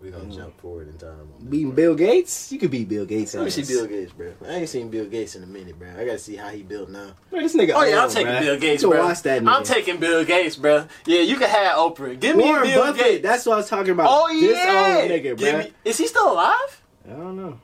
We 0.00 0.10
gonna 0.10 0.24
Mm. 0.24 0.36
jump 0.36 0.60
forward 0.60 0.88
in 0.88 0.98
time. 0.98 1.20
on 1.40 1.46
Beating 1.48 1.68
part. 1.68 1.76
Bill 1.76 1.94
Gates? 1.94 2.52
You 2.52 2.58
could 2.58 2.70
beat 2.70 2.86
Bill 2.88 3.06
Gates. 3.06 3.34
Let 3.34 3.44
me 3.44 3.50
see. 3.50 3.62
Bill 3.64 3.86
Gates, 3.86 4.12
bro. 4.12 4.32
I 4.46 4.50
ain't 4.56 4.68
seen 4.68 4.90
Bill 4.90 5.06
Gates 5.06 5.36
in 5.36 5.42
a 5.42 5.46
minute, 5.46 5.78
bro. 5.78 5.88
I 5.90 6.04
gotta 6.04 6.18
see 6.18 6.36
how 6.36 6.48
he 6.48 6.62
built 6.62 6.90
now. 6.90 7.12
Bro, 7.30 7.40
this 7.40 7.56
nigga 7.56 7.72
Oh 7.74 7.82
yeah, 7.82 8.02
I'm 8.04 8.10
taking 8.10 8.26
bruh. 8.32 8.40
Bill 8.40 8.58
Gates, 8.58 8.82
You 8.82 8.90
bro. 8.90 9.04
watch 9.06 9.22
that 9.22 9.42
nigga. 9.42 9.48
I'm 9.56 9.62
taking 9.64 9.96
Bill 9.98 10.22
Gates, 10.24 10.56
bro. 10.56 10.86
Yeah, 11.06 11.20
you 11.22 11.36
can 11.36 11.48
have 11.48 11.76
Oprah. 11.78 12.20
Give 12.20 12.36
me 12.36 12.44
Warren 12.44 12.64
Bill 12.68 12.82
Buffett. 12.84 13.02
Gates. 13.04 13.22
That's 13.22 13.46
what 13.46 13.54
I 13.54 13.56
was 13.56 13.68
talking 13.70 13.92
about. 13.92 14.06
oh 14.10 14.28
yeah, 14.30 14.48
This 14.48 14.58
old 14.58 15.10
nigga, 15.10 15.38
Give 15.38 15.52
bro. 15.54 15.62
me- 15.64 15.72
Is 15.84 15.96
he 15.98 16.06
still 16.06 16.30
alive? 16.30 16.82
I 17.06 17.12
don't 17.12 17.36
know. 17.36 17.58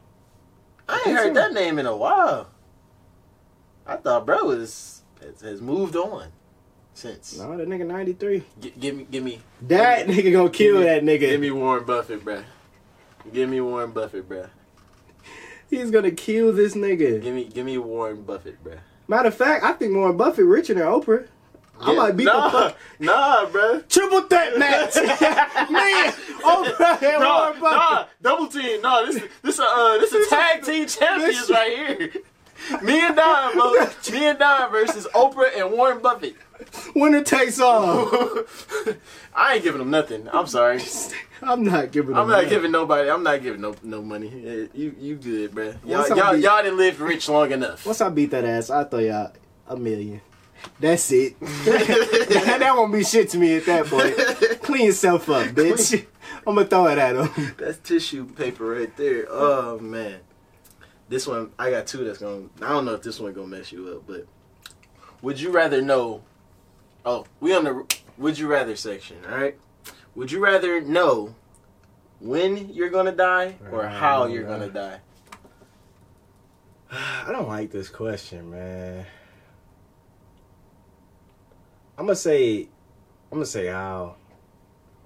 I 0.88 0.96
ain't 1.06 1.16
heard 1.16 1.28
so. 1.28 1.34
that 1.34 1.52
name 1.52 1.78
in 1.78 1.84
a 1.86 1.96
while. 1.96 2.48
I 3.86 3.96
thought 3.96 4.24
bro 4.24 4.44
was 4.44 5.02
has, 5.20 5.40
has 5.42 5.60
moved 5.60 5.96
on 5.96 6.28
since. 6.94 7.38
No, 7.38 7.56
that 7.56 7.68
nigga 7.68 7.86
93. 7.86 8.42
G- 8.60 8.72
give 8.78 8.96
me, 8.96 9.06
give 9.10 9.24
me, 9.24 9.40
That 9.62 10.06
nigga 10.06 10.32
gonna 10.32 10.50
kill 10.50 10.78
me- 10.78 10.84
that 10.84 11.02
nigga. 11.02 11.20
give 11.20 11.40
me 11.40 11.50
Warren 11.50 11.84
Buffett, 11.84 12.24
bruh. 12.24 12.44
Give 13.32 13.48
me 13.48 13.60
Warren 13.60 13.92
Buffett, 13.92 14.28
bruh. 14.28 14.48
He's 15.70 15.90
gonna 15.90 16.10
kill 16.10 16.52
this 16.52 16.74
nigga. 16.74 17.22
Give 17.22 17.34
me, 17.34 17.44
give 17.44 17.64
me 17.64 17.78
Warren 17.78 18.22
Buffett, 18.22 18.62
bruh. 18.62 18.78
Matter 19.08 19.28
of 19.28 19.34
fact, 19.34 19.64
I 19.64 19.72
think 19.72 19.94
Warren 19.94 20.16
Buffett 20.16 20.44
richer 20.44 20.74
than 20.74 20.84
Oprah. 20.84 21.26
I 21.80 21.94
might 21.94 22.16
beat 22.16 22.24
nah, 22.26 22.48
the 22.48 22.58
fuck. 22.58 22.78
Nah, 23.00 23.46
bro. 23.46 23.80
Triple 23.88 24.20
threat 24.22 24.56
match. 24.58 24.94
Man, 25.70 26.12
Oprah 26.44 27.02
and 27.02 27.20
Nah, 27.20 27.38
Warren 27.40 27.60
Buffett. 27.60 27.62
nah, 27.62 28.04
double 28.22 28.46
team. 28.46 28.82
Nah, 28.82 29.02
this 29.06 29.22
this 29.42 29.58
a 29.58 29.64
uh, 29.64 29.98
this 29.98 30.12
a 30.12 30.28
tag 30.30 30.62
team 30.62 30.86
champions 30.86 31.50
right 31.50 31.76
here. 31.76 32.12
Me 32.82 33.00
and 33.00 33.16
Don, 33.16 33.52
bro. 33.54 33.72
Me 34.12 34.26
and 34.26 34.38
Don 34.38 34.70
versus 34.70 35.08
Oprah 35.14 35.56
and 35.58 35.72
Warren 35.72 36.00
Buffett. 36.00 36.36
Winner 36.94 37.22
takes 37.22 37.60
all. 37.60 38.10
I 39.34 39.54
ain't 39.54 39.62
giving 39.64 39.78
them 39.78 39.90
nothing. 39.90 40.28
I'm 40.32 40.46
sorry. 40.46 40.80
I'm 41.42 41.64
not 41.64 41.90
giving. 41.92 42.14
I'm 42.16 42.28
not 42.28 42.42
that. 42.42 42.50
giving 42.50 42.70
nobody. 42.70 43.10
I'm 43.10 43.22
not 43.22 43.42
giving 43.42 43.60
no 43.60 43.74
no 43.82 44.02
money. 44.02 44.28
Yeah, 44.28 44.66
You 44.74 44.94
you 44.98 45.16
good, 45.16 45.54
bro? 45.54 45.74
Y'all 45.84 46.08
y'all, 46.08 46.34
beat- 46.34 46.44
y'all 46.44 46.62
didn't 46.62 46.78
live 46.78 47.00
rich 47.00 47.28
long 47.28 47.50
enough. 47.52 47.84
Once 47.84 48.00
I 48.00 48.08
beat 48.10 48.30
that 48.30 48.44
ass, 48.44 48.70
I 48.70 48.84
throw 48.84 49.00
y'all 49.00 49.32
a 49.66 49.76
million. 49.76 50.20
That's 50.78 51.10
it. 51.10 51.38
that, 51.40 52.56
that 52.60 52.76
won't 52.76 52.92
be 52.92 53.02
shit 53.02 53.30
to 53.30 53.38
me 53.38 53.56
at 53.56 53.66
that 53.66 53.86
point. 53.86 54.62
Clean 54.62 54.86
yourself 54.86 55.28
up, 55.28 55.48
bitch. 55.48 56.06
I'm 56.46 56.54
gonna 56.54 56.66
throw 56.66 56.86
it 56.86 56.98
at 56.98 57.16
him. 57.16 57.54
That's 57.58 57.78
tissue 57.78 58.26
paper 58.26 58.64
right 58.66 58.96
there. 58.96 59.26
Oh 59.28 59.78
man, 59.80 60.20
this 61.08 61.26
one 61.26 61.50
I 61.58 61.70
got 61.70 61.86
two 61.88 62.04
that's 62.04 62.18
gonna. 62.18 62.44
I 62.60 62.68
don't 62.68 62.84
know 62.84 62.94
if 62.94 63.02
this 63.02 63.18
one 63.18 63.32
gonna 63.32 63.48
mess 63.48 63.72
you 63.72 63.88
up, 63.88 64.06
but 64.06 64.26
would 65.20 65.40
you 65.40 65.50
rather 65.50 65.82
know? 65.82 66.22
Oh, 67.04 67.26
we 67.40 67.54
on 67.54 67.64
the 67.64 67.96
would 68.18 68.38
you 68.38 68.46
rather 68.46 68.76
section. 68.76 69.16
All 69.28 69.36
right. 69.36 69.58
Would 70.14 70.30
you 70.30 70.40
rather 70.40 70.80
know 70.80 71.34
when 72.20 72.68
you're 72.68 72.90
gonna 72.90 73.12
die 73.12 73.56
or 73.70 73.80
Right, 73.80 73.92
how 73.92 74.26
you're 74.26 74.44
gonna 74.44 74.68
die? 74.68 75.00
I 76.92 77.32
don't 77.32 77.48
like 77.48 77.70
this 77.70 77.88
question, 77.88 78.50
man. 78.50 79.06
I'm 81.98 82.06
gonna 82.06 82.16
say, 82.16 82.68
I'm 83.30 83.38
gonna 83.38 83.46
say 83.46 83.66
how, 83.66 84.16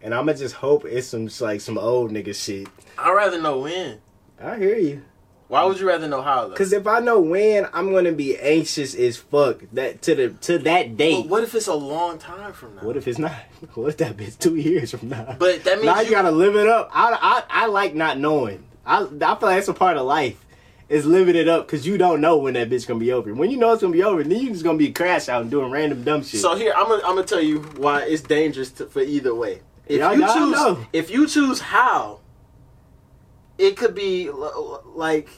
and 0.02 0.14
I'm 0.14 0.26
gonna 0.26 0.38
just 0.38 0.56
hope 0.56 0.84
it's 0.84 1.08
some 1.08 1.28
like 1.40 1.60
some 1.60 1.78
old 1.78 2.10
nigga 2.10 2.34
shit. 2.34 2.68
I'd 2.98 3.12
rather 3.12 3.40
know 3.40 3.60
when. 3.60 4.00
I 4.40 4.56
hear 4.58 4.76
you. 4.76 5.02
Why 5.48 5.64
would 5.64 5.78
you 5.78 5.86
rather 5.86 6.08
know 6.08 6.22
how 6.22 6.48
though? 6.48 6.54
Cause 6.54 6.72
if 6.72 6.86
I 6.86 6.98
know 7.00 7.20
when, 7.20 7.68
I'm 7.72 7.92
gonna 7.92 8.12
be 8.12 8.36
anxious 8.36 8.94
as 8.94 9.16
fuck 9.16 9.60
that 9.74 10.02
to 10.02 10.14
the 10.14 10.28
to 10.30 10.58
that 10.58 10.96
date. 10.96 11.22
But 11.22 11.28
what 11.30 11.42
if 11.44 11.54
it's 11.54 11.68
a 11.68 11.74
long 11.74 12.18
time 12.18 12.52
from 12.52 12.74
now? 12.74 12.82
What 12.82 12.96
if 12.96 13.06
it's 13.06 13.18
not? 13.18 13.32
What 13.74 13.88
if 13.88 13.96
that 13.98 14.16
bitch 14.16 14.38
two 14.38 14.56
years 14.56 14.90
from 14.90 15.08
now? 15.10 15.36
But 15.38 15.64
that 15.64 15.76
means 15.76 15.86
now 15.86 16.00
you, 16.00 16.06
you- 16.06 16.10
gotta 16.10 16.30
live 16.32 16.56
it 16.56 16.66
up. 16.66 16.90
I, 16.92 17.16
I 17.48 17.64
I 17.64 17.66
like 17.66 17.94
not 17.94 18.18
knowing. 18.18 18.64
I 18.84 19.02
I 19.02 19.06
feel 19.08 19.18
like 19.20 19.40
that's 19.40 19.68
a 19.68 19.74
part 19.74 19.96
of 19.96 20.06
life. 20.06 20.42
Is 20.88 21.04
living 21.04 21.34
it 21.34 21.48
up 21.48 21.66
because 21.66 21.84
you 21.84 21.98
don't 21.98 22.20
know 22.20 22.36
when 22.36 22.54
that 22.54 22.70
bitch 22.70 22.86
gonna 22.86 23.00
be 23.00 23.10
over. 23.12 23.34
When 23.34 23.50
you 23.50 23.56
know 23.56 23.72
it's 23.72 23.82
gonna 23.82 23.92
be 23.92 24.04
over, 24.04 24.22
then 24.22 24.38
you 24.40 24.50
just 24.50 24.62
gonna 24.62 24.78
be 24.78 24.92
crash 24.92 25.28
out 25.28 25.42
and 25.42 25.50
doing 25.50 25.70
random 25.72 26.04
dumb 26.04 26.22
shit. 26.22 26.40
So 26.40 26.54
here, 26.54 26.72
I'm 26.76 26.86
gonna 26.88 27.02
I'm 27.02 27.16
gonna 27.16 27.24
tell 27.24 27.40
you 27.40 27.58
why 27.76 28.02
it's 28.02 28.22
dangerous 28.22 28.70
to, 28.72 28.86
for 28.86 29.00
either 29.02 29.34
way. 29.34 29.62
If 29.88 29.98
Y'all- 29.98 30.14
you 30.14 30.20
y'all 30.24 30.34
choose, 30.36 30.52
know. 30.52 30.86
if 30.92 31.10
you 31.10 31.26
choose 31.26 31.58
how, 31.60 32.20
it 33.58 33.76
could 33.76 33.94
be 33.94 34.30
like, 34.30 35.28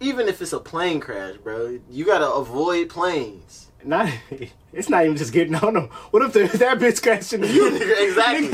even 0.00 0.28
if 0.28 0.40
it's 0.40 0.52
a 0.52 0.60
plane 0.60 1.00
crash, 1.00 1.36
bro, 1.36 1.78
you 1.90 2.04
gotta 2.04 2.30
avoid 2.30 2.88
planes. 2.88 3.70
not 3.84 4.10
it's 4.72 4.88
not 4.88 5.04
even 5.04 5.16
just 5.16 5.32
getting 5.32 5.54
on 5.54 5.74
them. 5.74 5.88
What 6.10 6.22
if 6.22 6.32
the, 6.32 6.58
that 6.58 6.78
bitch 6.78 7.02
crashed 7.02 7.32
into 7.32 7.48
you? 7.48 7.66
exactly. 8.08 8.48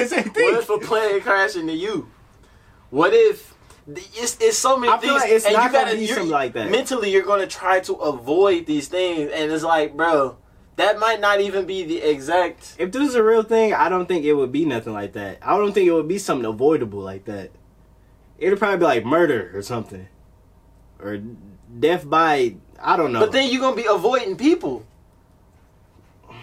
What 0.45 0.55
if 0.55 0.71
a 0.71 0.79
plane 0.79 1.21
crash 1.21 1.57
into 1.57 1.75
you? 1.75 2.11
What 2.91 3.13
if? 3.13 3.55
It's, 3.89 4.37
it's 4.41 4.59
so 4.59 4.77
many 4.77 4.93
I 4.93 4.97
things, 4.97 5.13
like 5.13 5.31
it's 5.31 5.45
and 5.45 5.55
not 5.55 5.67
you 5.67 5.73
gotta 5.73 5.97
be 5.97 6.07
something 6.09 6.29
like 6.29 6.55
that. 6.55 6.71
Mentally, 6.71 7.13
you're 7.13 7.23
gonna 7.23 7.47
try 7.47 7.79
to 7.81 7.95
avoid 7.95 8.67
these 8.67 8.89
things, 8.89 9.31
and 9.33 9.53
it's 9.53 9.63
like, 9.63 9.97
bro, 9.97 10.39
that 10.75 10.99
might 10.99 11.21
not 11.21 11.41
even 11.41 11.67
be 11.67 11.85
the 11.85 11.99
exact. 11.99 12.75
If 12.79 12.91
this 12.91 13.09
is 13.09 13.15
a 13.15 13.23
real 13.23 13.45
thing, 13.45 13.75
I 13.75 13.89
don't 13.89 14.07
think 14.07 14.25
it 14.25 14.33
would 14.33 14.51
be 14.51 14.65
nothing 14.65 14.93
like 14.93 15.13
that. 15.13 15.39
I 15.41 15.57
don't 15.57 15.73
think 15.73 15.87
it 15.87 15.93
would 15.93 16.09
be 16.09 16.19
something 16.19 16.47
avoidable 16.47 17.01
like 17.01 17.27
that. 17.27 17.51
It'd 18.39 18.59
probably 18.59 18.79
be 18.79 18.85
like 18.85 19.05
murder 19.05 19.51
or 19.55 19.63
something, 19.63 20.09
or 21.01 21.21
death 21.79 22.09
by 22.09 22.57
I 22.81 22.97
don't 22.97 23.13
know. 23.13 23.21
But 23.21 23.33
then 23.33 23.51
you're 23.51 23.61
gonna 23.61 23.77
be 23.77 23.87
avoiding 23.89 24.37
people. 24.37 24.85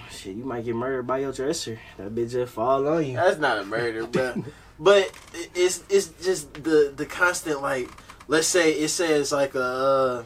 Shit, 0.09 0.35
you 0.35 0.45
might 0.45 0.65
get 0.65 0.75
murdered 0.75 1.07
by 1.07 1.19
your 1.19 1.31
dresser. 1.31 1.79
That 1.97 2.13
bitch 2.13 2.31
just 2.31 2.53
fall 2.53 2.87
on 2.87 3.05
you. 3.05 3.15
That's 3.15 3.39
not 3.39 3.57
a 3.59 3.65
murder, 3.65 4.07
bro. 4.07 4.43
but 4.79 5.11
it's 5.55 5.83
it's 5.89 6.07
just 6.23 6.53
the 6.63 6.93
the 6.95 7.05
constant 7.05 7.61
like. 7.61 7.89
Let's 8.27 8.47
say 8.47 8.71
it 8.71 8.87
says 8.87 9.31
like 9.31 9.53
a. 9.53 9.61
Uh, 9.61 10.23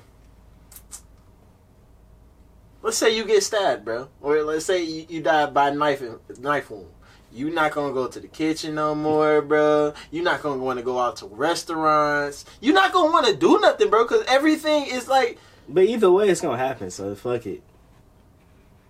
let's 2.84 2.98
say 2.98 3.16
you 3.16 3.26
get 3.26 3.44
stabbed, 3.44 3.86
bro, 3.86 4.08
or 4.22 4.44
let's 4.44 4.66
say 4.66 4.84
you, 4.84 5.06
you 5.10 5.22
die 5.22 5.48
by 5.48 5.72
knife 5.72 6.04
knife 6.40 6.70
wound. 6.70 6.90
You 7.32 7.50
not 7.50 7.72
gonna 7.74 7.94
go 7.94 8.08
to 8.08 8.20
the 8.20 8.28
kitchen 8.28 8.76
no 8.76 8.96
more, 8.96 9.42
bro. 9.42 9.94
You're 10.12 10.24
not 10.24 10.42
gonna 10.42 10.64
want 10.64 10.80
to 10.80 10.84
go 10.86 10.98
out 11.00 11.18
to 11.18 11.26
restaurants. 11.28 12.46
You're 12.62 12.74
not 12.74 12.94
gonna 12.94 13.12
want 13.12 13.28
to 13.28 13.36
do 13.36 13.60
nothing, 13.60 13.90
bro, 13.90 14.06
because 14.06 14.24
everything 14.28 14.86
is 14.88 15.08
like. 15.08 15.38
But 15.70 15.84
either 15.84 16.10
way, 16.10 16.30
it's 16.30 16.42
gonna 16.42 16.58
happen. 16.58 16.90
So 16.90 17.14
fuck 17.16 17.46
it. 17.46 17.62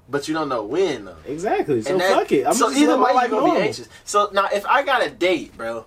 But 0.09 0.27
you 0.27 0.33
don't 0.33 0.47
know 0.49 0.63
when 0.63 1.05
though. 1.05 1.17
Exactly. 1.25 1.81
So 1.81 1.97
that- 1.97 2.13
fuck 2.13 2.31
it. 2.31 2.45
I'm 2.45 2.53
so 2.53 2.69
just 2.69 2.79
either 2.79 2.95
my 2.97 3.07
way, 3.07 3.13
life 3.13 3.21
you're 3.23 3.39
gonna 3.39 3.41
normal. 3.47 3.61
be 3.61 3.67
anxious. 3.67 3.89
So 4.05 4.29
now, 4.31 4.47
if 4.53 4.65
I 4.65 4.83
got 4.83 5.05
a 5.05 5.09
date, 5.09 5.57
bro, 5.57 5.85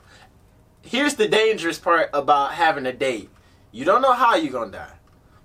here's 0.82 1.14
the 1.14 1.28
dangerous 1.28 1.78
part 1.78 2.10
about 2.12 2.52
having 2.52 2.84
a 2.84 2.92
date. 2.92 3.30
You 3.72 3.84
don't 3.84 4.02
know 4.02 4.12
how 4.12 4.34
you're 4.34 4.52
gonna 4.52 4.72
die, 4.72 4.92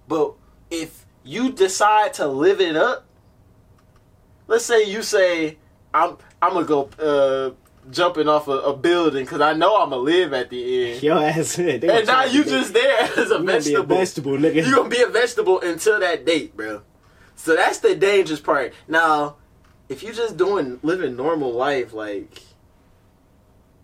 but 0.08 0.34
if 0.72 1.06
you 1.24 1.52
decide 1.52 2.14
to 2.16 2.28
live 2.28 2.60
it 2.60 2.76
up, 2.76 3.06
let's 4.48 4.66
say 4.66 4.84
you 4.84 5.04
say, 5.04 5.58
"I'm 5.94 6.18
I'm 6.48 6.54
gonna 6.54 6.66
go 6.66 6.90
uh, 7.00 7.52
jumping 7.92 8.28
off 8.28 8.48
a, 8.48 8.52
a 8.52 8.76
building 8.76 9.24
because 9.26 9.42
I 9.42 9.54
know 9.54 9.76
I'm 9.82 9.90
gonna 9.90 10.02
live 10.02 10.34
at 10.34 10.50
the 10.50 10.92
end," 10.94 11.04
Your 11.04 11.18
ass. 11.18 11.58
And 11.60 11.82
now 12.08 12.24
you 12.26 12.44
to- 12.44 12.50
just 12.50 12.74
there 12.74 13.00
as 13.18 13.18
a 13.18 13.22
you 13.22 13.28
gonna 13.28 13.44
be 13.46 13.52
a 13.52 13.84
vegetable. 13.84 13.96
vegetable, 13.98 14.32
nigga. 14.38 14.56
You're 14.66 14.76
gonna 14.76 14.90
be 14.90 15.02
a 15.02 15.08
vegetable 15.08 15.60
until 15.62 16.00
that 16.00 16.26
date, 16.26 16.56
bro. 16.56 16.82
So 17.36 17.56
that's 17.56 17.80
the 17.80 17.96
dangerous 17.96 18.40
part. 18.40 18.74
Now, 18.88 19.36
if 19.90 20.02
you 20.04 20.14
just 20.14 20.38
doing 20.38 20.80
living 20.84 21.16
normal 21.16 21.52
life, 21.54 21.94
like 21.94 22.42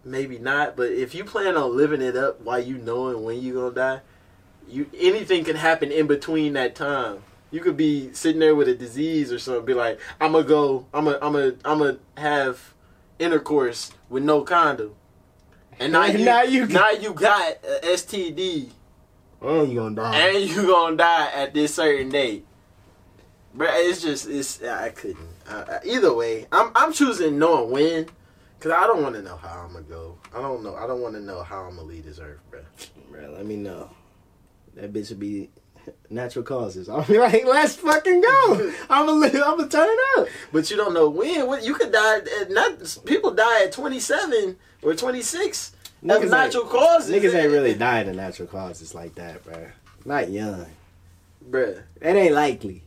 maybe 0.03 0.37
not, 0.39 0.75
but 0.75 0.91
if 0.91 1.13
you 1.13 1.23
plan 1.23 1.55
on 1.57 1.75
living 1.75 2.01
it 2.01 2.15
up 2.15 2.41
while 2.41 2.59
you 2.59 2.77
knowing 2.77 3.23
when 3.23 3.41
you 3.41 3.53
gonna 3.53 3.75
die, 3.75 4.01
you 4.67 4.89
anything 4.97 5.43
can 5.43 5.55
happen 5.55 5.91
in 5.91 6.07
between 6.07 6.53
that 6.53 6.75
time. 6.75 7.23
You 7.51 7.59
could 7.59 7.75
be 7.77 8.13
sitting 8.13 8.39
there 8.39 8.55
with 8.55 8.69
a 8.69 8.75
disease 8.75 9.31
or 9.31 9.37
something, 9.39 9.65
be 9.65 9.73
like, 9.73 9.99
I'm 10.21 10.31
gonna 10.31 10.43
go, 10.45 10.85
I'm 10.93 11.05
gonna, 11.05 11.17
I'm 11.21 11.33
gonna, 11.33 11.55
I'm 11.65 11.77
gonna 11.79 11.97
have 12.17 12.73
intercourse 13.19 13.91
with 14.09 14.23
no 14.23 14.41
condom, 14.41 14.95
and 15.79 15.91
now 15.93 16.05
you, 16.05 16.23
now 16.25 16.43
you- 16.43 16.65
now 16.67 16.89
you 16.91 17.13
got 17.13 17.57
a 17.63 17.79
STD 17.87 18.69
and 19.41 19.69
you 19.71 19.79
gonna 19.79 19.95
die. 19.95 20.17
and 20.29 20.49
you 20.49 20.65
gonna 20.67 20.95
die 20.95 21.29
at 21.33 21.53
this 21.53 21.75
certain 21.75 22.09
date. 22.09 22.45
Bro, 23.53 23.67
it's 23.71 24.01
just 24.01 24.29
it's 24.29 24.63
I 24.63 24.89
couldn't. 24.89 25.27
I, 25.49 25.79
either 25.85 26.13
way, 26.13 26.47
I'm 26.53 26.71
I'm 26.73 26.93
choosing 26.93 27.37
knowing 27.37 27.69
when, 27.71 28.05
cause 28.61 28.71
I 28.71 28.87
don't 28.87 29.03
want 29.03 29.15
to 29.15 29.21
know 29.21 29.35
how 29.35 29.65
I'm 29.65 29.73
gonna 29.73 29.83
go. 29.83 30.17
I 30.33 30.39
don't 30.41 30.63
know. 30.63 30.75
I 30.75 30.87
don't 30.87 31.01
want 31.01 31.15
to 31.15 31.19
know 31.21 31.43
how 31.43 31.63
I'm 31.63 31.75
gonna 31.75 31.87
leave 31.87 32.05
this 32.05 32.19
earth, 32.19 32.39
bro. 32.49 32.61
Bro, 33.11 33.31
let 33.31 33.45
me 33.45 33.57
know. 33.57 33.89
That 34.75 34.93
bitch 34.93 35.09
would 35.09 35.19
be 35.19 35.49
natural 36.09 36.43
causes. 36.43 36.87
Be 37.07 37.17
like, 37.17 37.45
let's 37.45 37.75
fucking 37.75 38.21
go. 38.21 38.73
I'm 38.89 39.05
gonna 39.05 39.19
live. 39.19 39.35
I'm 39.35 39.57
gonna 39.57 39.69
turn 39.69 39.87
it 39.89 40.19
up. 40.19 40.27
But 40.51 40.69
you 40.69 40.77
don't 40.77 40.93
know 40.93 41.09
when. 41.09 41.47
What 41.47 41.63
you 41.63 41.73
could 41.75 41.91
die. 41.91 42.17
At, 42.41 42.51
not 42.51 42.97
people 43.05 43.31
die 43.31 43.63
at 43.63 43.71
27 43.71 44.57
or 44.81 44.95
26 44.95 45.75
of 46.09 46.29
natural 46.29 46.65
causes. 46.65 47.13
Niggas 47.13 47.33
ain't 47.35 47.35
eh. 47.35 47.53
really 47.53 47.73
dying 47.73 48.09
of 48.09 48.15
natural 48.15 48.47
causes 48.47 48.95
like 48.95 49.15
that, 49.15 49.43
bro. 49.43 49.67
Not 50.05 50.29
young. 50.29 50.65
Bruh, 51.49 51.81
That 51.99 52.15
ain't 52.15 52.33
likely. 52.33 52.83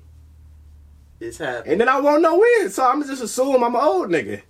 it's 1.21 1.39
happening. 1.39 1.73
And 1.73 1.81
then 1.81 1.89
I 1.89 2.01
won't 2.01 2.23
know 2.23 2.39
when, 2.39 2.71
so 2.71 2.89
I'm 2.89 3.03
just 3.05 3.23
assume 3.23 3.63
I'm 3.63 3.75
an 3.75 3.81
old 3.81 4.09
nigga. 4.09 4.43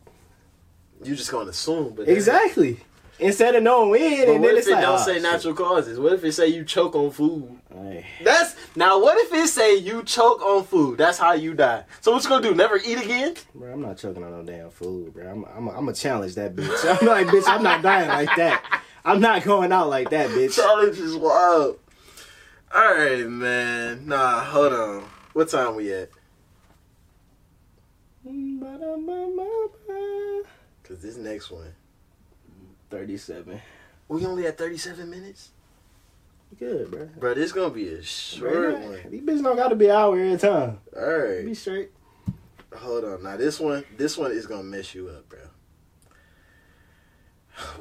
You 1.03 1.17
just 1.17 1.31
gonna 1.31 1.51
assume, 1.51 1.95
but 1.95 2.09
Exactly. 2.09 2.81
Instead 3.19 3.55
of 3.55 3.63
knowing 3.63 3.91
when, 3.91 4.01
But 4.27 4.29
and 4.29 4.41
what 4.41 4.49
then 4.49 4.53
if 4.57 4.59
it's 4.59 4.67
it 4.69 4.73
like, 4.73 4.83
don't 4.83 4.99
oh, 4.99 5.03
say 5.05 5.15
shit. 5.15 5.23
natural 5.23 5.55
causes? 5.55 6.01
What 6.01 6.13
if 6.15 6.25
it 6.25 6.33
say 6.33 6.49
you 6.49 6.65
choke 6.65 6.97
on 6.97 7.11
food? 7.13 7.59
That's 8.23 8.57
now. 8.77 9.01
What 9.01 9.17
if 9.19 9.33
it 9.33 9.49
say 9.49 9.77
you 9.77 10.03
choke 10.03 10.43
on 10.43 10.65
food? 10.65 10.99
That's 10.99 11.19
how 11.19 11.33
you 11.35 11.55
die. 11.55 11.85
So 12.01 12.13
what 12.13 12.23
you 12.25 12.29
gonna 12.29 12.43
do? 12.43 12.55
Never 12.55 12.77
eat 12.85 12.99
again? 13.01 13.35
Bro, 13.55 13.73
I'm 13.73 13.83
not 13.83 13.99
choking 13.99 14.23
on 14.25 14.33
no 14.33 14.43
damn 14.43 14.71
food, 14.71 15.15
bro. 15.15 15.31
I'm, 15.31 15.45
I'm, 15.45 15.69
I'm 15.69 15.75
gonna 15.77 15.93
challenge 15.93 16.35
that 16.35 16.57
bitch. 16.57 17.01
I'm 17.01 17.07
like, 17.07 17.27
bitch, 17.29 17.45
I'm 17.47 17.63
not 17.63 17.83
dying 17.83 18.09
like 18.09 18.35
that. 18.37 18.83
I'm 19.05 19.21
not 19.21 19.45
going 19.45 19.71
out 19.71 19.89
like 19.91 20.11
that, 20.11 20.31
bitch. 20.31 20.57
Challenge 20.57 20.99
is 20.99 21.15
wild. 21.17 21.79
All 22.75 22.95
right, 22.95 23.27
man. 23.29 24.07
Nah, 24.09 24.41
hold 24.45 24.73
on. 24.73 25.05
What 25.35 25.49
time 25.49 25.77
we 25.77 25.93
at? 25.93 26.09
Cause 30.83 31.01
this 31.01 31.17
next 31.17 31.51
one, 31.51 31.73
Thirty-seven. 32.95 33.61
we 34.07 34.25
only 34.25 34.47
at 34.47 34.57
thirty-seven 34.57 35.11
minutes, 35.11 35.51
Good, 36.57 36.93
bro. 36.93 37.07
bro. 37.19 37.35
This 37.35 37.51
gonna 37.51 37.75
be 37.75 37.89
a 37.89 38.03
short 38.05 38.79
one. 38.79 39.01
These 39.11 39.23
bitches 39.23 39.43
don't 39.43 39.57
gotta 39.57 39.75
be 39.75 39.91
out 39.91 40.13
every 40.17 40.39
time. 40.39 40.79
All 40.97 41.03
right. 41.19 41.45
Be 41.45 41.55
straight. 41.55 41.91
Hold 42.73 43.05
on. 43.05 43.25
Now 43.25 43.37
this 43.37 43.59
one, 43.59 43.85
this 43.97 44.17
one 44.17 44.31
is 44.31 44.47
gonna 44.47 44.63
mess 44.63 44.95
you 44.95 45.09
up, 45.09 45.29
bro. 45.29 45.41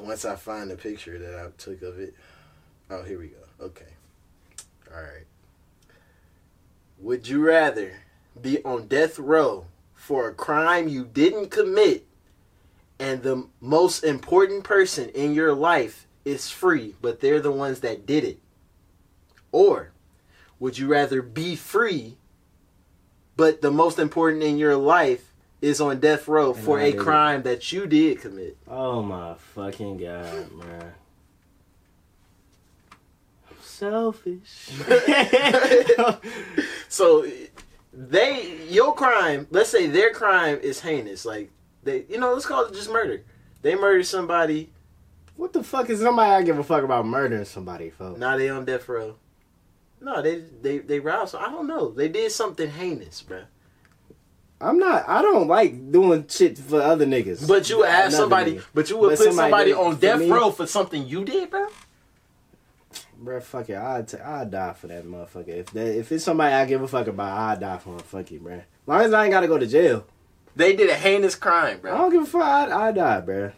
Once 0.00 0.24
I 0.24 0.34
find 0.34 0.68
the 0.68 0.76
picture 0.76 1.16
that 1.16 1.38
I 1.38 1.48
took 1.58 1.82
of 1.82 2.00
it. 2.00 2.14
Oh, 2.90 3.04
here 3.04 3.20
we 3.20 3.28
go. 3.28 3.36
Okay. 3.66 3.92
All 4.92 5.00
right. 5.00 5.26
Would 6.98 7.28
you 7.28 7.40
rather 7.46 7.92
be 8.42 8.64
on 8.64 8.88
death 8.88 9.20
row 9.20 9.66
for 9.94 10.28
a 10.28 10.34
crime 10.34 10.88
you 10.88 11.04
didn't 11.04 11.50
commit 11.50 12.04
and 12.98 13.22
the 13.22 13.46
most 13.60 14.04
important 14.04 14.64
person 14.64 15.08
in 15.10 15.34
your 15.34 15.54
life 15.54 16.06
is 16.24 16.48
free, 16.50 16.94
but 17.02 17.20
they're 17.20 17.40
the 17.40 17.52
ones 17.52 17.80
that 17.80 18.06
did 18.06 18.24
it? 18.24 18.38
Or 19.52 19.90
would 20.58 20.78
you 20.78 20.86
rather 20.86 21.20
be 21.22 21.56
free 21.56 22.16
but 23.36 23.60
the 23.62 23.70
most 23.70 23.98
important 23.98 24.44
in 24.44 24.56
your 24.58 24.76
life 24.76 25.32
is 25.60 25.80
on 25.80 25.98
death 25.98 26.28
row 26.28 26.52
And 26.54 26.64
for 26.64 26.78
I 26.78 26.84
a 26.84 26.88
it. 26.90 26.98
crime 26.98 27.42
that 27.42 27.72
you 27.72 27.86
did 27.86 28.20
commit. 28.20 28.56
Oh 28.68 29.02
my 29.02 29.34
fucking 29.34 29.96
god, 29.98 30.52
man. 30.52 30.92
I'm 33.50 33.56
selfish. 33.60 34.70
So 36.88 37.26
they 37.92 38.66
your 38.68 38.94
crime, 38.94 39.48
let's 39.50 39.70
say 39.70 39.88
their 39.88 40.12
crime 40.12 40.60
is 40.62 40.80
heinous, 40.80 41.24
like 41.24 41.50
they 41.84 42.04
you 42.08 42.18
know, 42.18 42.32
let's 42.32 42.46
call 42.46 42.64
it 42.64 42.72
just 42.74 42.90
murder. 42.90 43.22
They 43.62 43.74
murdered 43.74 44.06
somebody, 44.06 44.70
what 45.36 45.52
the 45.52 45.62
fuck 45.62 45.88
is 45.90 46.00
somebody 46.00 46.30
I 46.30 46.42
give 46.42 46.58
a 46.58 46.64
fuck 46.64 46.82
about 46.84 47.06
murdering 47.06 47.44
somebody, 47.44 47.90
folks? 47.90 48.18
now 48.20 48.36
they 48.36 48.48
on 48.50 48.64
death 48.64 48.88
row. 48.88 49.16
No, 50.00 50.20
they 50.20 50.40
they 50.60 50.78
they 50.78 51.00
robbed. 51.00 51.30
So 51.30 51.38
I 51.38 51.48
don't 51.50 51.66
know. 51.66 51.90
They 51.90 52.08
did 52.08 52.30
something 52.32 52.70
heinous, 52.70 53.22
bro. 53.22 53.44
I'm 54.60 54.78
not. 54.78 55.08
I 55.08 55.20
don't 55.22 55.48
like 55.48 55.90
doing 55.92 56.26
shit 56.28 56.56
for 56.58 56.80
other 56.80 57.04
niggas. 57.06 57.46
But 57.46 57.68
you 57.68 57.82
Another 57.84 58.10
somebody, 58.10 58.54
nigga. 58.54 58.64
but 58.74 58.88
you 58.90 58.96
would 58.98 59.10
But 59.10 59.18
put 59.18 59.26
somebody 59.34 59.50
somebody 59.50 59.72
on 59.72 59.96
death 59.96 60.20
me. 60.20 60.30
row 60.30 60.50
for 60.50 60.66
something 60.66 61.06
you 61.06 61.24
did, 61.24 61.50
bro. 61.50 61.66
Bro, 63.18 63.40
fuck 63.40 63.68
it. 63.70 63.76
I'd, 63.76 64.08
t- 64.08 64.18
I'd 64.18 64.50
die 64.50 64.72
for 64.74 64.86
that 64.88 65.04
motherfucker. 65.06 65.48
If 65.48 65.66
that, 65.72 65.98
if 65.98 66.12
it's 66.12 66.24
somebody 66.24 66.54
I 66.54 66.64
give 66.66 66.82
a 66.82 66.88
fuck 66.88 67.06
about, 67.06 67.36
I'd 67.36 67.60
die 67.60 67.78
for 67.78 67.90
him. 67.94 67.98
Fuck 68.00 68.30
it, 68.32 68.42
bruh. 68.44 68.58
As 68.58 68.62
long 68.86 69.00
as 69.02 69.12
I 69.12 69.24
ain't 69.24 69.32
gotta 69.32 69.48
go 69.48 69.58
to 69.58 69.66
jail. 69.66 70.04
They 70.56 70.76
did 70.76 70.90
a 70.90 70.94
heinous 70.94 71.34
crime, 71.34 71.80
bro. 71.80 71.94
I 71.94 71.98
don't 71.98 72.12
give 72.12 72.22
a 72.22 72.26
fuck. 72.26 72.42
I'd, 72.42 72.70
I'd 72.70 72.94
die, 72.94 73.20
bro. 73.20 73.52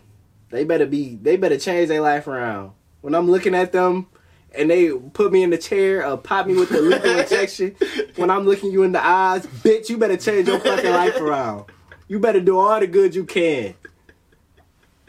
They 0.50 0.64
better 0.64 0.86
be. 0.86 1.16
They 1.16 1.36
better 1.36 1.58
change 1.58 1.88
their 1.88 2.00
life 2.00 2.26
around. 2.26 2.72
When 3.00 3.14
I'm 3.14 3.30
looking 3.30 3.54
at 3.54 3.72
them, 3.72 4.06
and 4.54 4.70
they 4.70 4.90
put 4.90 5.32
me 5.32 5.42
in 5.42 5.50
the 5.50 5.58
chair 5.58 6.06
or 6.06 6.16
pop 6.16 6.46
me 6.46 6.54
with 6.54 6.70
the 6.70 6.80
lethal 6.80 7.18
injection. 7.20 7.76
When 8.16 8.30
I'm 8.30 8.44
looking 8.46 8.72
you 8.72 8.82
in 8.82 8.92
the 8.92 9.04
eyes, 9.04 9.46
bitch, 9.46 9.88
you 9.88 9.98
better 9.98 10.16
change 10.16 10.48
your 10.48 10.58
fucking 10.60 10.90
life 10.90 11.20
around. 11.20 11.66
You 12.08 12.18
better 12.18 12.40
do 12.40 12.58
all 12.58 12.78
the 12.80 12.86
good 12.86 13.14
you 13.14 13.24
can. 13.24 13.74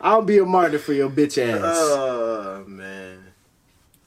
I'll 0.02 0.22
be 0.22 0.38
a 0.38 0.46
martyr 0.46 0.80
for 0.80 0.94
your 0.94 1.10
bitch 1.10 1.38
ass. 1.38 1.62
Oh 1.64 2.66
man. 2.68 3.24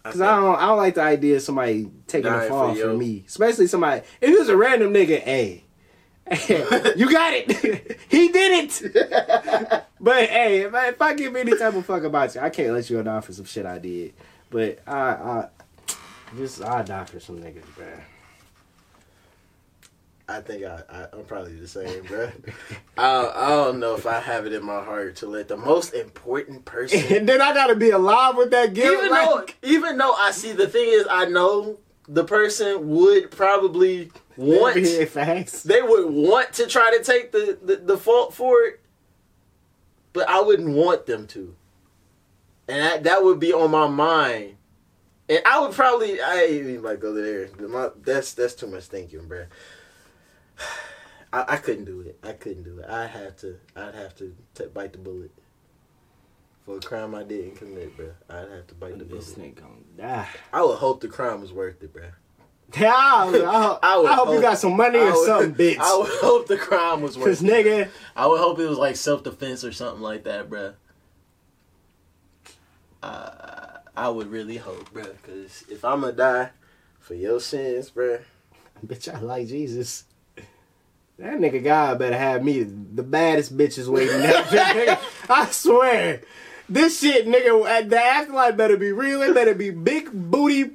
Cause 0.02 0.20
I 0.20 0.36
don't, 0.36 0.56
I 0.56 0.66
don't 0.66 0.78
like 0.78 0.94
the 0.94 1.02
idea 1.02 1.36
of 1.36 1.42
somebody 1.42 1.90
taking 2.06 2.32
a 2.32 2.48
fall 2.48 2.74
for 2.74 2.80
for, 2.80 2.96
me, 2.96 3.24
especially 3.28 3.66
somebody. 3.66 4.00
If 4.20 4.30
it 4.30 4.38
was 4.38 4.48
a 4.48 4.56
random 4.56 4.94
nigga, 4.94 5.20
hey, 5.20 5.64
you 6.48 7.10
got 7.10 7.32
it. 7.34 8.00
he 8.08 8.28
did 8.28 8.70
it. 8.70 9.84
but 10.00 10.28
hey, 10.28 10.60
if 10.60 10.74
I, 10.74 10.88
if 10.88 11.02
I 11.02 11.14
give 11.14 11.34
any 11.34 11.56
type 11.56 11.74
of 11.74 11.84
fuck 11.84 12.04
about 12.04 12.34
you, 12.34 12.40
I 12.40 12.50
can't 12.50 12.72
let 12.72 12.88
you 12.88 12.98
go 12.98 13.02
down 13.02 13.22
for 13.22 13.32
some 13.32 13.46
shit 13.46 13.66
I 13.66 13.78
did. 13.78 14.14
But 14.48 14.78
I, 14.86 14.92
I 14.92 15.48
just 16.36 16.62
I 16.62 16.82
die 16.82 17.04
for 17.04 17.18
some 17.18 17.38
niggas, 17.40 17.64
bruh. 17.76 18.00
I 20.28 20.40
think 20.40 20.64
I, 20.64 20.82
I 20.88 21.06
I'm 21.12 21.24
probably 21.24 21.54
the 21.56 21.66
same, 21.66 22.04
bro. 22.04 22.30
I 22.96 23.32
I 23.34 23.48
don't 23.48 23.80
know 23.80 23.96
if 23.96 24.06
I 24.06 24.20
have 24.20 24.46
it 24.46 24.52
in 24.52 24.64
my 24.64 24.84
heart 24.84 25.16
to 25.16 25.26
let 25.26 25.48
the 25.48 25.56
most 25.56 25.94
important 25.94 26.64
person, 26.64 27.02
and 27.12 27.28
then 27.28 27.40
I 27.40 27.52
gotta 27.52 27.74
be 27.74 27.90
alive 27.90 28.36
with 28.36 28.52
that 28.52 28.72
guilt. 28.72 28.98
even 28.98 29.10
like- 29.10 29.60
though 29.60 29.68
even 29.68 29.98
though 29.98 30.14
I 30.14 30.30
see 30.30 30.52
the 30.52 30.68
thing 30.68 30.88
is 30.88 31.06
I 31.10 31.24
know 31.24 31.78
the 32.08 32.22
person 32.24 32.88
would 32.90 33.32
probably 33.32 34.12
want 34.41 34.74
they 35.64 35.82
would 35.82 36.11
want 36.11 36.53
to 36.55 36.66
try 36.66 36.97
to 36.97 37.05
take 37.05 37.32
the, 37.32 37.59
the 37.62 37.76
the 37.76 37.99
fault 37.99 38.34
for 38.34 38.62
it, 38.62 38.80
but 40.12 40.28
I 40.28 40.41
wouldn't 40.41 40.70
want 40.74 41.07
them 41.07 41.26
to, 41.28 41.55
and 42.68 42.78
that 42.82 43.05
that 43.05 43.22
would 43.24 43.38
be 43.41 43.53
on 43.53 43.70
my 43.70 43.86
mind. 43.88 44.57
And 45.28 45.41
I 45.47 45.61
would 45.61 45.72
probably 45.72 46.20
I 46.20 46.36
ain't 46.43 46.53
even 46.66 46.82
like 46.82 47.01
go 47.01 47.14
there. 47.14 47.49
My, 47.59 47.91
that's 48.03 48.32
that's 48.34 48.55
too 48.55 48.66
much 48.66 48.84
thinking, 48.84 49.20
bruh. 49.28 49.47
I, 51.32 51.45
I 51.49 51.57
couldn't 51.59 51.84
do 51.84 52.01
it. 52.01 52.18
I 52.24 52.32
couldn't 52.32 52.64
do 52.64 52.80
it. 52.80 52.86
I 52.88 53.07
have 53.07 53.36
to. 53.38 53.57
I'd 53.76 53.95
have 53.95 54.16
to 54.16 54.34
t- 54.55 54.64
bite 54.74 54.93
the 54.93 54.99
bullet 54.99 55.30
for 56.66 56.78
a 56.78 56.80
crime 56.80 57.14
I 57.14 57.22
didn't 57.22 57.55
commit, 57.57 57.97
bro. 57.97 58.11
I'd 58.28 58.51
have 58.51 58.66
to 58.66 58.74
bite 58.74 58.99
the 58.99 59.05
This 59.05 59.34
bullet. 59.34 59.55
nigga 59.55 59.61
gonna 59.61 59.74
die. 59.97 60.28
I 60.53 60.62
would 60.64 60.78
hope 60.78 61.01
the 61.01 61.09
crime 61.09 61.41
was 61.41 61.53
worth 61.53 61.80
it, 61.84 61.93
bro. 61.93 62.07
Yeah, 62.78 62.92
I, 62.94 63.24
I, 63.26 63.78
I, 63.82 63.94
I 63.94 63.96
would 63.98 64.10
hope 64.10 64.34
you 64.34 64.40
got 64.40 64.58
some 64.58 64.76
money 64.76 64.98
or 64.98 65.12
would- 65.12 65.26
something, 65.26 65.54
bitch. 65.66 65.78
I 65.78 65.96
would 65.98 66.08
hope 66.20 66.46
the 66.46 66.56
crime 66.56 67.02
was 67.02 67.16
Cause 67.16 67.42
it. 67.42 67.46
nigga, 67.46 67.88
I 68.14 68.26
would 68.26 68.38
hope 68.40 68.58
it 68.60 68.66
was 68.68 68.78
like 68.78 68.96
self 68.96 69.24
defense 69.24 69.64
or 69.64 69.72
something 69.72 70.02
like 70.02 70.24
that, 70.24 70.48
bro. 70.48 70.74
Uh, 73.02 73.78
I 73.96 74.08
would 74.08 74.30
really 74.30 74.56
hope, 74.56 74.92
bro, 74.92 75.04
because 75.04 75.64
if 75.70 75.84
I'm 75.84 76.02
gonna 76.02 76.12
die 76.12 76.50
for 77.00 77.14
your 77.14 77.40
sins, 77.40 77.90
bro, 77.90 78.18
bitch, 78.86 79.12
I 79.12 79.18
like 79.20 79.48
Jesus. 79.48 80.04
That 81.18 81.38
nigga 81.38 81.62
God 81.62 81.98
better 81.98 82.16
have 82.16 82.42
me 82.42 82.62
the 82.62 83.02
baddest 83.02 83.54
bitches 83.56 83.88
waiting 83.88 84.18
there. 84.20 84.42
nigga. 84.44 84.98
I 85.28 85.46
swear. 85.50 86.22
This 86.68 87.00
shit, 87.00 87.26
nigga, 87.26 87.68
at 87.68 87.90
the 87.90 88.00
afterlife 88.00 88.56
better 88.56 88.76
be 88.78 88.92
real. 88.92 89.20
It 89.22 89.34
better 89.34 89.54
be 89.54 89.70
big 89.70 90.08
booty, 90.12 90.70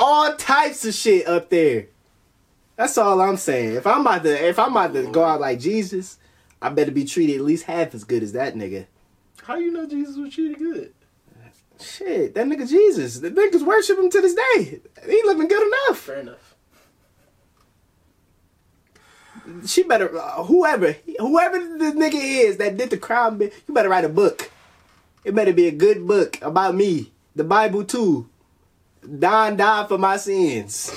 all 0.00 0.34
types 0.34 0.84
of 0.84 0.94
shit 0.94 1.28
up 1.28 1.50
there. 1.50 1.86
That's 2.76 2.96
all 2.96 3.20
I'm 3.20 3.36
saying. 3.36 3.74
If 3.74 3.86
I'm 3.86 4.00
about 4.00 4.22
to, 4.22 4.48
if 4.48 4.58
I'm 4.58 4.70
about 4.70 4.94
to 4.94 5.10
go 5.10 5.22
out 5.22 5.40
like 5.40 5.60
Jesus, 5.60 6.18
I 6.62 6.70
better 6.70 6.90
be 6.90 7.04
treated 7.04 7.36
at 7.36 7.42
least 7.42 7.64
half 7.64 7.94
as 7.94 8.04
good 8.04 8.22
as 8.22 8.32
that 8.32 8.54
nigga. 8.54 8.86
how 9.42 9.56
you 9.56 9.70
know 9.70 9.86
Jesus 9.86 10.16
was 10.16 10.34
treated 10.34 10.58
good? 10.58 10.94
Shit, 11.78 12.34
that 12.34 12.46
nigga 12.46 12.68
Jesus. 12.68 13.20
The 13.20 13.30
niggas 13.30 13.64
worship 13.64 13.98
him 13.98 14.10
to 14.10 14.20
this 14.20 14.34
day. 14.34 14.80
He 15.06 15.22
living 15.24 15.48
good 15.48 15.66
enough. 15.66 15.98
Fair 15.98 16.20
enough. 16.20 16.54
She 19.66 19.82
better 19.82 20.16
uh, 20.16 20.44
whoever 20.44 20.92
whoever 21.18 21.58
the 21.58 21.92
nigga 21.96 22.14
is 22.14 22.58
that 22.58 22.76
did 22.76 22.90
the 22.90 22.98
crime. 22.98 23.40
You 23.40 23.74
better 23.74 23.88
write 23.88 24.04
a 24.04 24.10
book. 24.10 24.50
It 25.24 25.34
better 25.34 25.52
be 25.52 25.66
a 25.66 25.72
good 25.72 26.06
book 26.06 26.38
about 26.42 26.74
me. 26.74 27.12
The 27.34 27.44
Bible 27.44 27.84
too. 27.84 28.28
Don 29.18 29.56
died 29.56 29.88
for 29.88 29.98
my 29.98 30.16
sins. 30.16 30.94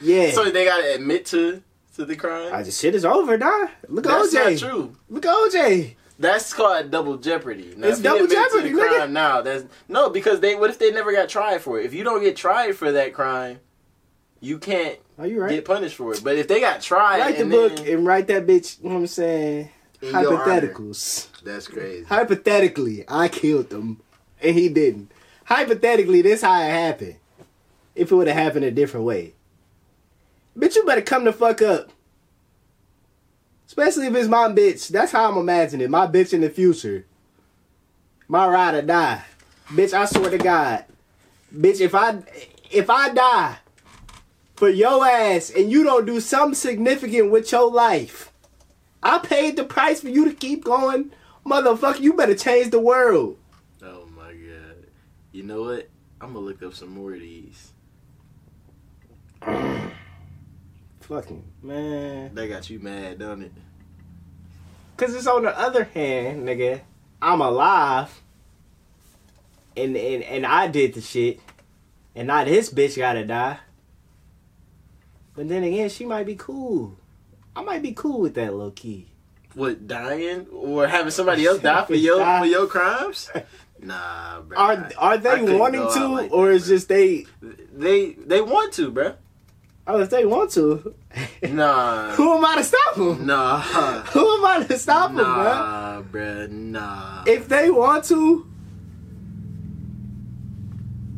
Yeah. 0.00 0.32
So 0.32 0.50
they 0.50 0.64
gotta 0.64 0.94
admit 0.94 1.26
to 1.26 1.62
to 1.96 2.04
the 2.04 2.16
crime. 2.16 2.52
I 2.52 2.62
just 2.62 2.80
shit 2.80 2.94
is 2.94 3.04
over, 3.04 3.36
Don. 3.36 3.68
Look 3.88 4.06
at 4.06 4.10
That's 4.10 4.34
OJ. 4.34 4.50
not 4.62 4.70
true. 4.70 4.96
Look 5.08 5.24
at 5.26 5.34
OJ. 5.34 5.94
That's 6.18 6.52
called 6.52 6.90
double 6.90 7.16
jeopardy. 7.16 7.74
Now, 7.76 7.88
It's 7.88 8.00
double 8.00 8.26
jeopardy, 8.28 8.70
to 8.70 8.78
crime 8.78 9.12
now, 9.12 9.40
that's 9.40 9.64
no 9.88 10.10
because 10.10 10.40
they. 10.40 10.54
What 10.54 10.70
if 10.70 10.78
they 10.78 10.90
never 10.92 11.12
got 11.12 11.28
tried 11.28 11.60
for 11.60 11.80
it? 11.80 11.86
If 11.86 11.94
you 11.94 12.04
don't 12.04 12.22
get 12.22 12.36
tried 12.36 12.76
for 12.76 12.92
that 12.92 13.14
crime, 13.14 13.58
you 14.40 14.58
can't 14.58 14.98
Are 15.18 15.26
you 15.26 15.40
right? 15.40 15.50
get 15.50 15.64
punished 15.64 15.96
for 15.96 16.12
it. 16.12 16.22
But 16.22 16.36
if 16.36 16.46
they 16.46 16.60
got 16.60 16.80
tried, 16.82 17.20
write 17.20 17.38
the 17.38 17.46
book 17.46 17.76
then- 17.76 17.88
and 17.88 18.06
write 18.06 18.28
that 18.28 18.46
bitch. 18.46 18.78
You 18.82 18.90
know 18.90 18.94
what 18.96 19.00
I'm 19.02 19.06
saying? 19.08 19.70
In 20.02 20.10
your 20.10 20.40
honor. 20.40 20.60
Hypotheticals. 20.60 21.28
that's 21.42 21.66
crazy. 21.66 22.04
Hypothetically, 22.04 23.04
I 23.08 23.28
killed 23.28 23.70
them 23.70 24.00
and 24.40 24.54
he 24.54 24.68
didn't. 24.68 25.10
Hypothetically, 25.44 26.22
this 26.22 26.42
how 26.42 26.60
it 26.60 26.70
happened. 26.70 27.16
If 27.94 28.10
it 28.10 28.14
would 28.14 28.26
have 28.26 28.36
happened 28.36 28.64
a 28.64 28.70
different 28.70 29.06
way, 29.06 29.34
bitch, 30.58 30.74
you 30.74 30.84
better 30.84 31.00
come 31.00 31.24
the 31.24 31.32
fuck 31.32 31.62
up. 31.62 31.90
Especially 33.66 34.06
if 34.06 34.14
it's 34.14 34.28
my 34.28 34.48
bitch. 34.48 34.88
That's 34.88 35.12
how 35.12 35.30
I'm 35.30 35.38
imagining 35.38 35.84
it. 35.84 35.90
My 35.90 36.06
bitch 36.06 36.32
in 36.32 36.40
the 36.40 36.50
future. 36.50 37.06
My 38.28 38.46
ride 38.46 38.74
or 38.74 38.82
die. 38.82 39.24
Bitch, 39.68 39.92
I 39.92 40.04
swear 40.06 40.30
to 40.30 40.38
God. 40.38 40.84
Bitch, 41.54 41.80
if 41.80 41.94
I 41.94 42.22
if 42.70 42.90
I 42.90 43.10
die 43.10 43.58
for 44.56 44.68
your 44.68 45.06
ass 45.06 45.50
and 45.50 45.70
you 45.70 45.84
don't 45.84 46.06
do 46.06 46.20
something 46.20 46.54
significant 46.54 47.30
with 47.30 47.50
your 47.52 47.70
life, 47.70 48.32
I 49.02 49.18
paid 49.18 49.56
the 49.56 49.64
price 49.64 50.00
for 50.00 50.08
you 50.08 50.24
to 50.24 50.34
keep 50.34 50.64
going. 50.64 51.12
Motherfucker, 51.46 52.00
you 52.00 52.14
better 52.14 52.34
change 52.34 52.70
the 52.70 52.80
world. 52.80 53.36
You 55.34 55.42
know 55.42 55.62
what? 55.64 55.88
I'm 56.20 56.32
gonna 56.32 56.46
look 56.46 56.62
up 56.62 56.74
some 56.74 56.90
more 56.90 57.12
of 57.12 57.18
these. 57.18 57.72
Fucking 61.00 61.44
man. 61.60 62.32
That 62.36 62.46
got 62.46 62.70
you 62.70 62.78
mad, 62.78 63.18
don't 63.18 63.42
it? 63.42 63.52
Cause 64.96 65.12
it's 65.12 65.26
on 65.26 65.42
the 65.42 65.58
other 65.58 65.82
hand, 65.82 66.46
nigga, 66.46 66.82
I'm 67.20 67.40
alive. 67.40 68.22
And 69.76 69.96
and 69.96 70.22
and 70.22 70.46
I 70.46 70.68
did 70.68 70.94
the 70.94 71.00
shit. 71.00 71.40
And 72.14 72.28
now 72.28 72.44
this 72.44 72.72
bitch 72.72 72.96
gotta 72.96 73.24
die. 73.26 73.58
But 75.34 75.48
then 75.48 75.64
again, 75.64 75.88
she 75.88 76.04
might 76.04 76.26
be 76.26 76.36
cool. 76.36 76.96
I 77.56 77.62
might 77.62 77.82
be 77.82 77.90
cool 77.92 78.20
with 78.20 78.36
that 78.36 78.54
low 78.54 78.70
key. 78.70 79.08
What 79.54 79.88
dying 79.88 80.46
or 80.52 80.86
having 80.86 81.10
somebody 81.10 81.44
else 81.44 81.58
die 81.62 81.84
for 81.86 81.96
your 81.96 82.20
Die. 82.20 82.38
for 82.38 82.46
your 82.46 82.68
crimes? 82.68 83.32
Nah, 83.86 84.40
bro. 84.40 84.56
Are 84.58 84.90
are 84.98 85.18
they 85.18 85.42
wanting 85.58 85.80
to, 85.80 86.06
like 86.08 86.32
or 86.32 86.48
that, 86.48 86.54
is 86.54 86.66
just 86.66 86.88
they? 86.88 87.26
they 87.72 88.12
they 88.12 88.40
want 88.40 88.72
to, 88.74 88.90
bro. 88.90 89.14
Oh, 89.86 90.00
if 90.00 90.08
they 90.08 90.24
want 90.24 90.50
to, 90.52 90.94
Nah, 91.42 92.12
who 92.16 92.32
am 92.36 92.44
I 92.44 92.56
to 92.56 92.64
stop 92.64 92.94
them? 92.96 93.26
nah, 93.26 93.60
Who 94.14 94.20
am 94.36 94.44
I 94.46 94.64
to 94.66 94.78
stop 94.78 95.08
them, 95.08 95.16
bro? 95.16 95.24
nah, 95.44 96.00
bro. 96.00 96.46
Nah. 96.46 97.24
If 97.26 97.48
they 97.48 97.70
want 97.70 98.04
to, 98.04 98.46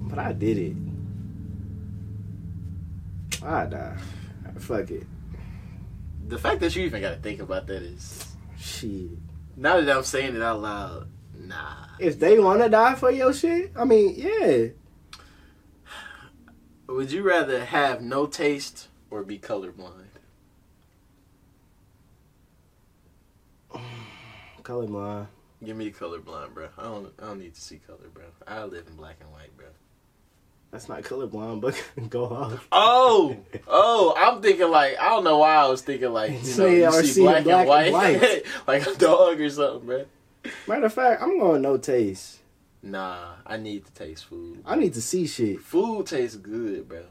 but 0.08 0.18
I 0.18 0.32
did 0.32 0.58
it. 0.58 0.76
I 3.44 3.66
die. 3.66 3.96
Fuck 4.58 4.90
it. 4.90 5.06
the 6.26 6.38
fact 6.38 6.58
that 6.60 6.74
you 6.74 6.84
even 6.86 7.00
got 7.00 7.10
to 7.10 7.20
think 7.20 7.40
about 7.40 7.66
that 7.68 7.82
is 7.82 8.26
Shit. 8.58 9.10
now 9.56 9.80
that 9.80 9.96
I'm 9.96 10.02
saying 10.02 10.34
it 10.34 10.42
out 10.42 10.60
loud. 10.60 11.06
Nah. 11.46 11.86
If 11.98 12.18
they 12.18 12.38
want 12.38 12.62
to 12.62 12.68
die 12.68 12.94
for 12.94 13.10
your 13.10 13.32
shit, 13.32 13.72
I 13.76 13.84
mean, 13.84 14.14
yeah. 14.16 14.68
Would 16.88 17.10
you 17.12 17.22
rather 17.22 17.64
have 17.64 18.00
no 18.02 18.26
taste 18.26 18.88
or 19.10 19.22
be 19.22 19.38
colorblind? 19.38 20.04
Colorblind. 24.62 25.26
Give 25.64 25.76
me 25.76 25.90
colorblind, 25.90 26.54
bro. 26.54 26.68
I 26.76 26.82
don't. 26.82 27.12
I 27.20 27.26
don't 27.26 27.40
need 27.40 27.54
to 27.54 27.60
see 27.60 27.80
color, 27.86 28.08
bro. 28.12 28.24
I 28.46 28.64
live 28.64 28.86
in 28.88 28.94
black 28.96 29.16
and 29.20 29.32
white, 29.32 29.56
bro. 29.56 29.66
That's 30.70 30.88
not 30.88 31.02
colorblind, 31.02 31.60
but 31.60 31.82
go 32.10 32.26
off. 32.26 32.68
Oh, 32.70 33.36
oh! 33.66 34.14
I'm 34.16 34.42
thinking 34.42 34.70
like 34.70 34.98
I 34.98 35.08
don't 35.08 35.24
know 35.24 35.38
why 35.38 35.54
I 35.54 35.66
was 35.68 35.82
thinking 35.82 36.12
like 36.12 36.32
you 36.32 36.56
know 36.56 36.66
you 36.66 37.02
see 37.04 37.22
black, 37.22 37.44
black 37.44 37.60
and 37.60 37.68
white, 37.68 37.84
and 37.86 38.20
white. 38.22 38.42
like 38.66 38.86
a 38.86 38.94
dog 38.96 39.40
or 39.40 39.48
something, 39.48 39.86
bro. 39.86 40.04
Matter 40.66 40.86
of 40.86 40.92
fact, 40.92 41.22
I'm 41.22 41.38
going 41.38 41.62
no 41.62 41.76
taste. 41.76 42.40
Nah, 42.82 43.34
I 43.44 43.56
need 43.56 43.84
to 43.86 43.92
taste 43.92 44.26
food. 44.26 44.62
I 44.64 44.76
need 44.76 44.94
to 44.94 45.02
see 45.02 45.26
shit. 45.26 45.60
Food 45.60 46.06
tastes 46.06 46.36
good, 46.36 46.88
bro. 46.88 47.04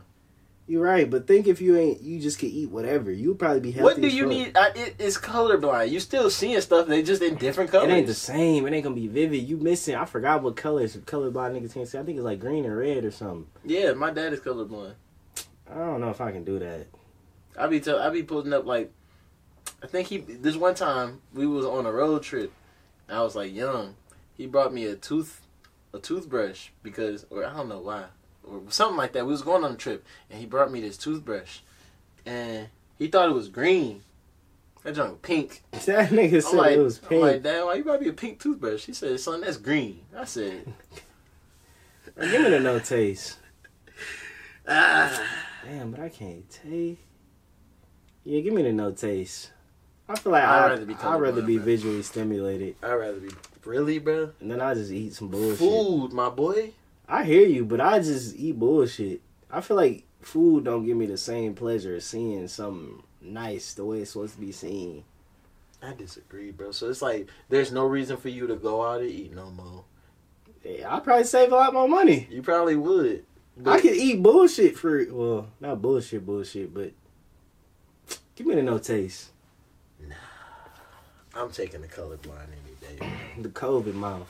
You're 0.67 0.81
right, 0.81 1.07
but 1.07 1.27
think 1.27 1.45
if 1.45 1.61
you 1.61 1.77
ain't, 1.77 2.01
you 2.01 2.19
just 2.19 2.39
can 2.39 2.49
eat 2.49 2.71
whatever. 2.71 3.11
You'll 3.11 3.35
probably 3.35 3.59
be 3.59 3.71
healthy. 3.71 3.83
What 3.83 4.01
do 4.01 4.07
you 4.07 4.25
need? 4.25 4.57
I, 4.57 4.69
it, 4.69 4.95
it's 4.97 5.15
colorblind. 5.15 5.91
You 5.91 5.99
still 5.99 6.31
seeing 6.31 6.59
stuff. 6.61 6.87
They 6.87 7.03
just 7.03 7.21
in 7.21 7.35
different 7.35 7.69
colors. 7.69 7.89
It 7.89 7.93
ain't 7.93 8.07
the 8.07 8.15
same. 8.15 8.65
It 8.65 8.73
ain't 8.73 8.83
gonna 8.83 8.95
be 8.95 9.07
vivid. 9.07 9.47
You 9.47 9.57
missing. 9.57 9.93
I 9.93 10.05
forgot 10.05 10.41
what 10.41 10.55
colors 10.55 10.97
colorblind 10.97 11.51
niggas 11.55 11.73
can 11.73 11.85
see. 11.85 11.99
I 11.99 12.03
think 12.03 12.17
it's 12.17 12.25
like 12.25 12.39
green 12.39 12.65
and 12.65 12.75
red 12.75 13.05
or 13.05 13.11
something. 13.11 13.45
Yeah, 13.63 13.93
my 13.93 14.09
dad 14.09 14.33
is 14.33 14.39
colorblind. 14.39 14.95
I 15.69 15.75
don't 15.75 16.01
know 16.01 16.09
if 16.09 16.19
I 16.19 16.31
can 16.31 16.43
do 16.43 16.57
that. 16.57 16.87
I 17.57 17.67
be 17.67 17.79
tell, 17.79 17.99
I 17.99 18.09
be 18.09 18.23
putting 18.23 18.53
up 18.53 18.65
like, 18.65 18.91
I 19.83 19.87
think 19.87 20.07
he 20.07 20.17
this 20.17 20.55
one 20.55 20.73
time 20.73 21.21
we 21.31 21.45
was 21.45 21.65
on 21.65 21.85
a 21.85 21.91
road 21.91 22.23
trip. 22.23 22.51
I 23.09 23.21
was 23.21 23.35
like 23.35 23.53
young. 23.53 23.95
He 24.33 24.47
brought 24.47 24.73
me 24.73 24.85
a 24.85 24.95
tooth, 24.95 25.41
a 25.93 25.99
toothbrush 25.99 26.69
because, 26.83 27.25
or 27.29 27.45
I 27.45 27.53
don't 27.53 27.69
know 27.69 27.79
why, 27.79 28.05
or 28.43 28.61
something 28.69 28.97
like 28.97 29.13
that. 29.13 29.25
We 29.25 29.31
was 29.31 29.41
going 29.41 29.63
on 29.63 29.73
a 29.73 29.77
trip 29.77 30.05
and 30.29 30.39
he 30.39 30.45
brought 30.45 30.71
me 30.71 30.81
this 30.81 30.97
toothbrush, 30.97 31.59
and 32.25 32.69
he 32.97 33.07
thought 33.07 33.29
it 33.29 33.33
was 33.33 33.49
green. 33.49 34.01
That 34.83 34.95
junk 34.95 35.11
was 35.11 35.19
pink. 35.21 35.63
That 35.85 36.09
nigga 36.11 36.35
I'm 36.35 36.41
said 36.41 36.53
like, 36.57 36.71
it 36.73 36.79
was 36.79 36.99
pink. 36.99 37.13
I'm 37.13 37.19
like. 37.21 37.43
Dad, 37.43 37.63
why 37.63 37.73
you 37.75 37.83
brought 37.83 38.01
me 38.01 38.09
a 38.09 38.13
pink 38.13 38.39
toothbrush? 38.39 38.85
He 38.85 38.93
said, 38.93 39.19
son, 39.19 39.41
that's 39.41 39.57
green. 39.57 40.01
I 40.15 40.25
said, 40.25 40.63
Give 42.19 42.41
me 42.43 42.49
the 42.49 42.59
no 42.59 42.79
taste. 42.79 43.37
ah. 44.67 45.21
Damn, 45.65 45.91
but 45.91 45.99
I 45.99 46.09
can't 46.09 46.47
taste. 46.49 47.01
Yeah, 48.23 48.41
give 48.41 48.53
me 48.53 48.61
the 48.61 48.71
no 48.71 48.91
taste. 48.91 49.51
I 50.07 50.15
feel 50.15 50.31
like 50.31 50.43
I'd 50.43 50.65
I'd, 50.65 50.69
rather 50.71 50.85
be 50.85 50.93
I'd 50.95 51.21
rather 51.21 51.41
be 51.41 51.57
bro. 51.57 51.65
visually 51.65 52.03
stimulated, 52.03 52.75
I'd 52.83 52.93
rather 52.93 53.19
be 53.19 53.29
really, 53.63 53.97
bro. 53.99 54.31
and 54.39 54.51
then 54.51 54.61
I 54.61 54.73
just 54.73 54.91
eat 54.91 55.13
some 55.13 55.29
bullshit. 55.29 55.57
Food, 55.59 56.13
my 56.13 56.29
boy. 56.29 56.71
I 57.07 57.23
hear 57.23 57.47
you, 57.47 57.65
but 57.65 57.81
I 57.81 57.99
just 57.99 58.35
eat 58.35 58.57
bullshit. 58.59 59.21
I 59.51 59.61
feel 59.61 59.77
like 59.77 60.03
food 60.21 60.65
don't 60.65 60.85
give 60.85 60.97
me 60.97 61.05
the 61.05 61.17
same 61.17 61.53
pleasure 61.55 61.95
as 61.95 62.05
seeing 62.05 62.47
something 62.47 63.03
nice 63.21 63.73
the 63.73 63.85
way 63.85 63.99
it's 64.01 64.11
supposed 64.11 64.35
to 64.35 64.39
be 64.39 64.51
seen. 64.51 65.03
I 65.81 65.93
disagree, 65.93 66.51
bro. 66.51 66.71
So 66.71 66.89
it's 66.89 67.01
like 67.01 67.29
there's 67.49 67.71
no 67.71 67.85
reason 67.85 68.17
for 68.17 68.29
you 68.29 68.47
to 68.47 68.55
go 68.55 68.83
out 68.85 69.01
and 69.01 69.09
eat 69.09 69.35
no 69.35 69.49
more. 69.51 69.83
Yeah, 70.63 70.95
I 70.95 70.99
probably 70.99 71.25
save 71.25 71.51
a 71.51 71.55
lot 71.55 71.73
more 71.73 71.87
money. 71.87 72.27
You 72.31 72.41
probably 72.41 72.75
would. 72.75 73.23
I 73.65 73.79
could 73.79 73.93
eat 73.95 74.21
bullshit 74.21 74.75
for 74.77 75.05
well, 75.11 75.47
not 75.59 75.81
bullshit, 75.81 76.25
bullshit, 76.25 76.73
but 76.73 76.91
Give 78.35 78.47
me 78.47 78.55
the 78.55 78.63
no 78.63 78.79
taste. 78.79 79.29
I'm 81.35 81.51
taking 81.51 81.81
the 81.81 81.87
colorblind 81.87 82.47
any 82.47 82.97
day. 82.97 82.97
Bro. 82.99 83.07
The 83.43 83.49
COVID 83.49 83.93
mouth. 83.93 84.29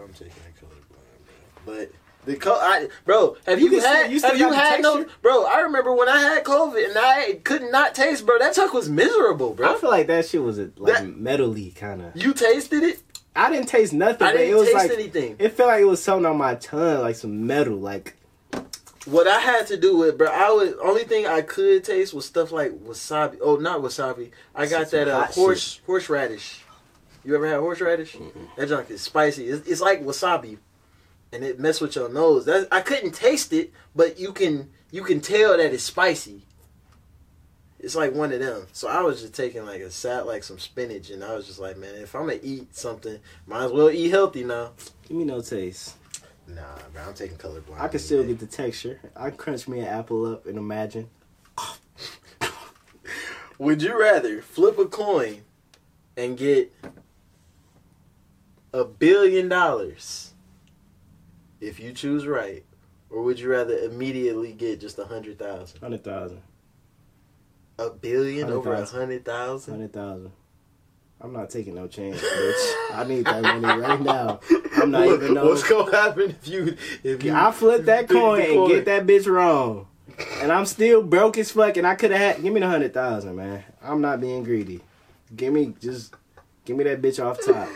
I'm 0.00 0.12
taking 0.12 0.26
the 0.34 0.66
colorblind, 0.66 1.64
bro. 1.64 1.74
But 1.74 1.90
the 2.26 2.36
co- 2.36 2.52
I, 2.60 2.88
bro, 3.06 3.36
have 3.46 3.58
you, 3.60 3.70
You 3.70 3.80
had 3.80 4.06
still- 4.06 4.10
you 4.12 4.20
have 4.20 4.38
you 4.38 4.52
had 4.52 4.82
no 4.82 5.06
bro? 5.22 5.44
I 5.46 5.60
remember 5.60 5.94
when 5.94 6.08
I 6.08 6.20
had 6.20 6.44
COVID 6.44 6.88
and 6.88 6.98
I 6.98 7.40
could 7.44 7.62
not 7.70 7.94
taste, 7.94 8.26
bro. 8.26 8.38
That 8.38 8.54
tuck 8.54 8.72
was 8.74 8.88
miserable, 8.88 9.54
bro. 9.54 9.74
I 9.74 9.78
feel 9.78 9.90
like 9.90 10.06
that 10.08 10.26
shit 10.26 10.42
was 10.42 10.58
a, 10.58 10.70
like 10.76 10.94
That- 10.94 11.04
metally 11.06 11.74
kind 11.74 12.02
of. 12.02 12.16
you 12.16 12.34
tasted 12.34 12.82
it? 12.82 13.02
I 13.34 13.50
didn't 13.50 13.68
taste 13.68 13.92
nothing. 13.92 14.26
I 14.26 14.32
didn't 14.32 14.50
it 14.50 14.54
was 14.54 14.64
taste 14.66 14.76
like 14.76 14.90
anything. 14.90 15.36
it 15.38 15.52
felt 15.52 15.68
like 15.68 15.80
it 15.80 15.84
was 15.86 16.02
something 16.02 16.26
on 16.26 16.36
my 16.36 16.56
tongue, 16.56 17.02
like 17.02 17.14
some 17.16 17.46
metal. 17.46 17.76
Like 17.76 18.16
What 19.10 19.26
I 19.26 19.40
had 19.40 19.66
to 19.68 19.78
do 19.78 19.96
with, 19.96 20.18
bro, 20.18 20.28
I 20.28 20.50
was 20.50 20.74
only 20.82 21.04
thing 21.04 21.26
I 21.26 21.40
could 21.40 21.82
taste 21.82 22.12
was 22.12 22.26
stuff 22.26 22.52
like 22.52 22.72
wasabi. 22.72 23.38
Oh, 23.40 23.56
not 23.56 23.80
wasabi. 23.80 24.32
I 24.54 24.66
got 24.66 24.90
that 24.90 25.08
uh, 25.08 25.24
horse 25.26 25.80
horseradish. 25.86 26.60
You 27.24 27.34
ever 27.34 27.46
had 27.46 27.60
horseradish? 27.60 28.18
That 28.56 28.68
junk 28.68 28.90
is 28.90 29.00
spicy. 29.00 29.48
It's, 29.48 29.66
it's 29.66 29.80
like 29.80 30.04
wasabi, 30.04 30.58
and 31.32 31.42
it 31.42 31.58
mess 31.58 31.80
with 31.80 31.96
your 31.96 32.10
nose. 32.10 32.44
That 32.44 32.68
I 32.70 32.82
couldn't 32.82 33.12
taste 33.12 33.52
it, 33.54 33.72
but 33.96 34.18
you 34.18 34.32
can 34.32 34.70
you 34.90 35.02
can 35.02 35.20
tell 35.20 35.56
that 35.56 35.72
it's 35.72 35.84
spicy. 35.84 36.42
It's 37.78 37.94
like 37.94 38.12
one 38.12 38.32
of 38.32 38.40
them. 38.40 38.66
So 38.72 38.88
I 38.88 39.00
was 39.00 39.22
just 39.22 39.34
taking 39.34 39.64
like 39.64 39.80
a 39.80 39.90
sat 39.90 40.26
like 40.26 40.44
some 40.44 40.58
spinach, 40.58 41.08
and 41.08 41.24
I 41.24 41.34
was 41.34 41.46
just 41.46 41.60
like, 41.60 41.78
man, 41.78 41.94
if 41.94 42.14
I'm 42.14 42.26
gonna 42.26 42.40
eat 42.42 42.76
something, 42.76 43.18
might 43.46 43.64
as 43.64 43.72
well 43.72 43.90
eat 43.90 44.10
healthy 44.10 44.44
now. 44.44 44.72
give 45.06 45.16
me 45.16 45.24
no 45.24 45.40
taste. 45.40 45.94
Nah, 46.48 46.62
bro, 46.92 47.02
I'm 47.02 47.14
taking 47.14 47.36
colorblind. 47.36 47.78
I 47.78 47.88
can 47.88 48.00
still 48.00 48.24
get 48.24 48.38
the 48.38 48.46
texture. 48.46 49.00
I 49.14 49.30
crunch 49.30 49.68
me 49.68 49.80
an 49.80 49.86
apple 49.86 50.32
up 50.32 50.46
and 50.46 50.56
imagine. 50.56 51.10
Would 53.58 53.82
you 53.82 54.00
rather 54.00 54.40
flip 54.40 54.78
a 54.78 54.86
coin 54.86 55.42
and 56.16 56.38
get 56.38 56.72
a 58.72 58.84
billion 58.84 59.48
dollars 59.48 60.32
if 61.60 61.80
you 61.80 61.92
choose 61.92 62.26
right, 62.26 62.64
or 63.10 63.22
would 63.22 63.40
you 63.40 63.50
rather 63.50 63.76
immediately 63.76 64.52
get 64.52 64.80
just 64.80 64.98
a 64.98 65.04
hundred 65.04 65.38
thousand? 65.38 65.80
Hundred 65.80 66.04
thousand. 66.04 66.40
A 67.78 67.90
billion 67.90 68.50
over 68.50 68.72
a 68.72 68.84
100,000. 68.84 69.00
hundred 69.00 69.24
thousand? 69.24 69.74
Hundred 69.74 69.92
thousand. 69.92 70.32
I'm 71.20 71.32
not 71.32 71.50
taking 71.50 71.74
no 71.74 71.88
chance, 71.88 72.20
bitch. 72.20 72.74
I 72.94 73.04
need 73.04 73.24
that 73.24 73.42
money 73.42 73.80
right 73.80 74.00
now. 74.00 74.40
I'm 74.76 74.92
not 74.92 75.06
even 75.06 75.34
know. 75.34 75.46
What's 75.46 75.68
gonna 75.68 75.90
happen 75.90 76.30
if 76.30 76.46
you 76.46 76.76
if 77.02 77.24
you? 77.24 77.34
I 77.34 77.50
flip 77.50 77.84
that 77.86 78.08
coin 78.08 78.40
and 78.42 78.68
get 78.68 78.84
that 78.84 79.06
bitch 79.06 79.26
wrong. 79.26 79.88
And 80.40 80.52
I'm 80.52 80.66
still 80.66 81.02
broke 81.02 81.38
as 81.38 81.50
fuck 81.50 81.76
and 81.76 81.86
I 81.86 81.96
could 81.96 82.12
have 82.12 82.20
had 82.36 82.42
give 82.42 82.52
me 82.52 82.60
the 82.60 82.68
hundred 82.68 82.94
thousand, 82.94 83.34
man. 83.34 83.64
I'm 83.82 84.00
not 84.00 84.20
being 84.20 84.44
greedy. 84.44 84.80
Give 85.34 85.52
me 85.52 85.74
just 85.80 86.14
give 86.64 86.76
me 86.76 86.84
that 86.84 87.02
bitch 87.02 87.24
off 87.24 87.44
top. 87.44 87.68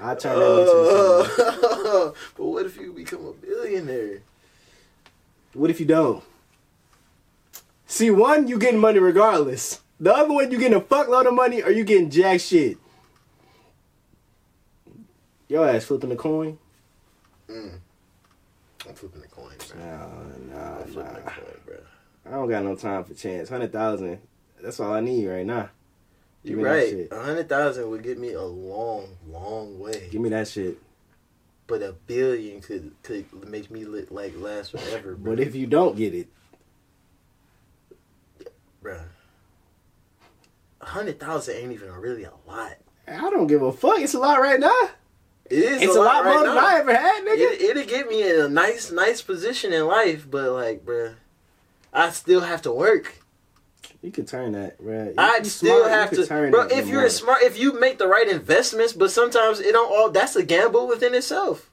I 0.00 0.14
turn 0.14 0.38
that 0.38 0.46
bitch 0.46 0.74
into. 0.74 1.90
Uh, 1.90 2.12
but 2.36 2.44
what 2.44 2.66
if 2.66 2.76
you 2.76 2.92
become 2.92 3.24
a 3.24 3.32
billionaire? 3.32 4.20
What 5.54 5.70
if 5.70 5.80
you 5.80 5.86
don't? 5.86 6.22
See, 7.86 8.10
one, 8.10 8.48
you 8.48 8.58
getting 8.58 8.80
money 8.80 8.98
regardless. 8.98 9.80
The 10.00 10.14
other 10.14 10.32
one, 10.32 10.50
you 10.50 10.58
getting 10.58 10.76
a 10.76 10.80
fuckload 10.80 11.26
of 11.26 11.34
money 11.34 11.62
or 11.62 11.70
you 11.70 11.84
getting 11.84 12.10
jack 12.10 12.40
shit. 12.40 12.78
Your 15.52 15.68
ass 15.68 15.84
flipping 15.84 16.08
the 16.08 16.16
coin? 16.16 16.58
Mm. 17.46 17.74
I'm 18.88 18.94
flipping 18.94 19.20
the 19.20 19.26
coin, 19.26 19.52
bro. 19.68 19.82
I'm 19.82 20.84
flipping 20.86 21.12
the 21.12 21.20
nah. 21.20 21.30
coin, 21.30 21.60
bro. 21.66 21.76
I 22.24 22.30
don't 22.30 22.48
got 22.48 22.64
no 22.64 22.74
time 22.74 23.04
for 23.04 23.12
chance. 23.12 23.50
Hundred 23.50 23.70
thousand. 23.70 24.20
That's 24.62 24.80
all 24.80 24.94
I 24.94 25.00
need 25.00 25.26
right 25.26 25.44
now. 25.44 25.68
Give 26.42 26.58
You're 26.58 26.66
right. 26.66 27.06
A 27.10 27.22
hundred 27.22 27.50
thousand 27.50 27.90
would 27.90 28.02
get 28.02 28.18
me 28.18 28.32
a 28.32 28.42
long, 28.42 29.08
long 29.28 29.78
way. 29.78 30.08
Give 30.10 30.22
me 30.22 30.30
that 30.30 30.48
shit. 30.48 30.78
But 31.66 31.82
a 31.82 31.92
billion 32.06 32.62
could 32.62 32.92
could 33.02 33.26
make 33.46 33.70
me 33.70 33.84
lit 33.84 34.10
like 34.10 34.32
last 34.38 34.70
forever. 34.70 35.14
Bro. 35.16 35.34
But 35.34 35.40
if 35.40 35.54
you 35.54 35.66
don't 35.66 35.98
get 35.98 36.14
it, 36.14 36.28
Bruh. 38.82 39.04
A 40.80 40.86
hundred 40.86 41.20
thousand 41.20 41.56
ain't 41.56 41.72
even 41.72 41.92
really 41.92 42.24
a 42.24 42.32
lot. 42.46 42.78
I 43.06 43.28
don't 43.28 43.48
give 43.48 43.60
a 43.60 43.70
fuck. 43.70 44.00
It's 44.00 44.14
a 44.14 44.18
lot 44.18 44.40
right 44.40 44.58
now. 44.58 44.88
It 45.52 45.58
is 45.58 45.82
It's 45.82 45.96
a 45.96 46.00
lot, 46.00 46.24
right 46.24 46.34
more 46.34 46.46
than. 46.46 46.58
I 46.58 46.78
ever 46.78 46.94
had, 46.94 47.24
nigga. 47.24 47.36
It, 47.52 47.60
it'll 47.60 47.84
get 47.84 48.08
me 48.08 48.28
in 48.28 48.40
a 48.40 48.48
nice, 48.48 48.90
nice 48.90 49.20
position 49.20 49.72
in 49.72 49.86
life, 49.86 50.26
but 50.30 50.50
like, 50.52 50.84
bruh, 50.84 51.14
I 51.92 52.10
still 52.10 52.40
have 52.40 52.62
to 52.62 52.72
work. 52.72 53.18
you 54.00 54.10
could 54.10 54.26
turn 54.26 54.52
that, 54.52 54.78
bro. 54.78 55.12
I'd 55.18 55.46
still 55.46 55.86
have 55.88 56.10
to, 56.12 56.26
bro. 56.50 56.68
If 56.70 56.88
you're 56.88 57.08
smart, 57.10 57.42
if 57.42 57.58
you 57.58 57.78
make 57.78 57.98
the 57.98 58.06
right 58.08 58.28
investments, 58.28 58.92
but 58.94 59.10
sometimes 59.10 59.60
it 59.60 59.72
don't 59.72 59.92
all. 59.92 60.10
That's 60.10 60.36
a 60.36 60.42
gamble 60.42 60.88
within 60.88 61.14
itself. 61.14 61.70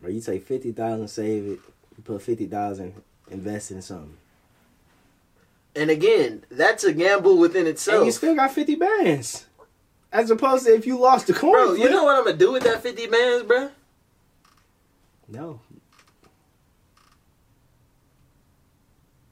bro, 0.00 0.10
you 0.10 0.20
take 0.20 0.44
fifty 0.44 0.72
thousand, 0.72 1.06
save 1.08 1.44
it. 1.44 1.60
You 1.96 2.02
put 2.02 2.20
fifty 2.20 2.46
thousand, 2.46 2.94
invest 3.30 3.70
in 3.70 3.80
something, 3.80 4.16
And 5.76 5.88
again, 5.90 6.44
that's 6.50 6.82
a 6.82 6.92
gamble 6.92 7.38
within 7.38 7.68
itself. 7.68 7.98
and 7.98 8.06
you 8.06 8.12
still 8.12 8.34
got 8.34 8.50
fifty 8.50 8.74
bands. 8.74 9.46
As 10.14 10.30
opposed 10.30 10.64
to 10.64 10.72
if 10.72 10.86
you 10.86 10.96
lost 10.98 11.26
the 11.26 11.34
coin, 11.34 11.52
Bro, 11.52 11.72
you 11.72 11.76
flip. 11.80 11.90
know 11.90 12.04
what 12.04 12.16
I'm 12.16 12.24
gonna 12.24 12.36
do 12.36 12.52
with 12.52 12.62
that 12.62 12.82
50 12.82 13.06
bands, 13.08 13.44
bro? 13.46 13.70
no, 15.28 15.60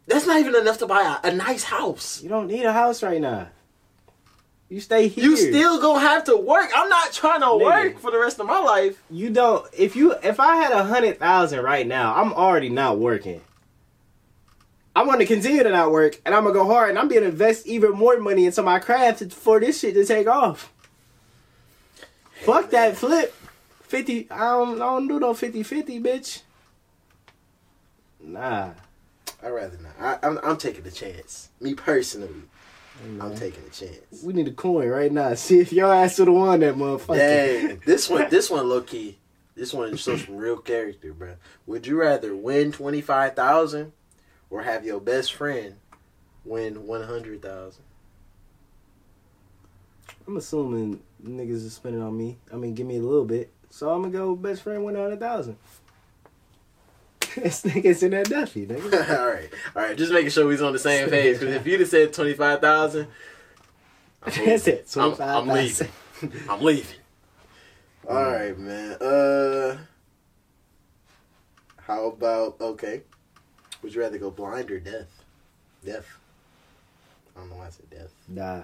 That's 0.09 0.27
not 0.27 0.41
even 0.41 0.55
enough 0.57 0.79
to 0.79 0.87
buy 0.87 1.19
a, 1.23 1.29
a 1.29 1.33
nice 1.33 1.63
house. 1.63 2.21
you 2.23 2.29
don't 2.29 2.49
need 2.49 2.65
a 2.65 2.73
house 2.73 3.03
right 3.03 3.21
now. 3.21 3.49
You 4.69 4.81
stay 4.81 5.07
here. 5.09 5.25
You 5.25 5.37
still 5.37 5.81
gonna 5.81 6.01
have 6.01 6.25
to 6.25 6.37
work. 6.37 6.71
I'm 6.75 6.89
not 6.89 7.13
trying 7.13 7.41
to 7.41 7.47
Nigga. 7.47 7.63
work 7.63 7.99
for 8.01 8.11
the 8.11 8.19
rest 8.19 8.41
of 8.41 8.47
my 8.47 8.59
life. 8.59 9.01
You 9.11 9.31
don't. 9.31 9.65
If 9.77 9.95
you, 9.95 10.15
if 10.23 10.41
I 10.41 10.57
had 10.57 10.73
a 10.73 10.83
hundred 10.85 11.19
thousand 11.21 11.63
right 11.63 11.87
now, 11.87 12.15
I'm 12.17 12.33
already 12.33 12.71
not 12.71 12.99
working. 12.99 13.41
I'm 14.97 15.07
gonna 15.07 15.27
continue 15.27 15.63
to 15.63 15.71
not 15.71 15.93
work, 15.93 16.21
and 16.27 16.35
I'm 16.35 16.43
gonna 16.43 16.55
go 16.55 16.67
hard, 16.67 16.91
and 16.91 16.99
I'm 16.99 17.09
gonna 17.09 17.27
invest 17.27 17.67
even 17.67 17.93
more 17.93 18.19
money 18.19 18.47
into 18.47 18.63
my 18.63 18.79
craft 18.79 19.33
for 19.33 19.61
this 19.61 19.79
shit 19.81 19.95
to 19.95 20.05
take 20.05 20.27
off. 20.27 20.72
Fuck 22.45 22.71
that 22.71 22.97
flip. 22.97 23.35
Fifty. 23.83 24.27
I 24.31 24.39
don't. 24.39 24.77
I 24.77 24.87
don't 24.87 25.09
do 25.09 25.21
no 25.21 25.33
50-50, 25.33 26.03
bitch. 26.03 26.43
Nah. 28.21 28.71
I'd 29.43 29.49
rather 29.49 29.79
not. 29.79 29.93
I, 30.23 30.27
I'm, 30.27 30.39
I'm 30.43 30.57
taking 30.57 30.85
the 30.85 30.91
chance. 30.91 31.49
Me 31.61 31.75
personally, 31.75 32.43
I'm 33.21 33.35
taking 33.35 33.65
the 33.65 33.71
chance. 33.71 34.23
We 34.23 34.33
need 34.33 34.47
a 34.47 34.53
coin 34.53 34.89
right 34.89 35.11
now. 35.11 35.35
See 35.35 35.59
if 35.59 35.73
your 35.73 35.93
ass 35.93 36.19
would 36.19 36.29
have 36.29 36.37
won 36.37 36.61
that 36.61 36.77
motherfucker. 36.77 37.17
Dang, 37.17 37.83
this 37.87 38.09
one, 38.09 38.31
this 38.31 38.51
one, 38.51 38.69
low 38.69 38.83
key. 38.83 39.19
This 39.55 39.75
one 39.75 39.97
shows 39.97 40.25
some 40.25 40.37
real 40.37 40.59
character, 40.59 41.13
bro. 41.13 41.35
Would 41.67 41.87
you 41.87 42.01
rather 42.01 42.35
win 42.35 42.73
twenty 42.73 43.01
five 43.01 43.35
thousand 43.35 43.93
or 44.49 44.63
have 44.63 44.85
your 44.85 45.01
best 45.01 45.35
friend 45.35 45.77
win 46.45 46.87
one 46.87 47.03
hundred 47.03 47.43
thousand? 47.43 47.85
I'm 50.27 50.37
assuming 50.37 51.01
niggas 51.25 51.65
is 51.65 51.75
spending 51.75 52.03
on 52.03 52.17
me. 52.17 52.39
I 52.53 52.57
mean, 52.57 52.75
give 52.75 52.87
me 52.87 52.97
a 52.97 53.03
little 53.03 53.25
bit. 53.25 53.51
So 53.71 53.91
I'm 53.91 54.03
gonna 54.03 54.13
go 54.13 54.37
best 54.37 54.63
friend 54.63 54.85
a 54.85 55.01
hundred 55.01 55.21
thousand. 55.21 55.57
this 57.37 57.63
nigga's 57.63 58.03
in 58.03 58.11
that 58.11 58.29
Duffy, 58.29 58.67
nigga. 58.67 59.19
all 59.19 59.27
right, 59.29 59.49
all 59.75 59.83
right. 59.83 59.97
Just 59.97 60.13
making 60.13 60.31
sure 60.31 60.47
we 60.47 60.53
was 60.53 60.63
on 60.63 60.73
the 60.73 60.79
same 60.79 61.09
page. 61.11 61.41
Because 61.41 61.55
if 61.55 61.67
you'd 61.67 61.81
have 61.81 61.89
said 61.89 62.13
twenty 62.13 62.35
five 62.35 62.61
thousand, 62.61 63.09
That's 64.25 64.67
it. 64.67 64.87
I'm, 64.97 65.15
Twenty-five 65.15 65.31
I'm 65.31 65.49
leaving. 65.49 65.89
I'm 66.49 66.61
leaving. 66.61 66.97
All 68.09 68.23
right, 68.23 68.59
man. 68.59 68.93
Uh, 69.01 69.79
how 71.79 72.07
about 72.07 72.61
okay? 72.61 73.03
Would 73.83 73.95
you 73.95 74.01
rather 74.01 74.19
go 74.19 74.31
blind 74.31 74.71
or 74.71 74.79
deaf? 74.79 75.07
Deaf. 75.85 76.19
I 77.35 77.41
don't 77.41 77.51
know 77.51 77.57
why 77.57 77.67
I 77.67 77.71
said 77.71 77.91
deaf. 77.91 78.11
Nah. 78.29 78.63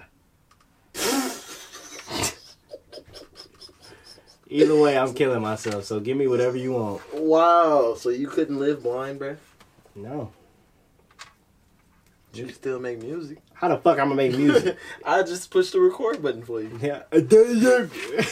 Either 4.51 4.75
way, 4.75 4.97
I'm 4.97 5.13
killing 5.13 5.41
myself. 5.41 5.85
So 5.85 5.99
give 5.99 6.17
me 6.17 6.27
whatever 6.27 6.57
you 6.57 6.73
want. 6.73 7.01
Wow. 7.13 7.95
So 7.97 8.09
you 8.09 8.27
couldn't 8.27 8.57
live 8.57 8.81
blind, 8.81 9.19
bruh? 9.19 9.37
No. 9.95 10.31
You 12.33 12.49
still 12.49 12.79
make 12.79 13.01
music. 13.01 13.39
How 13.53 13.67
the 13.67 13.77
fuck 13.77 13.99
I'm 13.99 14.05
gonna 14.09 14.15
make 14.15 14.35
music? 14.35 14.77
I 15.05 15.21
just 15.23 15.51
pushed 15.51 15.73
the 15.73 15.79
record 15.79 16.21
button 16.21 16.43
for 16.43 16.61
you. 16.61 16.79
yeah. 16.81 17.03
I. 17.11 17.89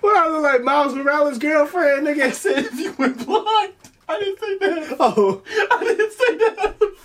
What 0.00 0.16
I 0.16 0.28
look 0.28 0.42
like 0.42 0.62
Miles 0.62 0.94
Morales' 0.94 1.38
girlfriend, 1.38 2.06
nigga 2.06 2.32
said 2.32 2.64
if 2.64 2.74
you 2.74 2.92
went 2.98 3.24
blind. 3.24 3.72
I 4.08 4.18
didn't 4.18 4.40
say 4.40 4.58
that. 4.58 4.96
Oh. 4.98 5.42
I 5.70 5.84
didn't 5.84 6.12
say 6.12 6.36
that. 6.36 6.96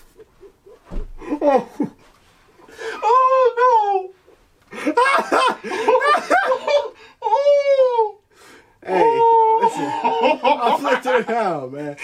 Oh. 1.42 1.70
Oh 3.04 4.14
no! 4.74 4.84
Hey, 8.84 9.20
listen. 9.62 9.86
I 10.44 10.78
flipped 10.80 11.06
it 11.06 11.30
around, 11.30 11.74
man. 11.74 11.98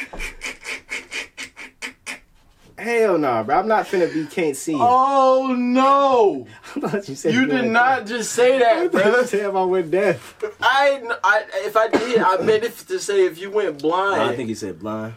Hell 2.77 3.17
no, 3.17 3.43
bro. 3.45 3.59
I'm 3.59 3.67
not 3.67 3.85
finna 3.85 4.13
be 4.13 4.25
can't 4.25 4.57
see. 4.57 4.75
Oh 4.77 5.55
no! 5.57 6.45
I 6.75 6.79
thought 6.89 7.07
you 7.07 7.15
said 7.15 7.33
You 7.33 7.45
did 7.45 7.53
went 7.61 7.71
not 7.71 7.99
deaf. 7.99 8.07
just 8.09 8.31
say 8.33 8.59
that, 8.59 8.91
thought 8.91 9.03
bro. 9.03 9.19
you 9.21 9.25
said 9.27 9.39
if 9.45 9.55
I 9.55 9.63
went 9.63 9.91
deaf. 9.91 10.43
I, 10.61 11.01
I, 11.23 11.43
if 11.65 11.77
I 11.77 11.87
did, 11.87 12.17
I 12.19 12.37
meant 12.37 12.63
it 12.65 12.75
to 12.89 12.99
say 12.99 13.25
if 13.25 13.37
you 13.39 13.51
went 13.51 13.79
blind. 13.81 14.21
I 14.21 14.35
think 14.35 14.49
he 14.49 14.55
said 14.55 14.79
blind. 14.79 15.13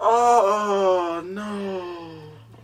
Oh 0.00 1.20
no! 1.26 1.97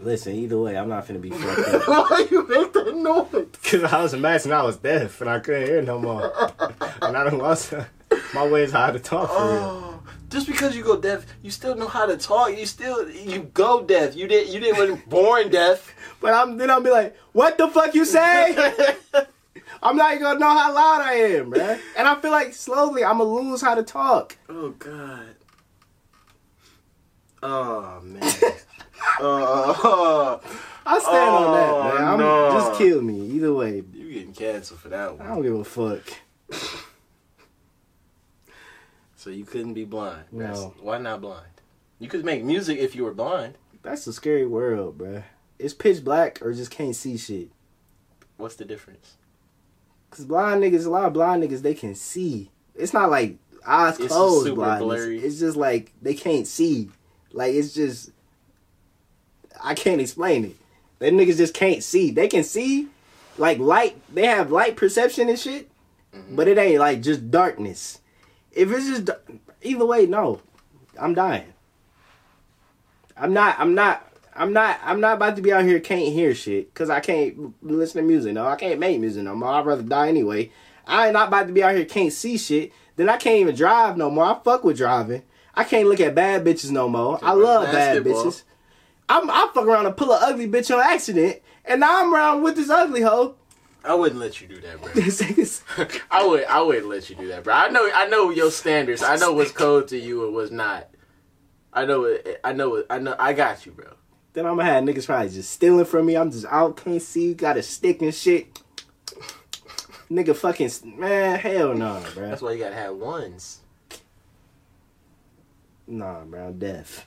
Listen, 0.05 0.35
either 0.35 0.59
way, 0.59 0.77
I'm 0.77 0.89
not 0.91 1.07
finna 1.07 1.21
be 1.21 1.31
fucked 1.31 1.69
up. 1.89 1.89
Why 1.89 2.27
you 2.31 2.47
make 2.47 2.73
that 2.75 2.95
noise? 2.95 3.47
Cause 3.65 3.85
I 3.85 4.03
was 4.03 4.13
imagining 4.13 4.53
I 4.53 4.63
was 4.63 4.77
deaf 4.77 5.21
and 5.23 5.31
I 5.31 5.39
couldn't 5.39 5.67
hear 5.67 5.81
no 5.81 5.99
more. 5.99 6.31
and 7.03 7.17
I 7.17 7.25
don't 7.25 7.39
want 7.39 7.59
to. 7.61 7.87
My 8.35 8.47
way 8.47 8.65
is 8.65 8.73
how 8.73 8.91
to 8.91 8.99
talk 8.99 9.31
for 9.31 9.35
real. 9.45 9.63
Oh, 9.63 10.03
just 10.29 10.47
because 10.47 10.77
you 10.77 10.85
go 10.85 11.01
deaf, 11.01 11.25
you 11.43 11.51
still 11.51 11.75
know 11.75 11.89
how 11.89 12.05
to 12.05 12.19
talk. 12.19 12.51
You 12.51 12.67
still 12.67 13.09
you 13.11 13.45
go 13.55 13.83
deaf. 13.83 14.15
You 14.15 14.29
didn't 14.29 14.53
you 14.53 14.61
didn't 14.61 15.09
born 15.09 15.51
deaf. 15.51 15.95
But 16.21 16.33
I'm 16.33 16.57
then 16.57 16.71
I'll 16.71 16.81
be 16.81 16.91
like, 16.91 17.15
what 17.33 17.59
the 17.59 17.69
fuck 17.69 17.95
you 17.95 18.07
say? 18.07 18.57
I'm 19.83 19.97
not 19.97 20.19
gonna 20.19 20.39
know 20.39 20.49
how 20.49 20.75
loud 20.75 21.03
I 21.03 21.15
am, 21.37 21.51
man. 21.51 21.79
And 21.99 22.09
I 22.09 22.15
feel 22.21 22.31
like 22.31 22.55
slowly 22.55 23.05
I'm 23.05 23.19
gonna 23.19 23.31
lose 23.31 23.61
how 23.61 23.75
to 23.75 23.83
talk. 23.83 24.37
oh 24.49 24.71
God. 24.71 25.35
Oh 27.43 28.01
man. 28.03 28.23
Oh, 29.21 30.41
I 30.87 30.99
stand 30.99 31.31
on 31.31 31.55
that, 31.55 31.71
Oh, 31.71 31.95
man. 31.99 32.09
I'm, 32.09 32.19
no. 32.19 32.51
Just 32.53 32.79
kill 32.79 33.01
me. 33.03 33.21
Either 33.31 33.53
way. 33.55 33.83
you 33.93 34.13
getting 34.13 34.33
canceled 34.35 34.81
for 34.81 34.89
that 34.91 35.17
I 35.21 35.29
don't 35.29 35.43
give 35.43 35.55
a 35.55 35.65
fuck. 35.65 36.03
So 39.17 39.31
you 39.31 39.45
couldn't 39.47 39.73
be 39.75 39.85
blind. 39.87 40.25
No. 40.33 40.39
That's- 40.47 40.71
Why 40.83 40.99
not 40.99 41.23
blind? 41.23 41.47
You 41.99 42.09
could 42.09 42.25
make 42.27 42.45
music 42.45 42.79
if 42.79 42.95
you 42.95 43.05
were 43.05 43.15
blind. 43.15 43.55
That's 43.83 44.07
a 44.07 44.13
scary 44.13 44.47
world, 44.47 44.99
bruh. 44.99 45.23
It's 45.59 45.73
pitch 45.73 46.05
black 46.05 46.43
or 46.43 46.53
just 46.53 46.71
can't 46.71 46.95
see 46.95 47.17
shit. 47.17 47.49
What's 48.37 48.57
the 48.57 48.65
difference? 48.67 49.17
Cause 50.11 50.27
blind 50.27 50.63
niggas, 50.63 50.85
a 50.87 50.91
lot 50.91 51.07
of 51.07 51.13
blind 51.15 51.43
niggas, 51.43 51.63
they 51.63 51.75
can 51.75 51.95
see. 51.95 52.51
It's 52.75 52.93
not 52.93 53.11
like 53.11 53.37
eyes 53.67 53.99
It's 53.99 54.09
closed 54.13 54.55
blindness. 54.55 54.85
blurry. 54.87 55.19
It's 55.21 55.39
just 55.39 55.57
like 55.57 55.93
they 56.03 56.15
can't 56.15 56.47
see. 56.47 56.91
Like 57.33 57.55
it's 57.55 57.73
just, 57.73 58.11
I 59.65 59.75
can't 59.75 60.01
explain 60.01 60.45
it. 60.45 60.57
They 60.99 61.11
niggas 61.11 61.39
just 61.39 61.55
can't 61.55 61.83
see. 61.83 62.11
They 62.11 62.29
can 62.29 62.45
see, 62.45 62.89
like 63.39 63.59
light. 63.59 63.97
They 64.15 64.27
have 64.27 64.53
light 64.53 64.77
perception 64.77 65.29
and 65.29 65.39
shit, 65.39 65.69
Mhm. 66.15 66.37
but 66.37 66.47
it 66.49 66.59
ain't 66.59 66.79
like 66.79 67.01
just 67.01 67.31
darkness. 67.31 67.99
If 68.53 68.71
it's 68.71 68.87
just 68.87 69.11
either 69.63 69.85
way, 69.87 70.07
no, 70.07 70.41
I'm 71.01 71.15
dying. 71.15 71.53
I'm 73.17 73.33
not. 73.33 73.57
I'm 73.59 73.75
not. 73.75 74.07
I'm 74.37 74.53
not. 74.53 74.79
I'm 74.85 75.01
not 75.01 75.15
about 75.17 75.37
to 75.37 75.43
be 75.43 75.53
out 75.53 75.65
here 75.65 75.81
can't 75.81 76.13
hear 76.13 76.35
shit 76.35 76.73
because 76.73 76.91
I 76.91 77.01
can't 77.01 77.55
listen 77.63 78.03
to 78.03 78.07
music. 78.07 78.35
No, 78.35 78.47
I 78.47 78.57
can't 78.57 78.81
make 78.81 79.01
music 79.01 79.23
no 79.25 79.35
more. 79.35 79.49
I'd 79.51 79.67
rather 79.67 79.83
die 79.83 80.09
anyway. 80.09 80.51
I 80.87 81.07
ain't 81.07 81.15
not 81.15 81.29
about 81.29 81.47
to 81.47 81.53
be 81.53 81.63
out 81.63 81.75
here 81.75 81.85
can't 81.85 82.13
see 82.13 82.37
shit. 82.37 82.73
Then 82.97 83.09
I 83.09 83.17
can't 83.17 83.41
even 83.41 83.55
drive 83.55 83.97
no 83.97 84.11
more. 84.11 84.25
I 84.25 84.39
fuck 84.45 84.65
with 84.65 84.77
driving. 84.77 85.23
I 85.55 85.65
can't 85.65 85.89
look 85.89 86.01
at 86.01 86.15
bad 86.15 86.45
bitches 86.45 86.71
no 86.71 86.89
more. 86.89 87.19
I 87.23 87.33
love 87.33 87.65
bad 87.73 88.03
bitches. 88.05 88.43
I'm 89.09 89.31
I 89.31 89.51
fuck 89.55 89.67
around 89.67 89.87
and 89.87 89.97
pull 89.97 90.13
an 90.13 90.19
ugly 90.23 90.49
bitch 90.49 90.75
on 90.75 90.81
accident, 90.83 91.41
and 91.65 91.81
now 91.81 92.03
I'm 92.03 92.15
around 92.15 92.43
with 92.43 92.57
this 92.57 92.71
ugly 92.71 93.03
hoe. 93.03 93.37
I 93.85 93.95
wouldn't 93.95 94.21
let 94.21 94.41
you 94.41 94.49
do 94.49 94.61
that, 94.63 94.81
bro. 94.81 95.87
I 96.11 96.27
would 96.27 96.45
I 96.45 96.63
wouldn't 96.63 96.89
let 96.89 97.11
you 97.11 97.17
do 97.17 97.29
that, 97.29 97.45
bro. 97.45 97.53
I 97.53 97.69
know 97.69 97.91
I 97.95 98.07
know 98.09 98.31
your 98.31 98.51
standards. 98.51 99.03
I 99.03 99.17
know 99.17 99.33
what's 99.33 99.53
code 99.53 99.89
to 99.89 99.99
you 99.99 100.25
and 100.25 100.35
what's 100.35 100.51
not. 100.51 100.89
I 101.73 101.85
know 101.85 102.05
it. 102.05 102.41
I 102.43 102.53
know 102.53 102.77
it. 102.77 102.87
I 102.89 102.99
know. 102.99 103.15
I 103.19 103.35
got 103.35 103.67
you, 103.67 103.73
bro. 103.73 103.93
then 104.33 104.47
I'm 104.47 104.57
gonna 104.57 104.71
have 104.71 104.85
niggas 104.85 105.07
probably 105.07 105.29
just 105.29 105.51
stealing 105.51 105.85
from 105.85 106.07
me. 106.07 106.17
I'm 106.17 106.31
just 106.31 106.47
out, 106.47 106.79
can't 106.79 107.03
see, 107.03 107.35
got 107.35 107.59
a 107.59 107.63
stick 107.63 108.01
and 108.01 108.15
shit. 108.15 108.59
Nigga 110.11 110.35
fucking 110.37 110.71
man, 110.99 111.39
hell 111.39 111.75
no, 111.75 112.03
bro. 112.15 112.29
That's 112.29 112.41
why 112.41 112.53
you 112.53 112.59
gotta 112.59 112.75
have 112.75 112.97
ones. 112.97 113.61
Nah, 115.87 116.25
bro, 116.25 116.47
I'm 116.47 116.59
deaf. 116.59 117.07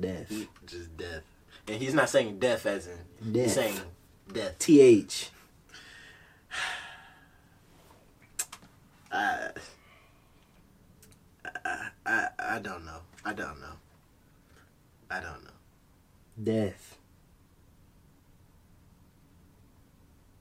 Deaf. 0.00 0.28
Just 0.66 0.96
death. 0.96 1.22
And 1.68 1.80
he's 1.80 1.94
not 1.94 2.08
saying 2.08 2.38
death 2.38 2.66
as 2.66 2.86
in 2.86 3.32
Deaf. 3.32 3.44
he's 3.44 3.54
saying 3.54 3.80
death. 4.32 4.58
TH. 4.58 5.30
I, 9.12 9.50
I 11.44 11.88
I 12.06 12.28
I 12.38 12.58
don't 12.60 12.84
know. 12.84 13.00
I 13.24 13.32
don't 13.32 13.60
know. 13.60 13.74
I 15.10 15.20
don't 15.20 15.44
know. 15.44 15.50
Death. 16.42 16.96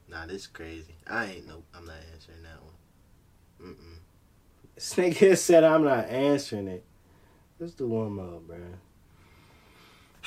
Nah, 0.08 0.26
this 0.26 0.42
is 0.42 0.48
crazy. 0.48 0.96
I 1.08 1.26
ain't 1.26 1.48
no. 1.48 1.64
I'm 1.76 1.86
not 1.86 1.96
answering 2.14 2.44
that 2.44 2.62
one. 2.64 3.76
Mm-mm. 3.76 5.20
This 5.20 5.44
said 5.44 5.64
I'm 5.64 5.84
not 5.84 6.08
answering 6.08 6.68
it. 6.68 6.84
Let's 7.60 7.74
do 7.74 7.88
one 7.88 8.14
more, 8.14 8.40
bro. 8.40 8.58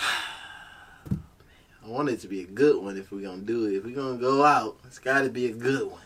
I 1.85 1.89
want 1.89 2.09
it 2.09 2.21
to 2.21 2.29
be 2.29 2.41
a 2.43 2.47
good 2.47 2.83
one 2.83 2.97
if 2.97 3.11
we're 3.11 3.23
gonna 3.23 3.43
do 3.43 3.67
it. 3.67 3.77
If 3.77 3.85
we're 3.85 3.95
gonna 3.95 4.19
go 4.19 4.45
out, 4.45 4.79
it's 4.87 4.99
gotta 4.99 5.29
be 5.29 5.47
a 5.47 5.53
good 5.53 5.91
one. 5.91 6.01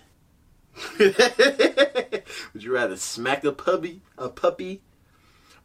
would 0.99 2.63
you 2.63 2.73
rather 2.73 2.97
smack 2.97 3.45
a 3.45 3.53
puppy 3.53 4.03
a 4.19 4.29
puppy? 4.29 4.83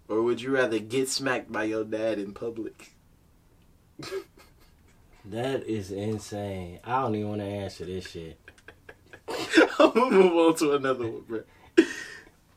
Or 0.08 0.22
would 0.22 0.42
you 0.42 0.52
rather 0.52 0.80
get 0.80 1.10
smacked 1.10 1.52
by 1.52 1.64
your 1.66 1.84
dad 1.84 2.20
in 2.20 2.34
public? 2.34 2.92
That 5.26 5.68
is 5.68 5.92
insane. 5.92 6.80
I 6.84 7.02
don't 7.02 7.16
even 7.16 7.30
want 7.30 7.42
to 7.42 7.48
answer 7.48 7.86
this 7.86 8.10
shit. 8.10 8.40
I'm 9.80 9.92
gonna 9.92 10.10
move 10.10 10.34
on 10.34 10.56
to 10.56 10.74
another 10.74 11.08
one, 11.08 11.22
bro. 11.28 11.44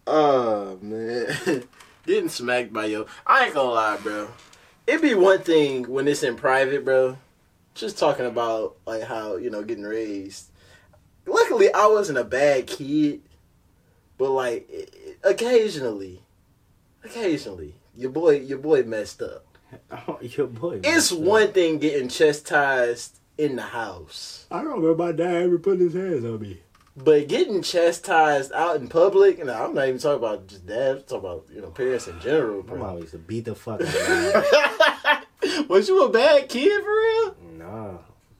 Oh 0.06 0.78
man. 0.80 1.64
Getting 2.06 2.30
smacked 2.30 2.72
by 2.72 2.86
your 2.86 3.06
I 3.26 3.46
ain't 3.46 3.54
gonna 3.54 3.70
lie, 3.70 3.98
bro. 3.98 4.28
It'd 4.86 5.02
be 5.02 5.14
one 5.14 5.40
thing 5.40 5.84
when 5.90 6.06
it's 6.08 6.22
in 6.22 6.36
private, 6.36 6.84
bro. 6.84 7.16
Just 7.74 7.98
talking 7.98 8.26
about 8.26 8.76
like 8.86 9.02
how, 9.02 9.36
you 9.36 9.50
know, 9.50 9.62
getting 9.62 9.84
raised. 9.84 10.50
Luckily 11.26 11.72
I 11.72 11.86
wasn't 11.86 12.18
a 12.18 12.24
bad 12.24 12.66
kid. 12.66 13.22
But 14.18 14.30
like 14.30 14.70
occasionally 15.24 16.22
occasionally 17.02 17.74
your 17.96 18.10
boy 18.10 18.38
your 18.40 18.58
boy 18.58 18.82
messed 18.82 19.22
up. 19.22 19.46
Oh, 19.90 20.18
your 20.20 20.46
boy. 20.46 20.76
It's 20.84 21.10
messed 21.10 21.12
up. 21.14 21.18
one 21.18 21.52
thing 21.52 21.78
getting 21.78 22.08
chastised 22.08 23.18
in 23.36 23.56
the 23.56 23.62
house. 23.62 24.46
I 24.50 24.62
don't 24.62 24.80
remember 24.80 24.94
my 25.04 25.10
dad 25.12 25.42
ever 25.44 25.58
put 25.58 25.80
his 25.80 25.94
hands 25.94 26.24
on 26.24 26.40
me. 26.40 26.60
But 26.96 27.26
getting 27.26 27.60
chastised 27.62 28.52
out 28.52 28.76
in 28.76 28.86
public, 28.88 29.40
and 29.40 29.50
I'm 29.50 29.74
not 29.74 29.88
even 29.88 29.98
talking 30.00 30.18
about 30.18 30.46
just 30.46 30.64
dad, 30.64 30.96
I'm 30.98 31.02
talking 31.02 31.18
about, 31.18 31.46
you 31.52 31.60
know, 31.60 31.70
parents 31.70 32.06
in 32.06 32.20
general, 32.20 32.62
My 32.62 32.68
bro. 32.74 32.78
mom 32.78 32.98
used 32.98 33.12
to 33.12 33.18
beat 33.18 33.46
the 33.46 33.54
fuck 33.56 33.80
out 33.80 33.88
of 33.88 35.24
me. 35.42 35.66
Was 35.68 35.88
you 35.88 36.04
a 36.04 36.08
bad 36.08 36.48
kid 36.48 36.82
for 36.84 36.90
real? 36.96 37.36
nah, 37.58 37.98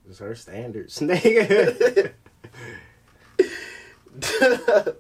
it's 0.09 0.20
her 0.20 0.34
standards, 0.36 0.98
nigga. 1.00 2.12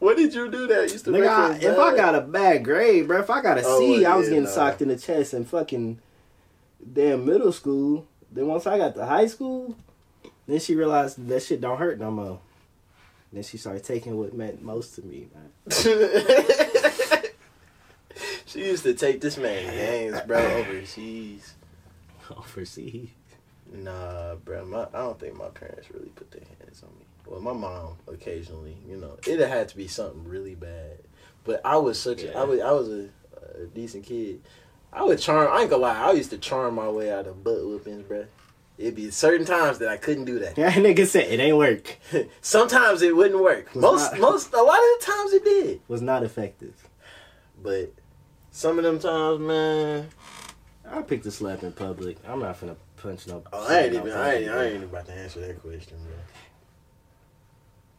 what 0.00 0.16
did 0.16 0.34
you 0.34 0.50
do 0.50 0.66
that 0.66 0.90
used 0.90 1.04
to 1.04 1.12
Nigga, 1.12 1.28
I, 1.28 1.56
if 1.56 1.78
I 1.78 1.96
got 1.96 2.14
a 2.16 2.20
bad 2.20 2.64
grade, 2.64 3.06
bro, 3.06 3.20
if 3.20 3.30
I 3.30 3.40
got 3.40 3.58
a 3.58 3.62
Oh, 3.64 3.78
C, 3.78 4.04
I 4.04 4.16
was 4.16 4.28
getting 4.28 4.44
nah. 4.44 4.50
socked 4.50 4.82
in 4.82 4.88
the 4.88 4.96
chest 4.96 5.34
in 5.34 5.44
fucking 5.44 6.00
damn 6.92 7.24
middle 7.24 7.52
school. 7.52 8.06
Then 8.32 8.48
once 8.48 8.66
I 8.66 8.76
got 8.78 8.94
to 8.96 9.06
high 9.06 9.26
school, 9.26 9.76
then 10.46 10.58
she 10.58 10.74
realized 10.74 11.24
that 11.28 11.42
shit 11.42 11.60
don't 11.60 11.78
hurt 11.78 11.98
no 12.00 12.10
more. 12.10 12.40
Then 13.32 13.42
she 13.42 13.58
started 13.58 13.84
taking 13.84 14.16
what 14.16 14.32
meant 14.34 14.62
most 14.62 14.94
to 14.94 15.02
me, 15.02 15.28
man. 15.34 15.50
she 18.46 18.60
used 18.60 18.84
to 18.84 18.94
take 18.94 19.20
this 19.20 19.36
man 19.36 19.66
games, 19.72 20.20
bro, 20.26 20.38
overseas. 20.38 21.54
Overseas. 22.36 23.10
Nah, 23.72 24.36
bro, 24.36 24.64
my, 24.64 24.84
I 24.94 25.00
don't 25.00 25.20
think 25.20 25.36
my 25.36 25.48
parents 25.48 25.90
really 25.92 26.08
put 26.14 26.30
their 26.30 26.42
hands 26.60 26.82
on 26.82 26.90
me. 26.98 27.04
Well, 27.26 27.40
my 27.40 27.52
mom 27.52 27.96
occasionally, 28.06 28.76
you 28.88 28.96
know, 28.96 29.18
it 29.26 29.46
had 29.46 29.68
to 29.68 29.76
be 29.76 29.88
something 29.88 30.24
really 30.26 30.54
bad. 30.54 30.98
But 31.44 31.60
I 31.64 31.76
was 31.76 31.98
such 32.00 32.22
a, 32.22 32.26
Yeah. 32.28 32.40
I 32.40 32.44
was, 32.44 32.60
I 32.60 32.70
was 32.72 32.88
a, 32.88 33.08
a 33.62 33.66
decent 33.74 34.04
kid. 34.04 34.40
I 34.92 35.02
would 35.02 35.18
charm. 35.18 35.50
I 35.52 35.60
ain't 35.62 35.70
gonna 35.70 35.82
lie. 35.82 35.98
I 36.08 36.12
used 36.12 36.30
to 36.30 36.38
charm 36.38 36.74
my 36.76 36.88
way 36.88 37.12
out 37.12 37.26
of 37.26 37.44
butt 37.44 37.62
whoopings, 37.62 38.08
bro. 38.08 38.26
It'd 38.78 38.94
be 38.94 39.10
certain 39.10 39.44
times 39.44 39.78
that 39.78 39.88
I 39.88 39.96
couldn't 39.96 40.24
do 40.26 40.38
that. 40.38 40.56
Yeah, 40.56 40.72
nigga 40.74 41.04
said 41.06 41.26
it 41.32 41.40
ain't 41.40 41.56
work. 41.56 41.98
Sometimes 42.40 43.02
it 43.02 43.14
wouldn't 43.16 43.42
work. 43.42 43.74
Was 43.74 43.82
Most, 43.82 44.12
not- 44.12 44.20
most, 44.20 44.54
a 44.54 44.62
lot 44.62 44.78
of 44.78 45.00
the 45.00 45.06
times 45.06 45.32
it 45.32 45.44
did. 45.44 45.80
Was 45.88 46.00
not 46.00 46.22
effective. 46.22 46.88
But 47.60 47.92
some 48.52 48.78
of 48.78 48.84
them 48.84 49.00
times, 49.00 49.40
man. 49.40 50.08
I 50.88 51.02
picked 51.02 51.26
a 51.26 51.30
slap 51.32 51.64
in 51.64 51.72
public. 51.72 52.18
I'm 52.26 52.38
not 52.40 52.58
finna 52.58 52.76
punch 52.96 53.26
no. 53.26 53.42
Oh, 53.52 53.66
I 53.68 53.80
ain't 53.80 53.94
even. 53.94 54.12
I 54.12 54.34
ain't. 54.36 54.50
I 54.50 54.64
ain't 54.64 54.74
even 54.76 54.88
about 54.88 55.06
to 55.06 55.12
answer 55.12 55.40
that 55.40 55.60
question, 55.60 55.98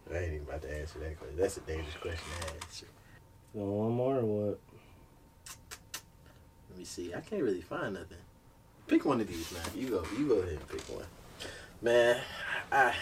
bro. 0.08 0.18
I 0.18 0.22
ain't 0.24 0.34
even 0.36 0.48
about 0.48 0.62
to 0.64 0.80
answer 0.80 0.98
that 1.00 1.20
question. 1.20 1.38
That's 1.38 1.58
a 1.58 1.62
dangerous 1.62 1.96
question 2.02 2.26
to 2.42 2.54
answer. 2.54 2.88
You 3.54 3.62
want 3.62 3.72
one 3.72 3.92
more 3.92 4.16
or 4.18 4.26
what? 4.26 4.60
Let 6.70 6.80
me 6.80 6.86
see. 6.86 7.14
I 7.14 7.20
can't 7.20 7.44
really 7.44 7.62
find 7.62 7.94
nothing. 7.96 8.18
Pick 8.90 9.06
one 9.06 9.22
of 9.22 9.28
these, 9.28 9.52
man. 9.52 9.62
You 9.76 9.88
go. 9.88 10.04
You 10.18 10.28
go 10.28 10.36
ahead 10.40 10.54
and 10.54 10.68
pick 10.68 10.82
one. 10.90 11.06
Man, 11.82 12.20
I 12.72 12.96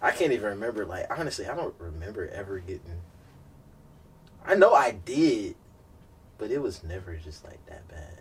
I 0.00 0.12
can't 0.12 0.32
even 0.32 0.46
remember. 0.46 0.86
Like 0.86 1.06
honestly, 1.10 1.46
I 1.46 1.56
don't 1.56 1.74
remember 1.78 2.28
ever 2.28 2.60
getting. 2.60 3.00
I 4.46 4.54
know 4.54 4.72
I 4.72 4.92
did, 4.92 5.56
but 6.38 6.52
it 6.52 6.62
was 6.62 6.84
never 6.84 7.16
just 7.16 7.44
like 7.44 7.66
that 7.66 7.86
bad. 7.88 8.20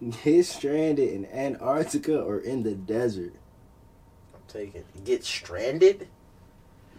Get 0.24 0.46
stranded 0.46 1.10
in 1.10 1.26
Antarctica 1.26 2.18
or 2.18 2.38
in 2.38 2.62
the 2.62 2.74
desert. 2.74 3.34
I'm 4.32 4.40
taking 4.48 4.84
get 5.04 5.24
stranded. 5.24 6.08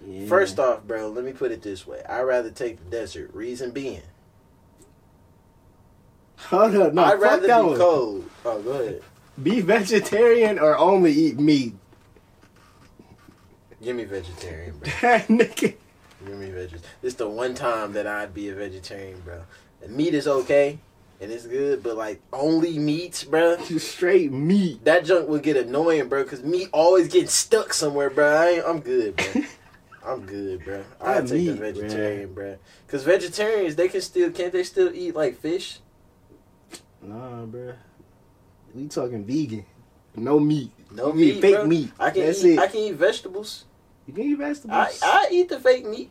Yeah. 0.06 0.28
First 0.28 0.60
off, 0.60 0.84
bro, 0.84 1.10
let 1.10 1.26
me 1.26 1.34
put 1.34 1.52
it 1.52 1.64
this 1.64 1.88
way: 1.88 2.04
I'd 2.08 2.22
rather 2.22 2.52
take 2.52 2.78
the 2.78 2.92
desert. 2.92 3.34
Reason 3.34 3.72
being, 3.72 4.04
hold 6.50 6.76
up, 6.76 6.94
no, 6.94 7.04
I'd 7.04 7.12
fuck 7.12 7.22
rather 7.22 7.48
be 7.48 7.68
one. 7.70 7.78
cold. 7.78 8.30
Oh, 8.46 8.62
go 8.62 8.72
ahead. 8.72 9.02
Be 9.42 9.62
vegetarian 9.62 10.60
or 10.60 10.78
only 10.78 11.12
eat 11.12 11.40
meat. 11.40 11.74
Give 13.82 13.96
me 13.96 14.04
vegetarian, 14.04 14.78
bro. 14.78 14.88
Nigga. 14.92 15.76
Give 16.26 16.38
me 16.38 16.50
vegetarian. 16.52 16.84
This 17.02 17.16
the 17.16 17.28
one 17.28 17.56
time 17.56 17.94
that 17.94 18.06
I'd 18.06 18.34
be 18.34 18.50
a 18.50 18.56
vegetarian, 18.56 19.20
bro. 19.22 19.42
And 19.82 19.96
meat 19.96 20.14
is 20.14 20.28
okay 20.28 20.78
and 21.22 21.32
it's 21.32 21.46
good, 21.46 21.84
but 21.84 21.96
like 21.96 22.20
only 22.34 22.80
meats, 22.80 23.24
bro. 23.24 23.56
Just 23.58 23.92
straight 23.96 24.32
meat. 24.32 24.84
That 24.84 25.06
junk 25.06 25.30
would 25.30 25.44
get 25.44 25.56
annoying, 25.56 26.10
bro, 26.10 26.24
because 26.24 26.44
meat 26.44 26.68
always 26.74 27.08
getting 27.08 27.28
stuck 27.28 27.74
somewhere, 27.74 28.10
bro. 28.10 28.36
I 28.36 28.48
ain't, 28.48 28.66
I'm 28.66 28.80
good, 28.80 29.16
bro. 29.16 29.44
I'm 30.04 30.26
good, 30.26 30.66
bro. 30.66 30.84
I 31.00 31.20
take 31.20 31.28
the 31.28 31.36
meat, 31.36 31.60
vegetarian, 31.60 32.34
bro. 32.34 32.58
Because 32.88 33.04
vegetarians, 33.04 33.76
they 33.76 33.88
can 33.88 34.02
still 34.02 34.32
can't 34.32 34.52
they 34.52 34.64
still 34.64 34.92
eat 34.94 35.16
like 35.16 35.38
fish? 35.38 35.80
Nah, 37.02 37.46
bruh. 37.46 37.76
We 38.74 38.88
talking 38.88 39.26
vegan. 39.26 39.66
No 40.16 40.40
meat. 40.40 40.72
No 40.92 41.08
You 41.08 41.14
meat, 41.34 41.42
fake 41.42 41.56
bro. 41.56 41.66
meat. 41.68 41.92
I 42.00 42.10
can 42.12 42.26
That's 42.26 42.44
eat. 42.44 42.54
it. 42.54 42.60
I 42.60 42.68
can 42.68 42.80
eat 42.80 42.96
vegetables. 42.96 43.66
You 44.08 44.14
can 44.14 44.24
eat 44.24 44.36
vegetables. 44.38 45.00
I 45.04 45.28
eat 45.32 45.50
the 45.50 45.60
fake 45.60 45.86
meat, 45.86 46.10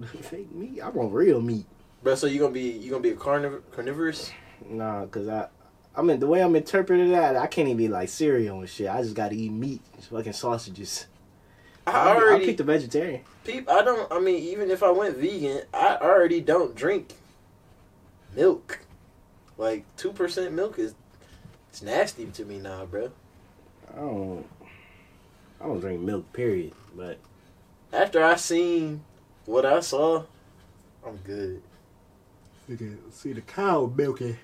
fake 0.22 0.50
meat. 0.52 0.80
I 0.80 0.88
want 0.88 1.12
real 1.12 1.40
meat. 1.40 1.66
bro. 2.02 2.14
So 2.14 2.26
you 2.26 2.38
gonna 2.40 2.52
be 2.52 2.70
you 2.70 2.90
gonna 2.90 3.02
be 3.02 3.10
a 3.10 3.16
carniv- 3.16 3.62
carnivorous? 3.72 4.30
Nah, 4.68 5.06
cause 5.06 5.28
I, 5.28 5.48
I 5.94 6.02
mean 6.02 6.18
the 6.20 6.26
way 6.26 6.40
I'm 6.42 6.54
interpreting 6.56 7.10
that, 7.12 7.36
I 7.36 7.46
can't 7.46 7.68
even 7.68 7.84
eat 7.84 7.88
like 7.90 8.08
cereal 8.08 8.60
and 8.60 8.68
shit. 8.68 8.88
I 8.88 9.02
just 9.02 9.14
gotta 9.14 9.34
eat 9.34 9.50
meat, 9.52 9.82
fucking 10.10 10.32
sausages. 10.32 11.06
I 11.86 11.90
I'll 11.90 12.16
already 12.16 12.46
pick 12.46 12.56
the 12.58 12.64
vegetarian. 12.64 13.22
Peep, 13.44 13.68
I 13.68 13.82
don't. 13.82 14.10
I 14.10 14.20
mean, 14.20 14.36
even 14.42 14.70
if 14.70 14.82
I 14.82 14.90
went 14.92 15.16
vegan, 15.16 15.62
I 15.74 15.96
already 16.00 16.40
don't 16.40 16.74
drink 16.76 17.12
milk. 18.34 18.78
Like 19.58 19.84
two 19.96 20.12
percent 20.12 20.52
milk 20.52 20.78
is 20.78 20.94
it's 21.70 21.82
nasty 21.82 22.26
to 22.26 22.44
me 22.44 22.58
now, 22.58 22.84
bro. 22.84 23.10
I 23.92 23.96
don't, 24.00 24.46
I 25.60 25.66
don't 25.66 25.80
drink 25.80 26.00
milk. 26.00 26.32
Period. 26.32 26.72
But 26.94 27.18
After 27.92 28.22
I 28.22 28.36
seen 28.36 29.04
what 29.46 29.64
I 29.64 29.80
saw, 29.80 30.24
I'm 31.06 31.16
good. 31.18 31.62
You 32.68 32.76
can 32.76 33.12
see 33.12 33.32
the 33.32 33.40
cow 33.40 33.92
milking 33.94 34.36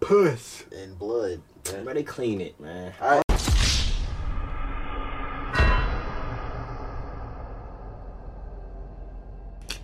puss. 0.00 0.64
And 0.72 0.98
blood. 0.98 1.40
bruh. 1.64 1.84
But 1.84 1.94
they 1.94 2.02
clean 2.02 2.40
it, 2.40 2.58
man. 2.60 2.92
I, 3.00 3.22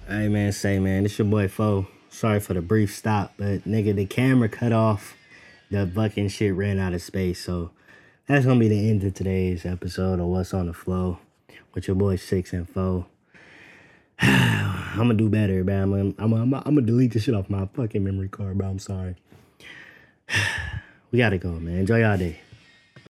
Hey 0.08 0.26
man, 0.28 0.52
say 0.52 0.78
man, 0.78 1.02
this 1.02 1.18
your 1.18 1.28
boy 1.28 1.48
Fo. 1.48 1.86
Sorry 2.10 2.40
for 2.40 2.54
the 2.54 2.62
brief 2.62 2.94
stop, 2.94 3.34
but 3.36 3.64
nigga, 3.64 3.94
the 3.94 4.06
camera 4.06 4.48
cut 4.48 4.72
off. 4.72 5.14
The 5.70 5.86
fucking 5.86 6.28
shit 6.28 6.54
ran 6.54 6.78
out 6.78 6.94
of 6.94 7.02
space, 7.02 7.44
so 7.44 7.70
that's 8.26 8.46
gonna 8.46 8.58
be 8.58 8.68
the 8.68 8.88
end 8.90 9.04
of 9.04 9.12
today's 9.14 9.66
episode 9.66 10.18
of 10.18 10.26
What's 10.26 10.54
on 10.54 10.66
the 10.66 10.72
Flo 10.72 11.18
with 11.74 11.86
your 11.86 11.94
boy 11.94 12.16
Six 12.16 12.52
and 12.52 12.68
Foe. 12.68 13.06
I'm 14.20 14.96
gonna 14.96 15.14
do 15.14 15.28
better, 15.28 15.62
man. 15.62 15.82
I'm 15.82 15.90
gonna, 15.90 16.14
I'm, 16.18 16.30
gonna, 16.30 16.62
I'm 16.64 16.74
gonna 16.74 16.86
delete 16.86 17.12
this 17.12 17.24
shit 17.24 17.34
off 17.34 17.50
my 17.50 17.68
fucking 17.74 18.02
memory 18.02 18.28
card, 18.28 18.56
bro. 18.56 18.68
I'm 18.68 18.78
sorry. 18.78 19.16
we 21.12 21.18
gotta 21.18 21.38
go, 21.38 21.52
man. 21.52 21.78
Enjoy 21.78 22.00
y'all 22.00 22.16
day. 22.16 22.40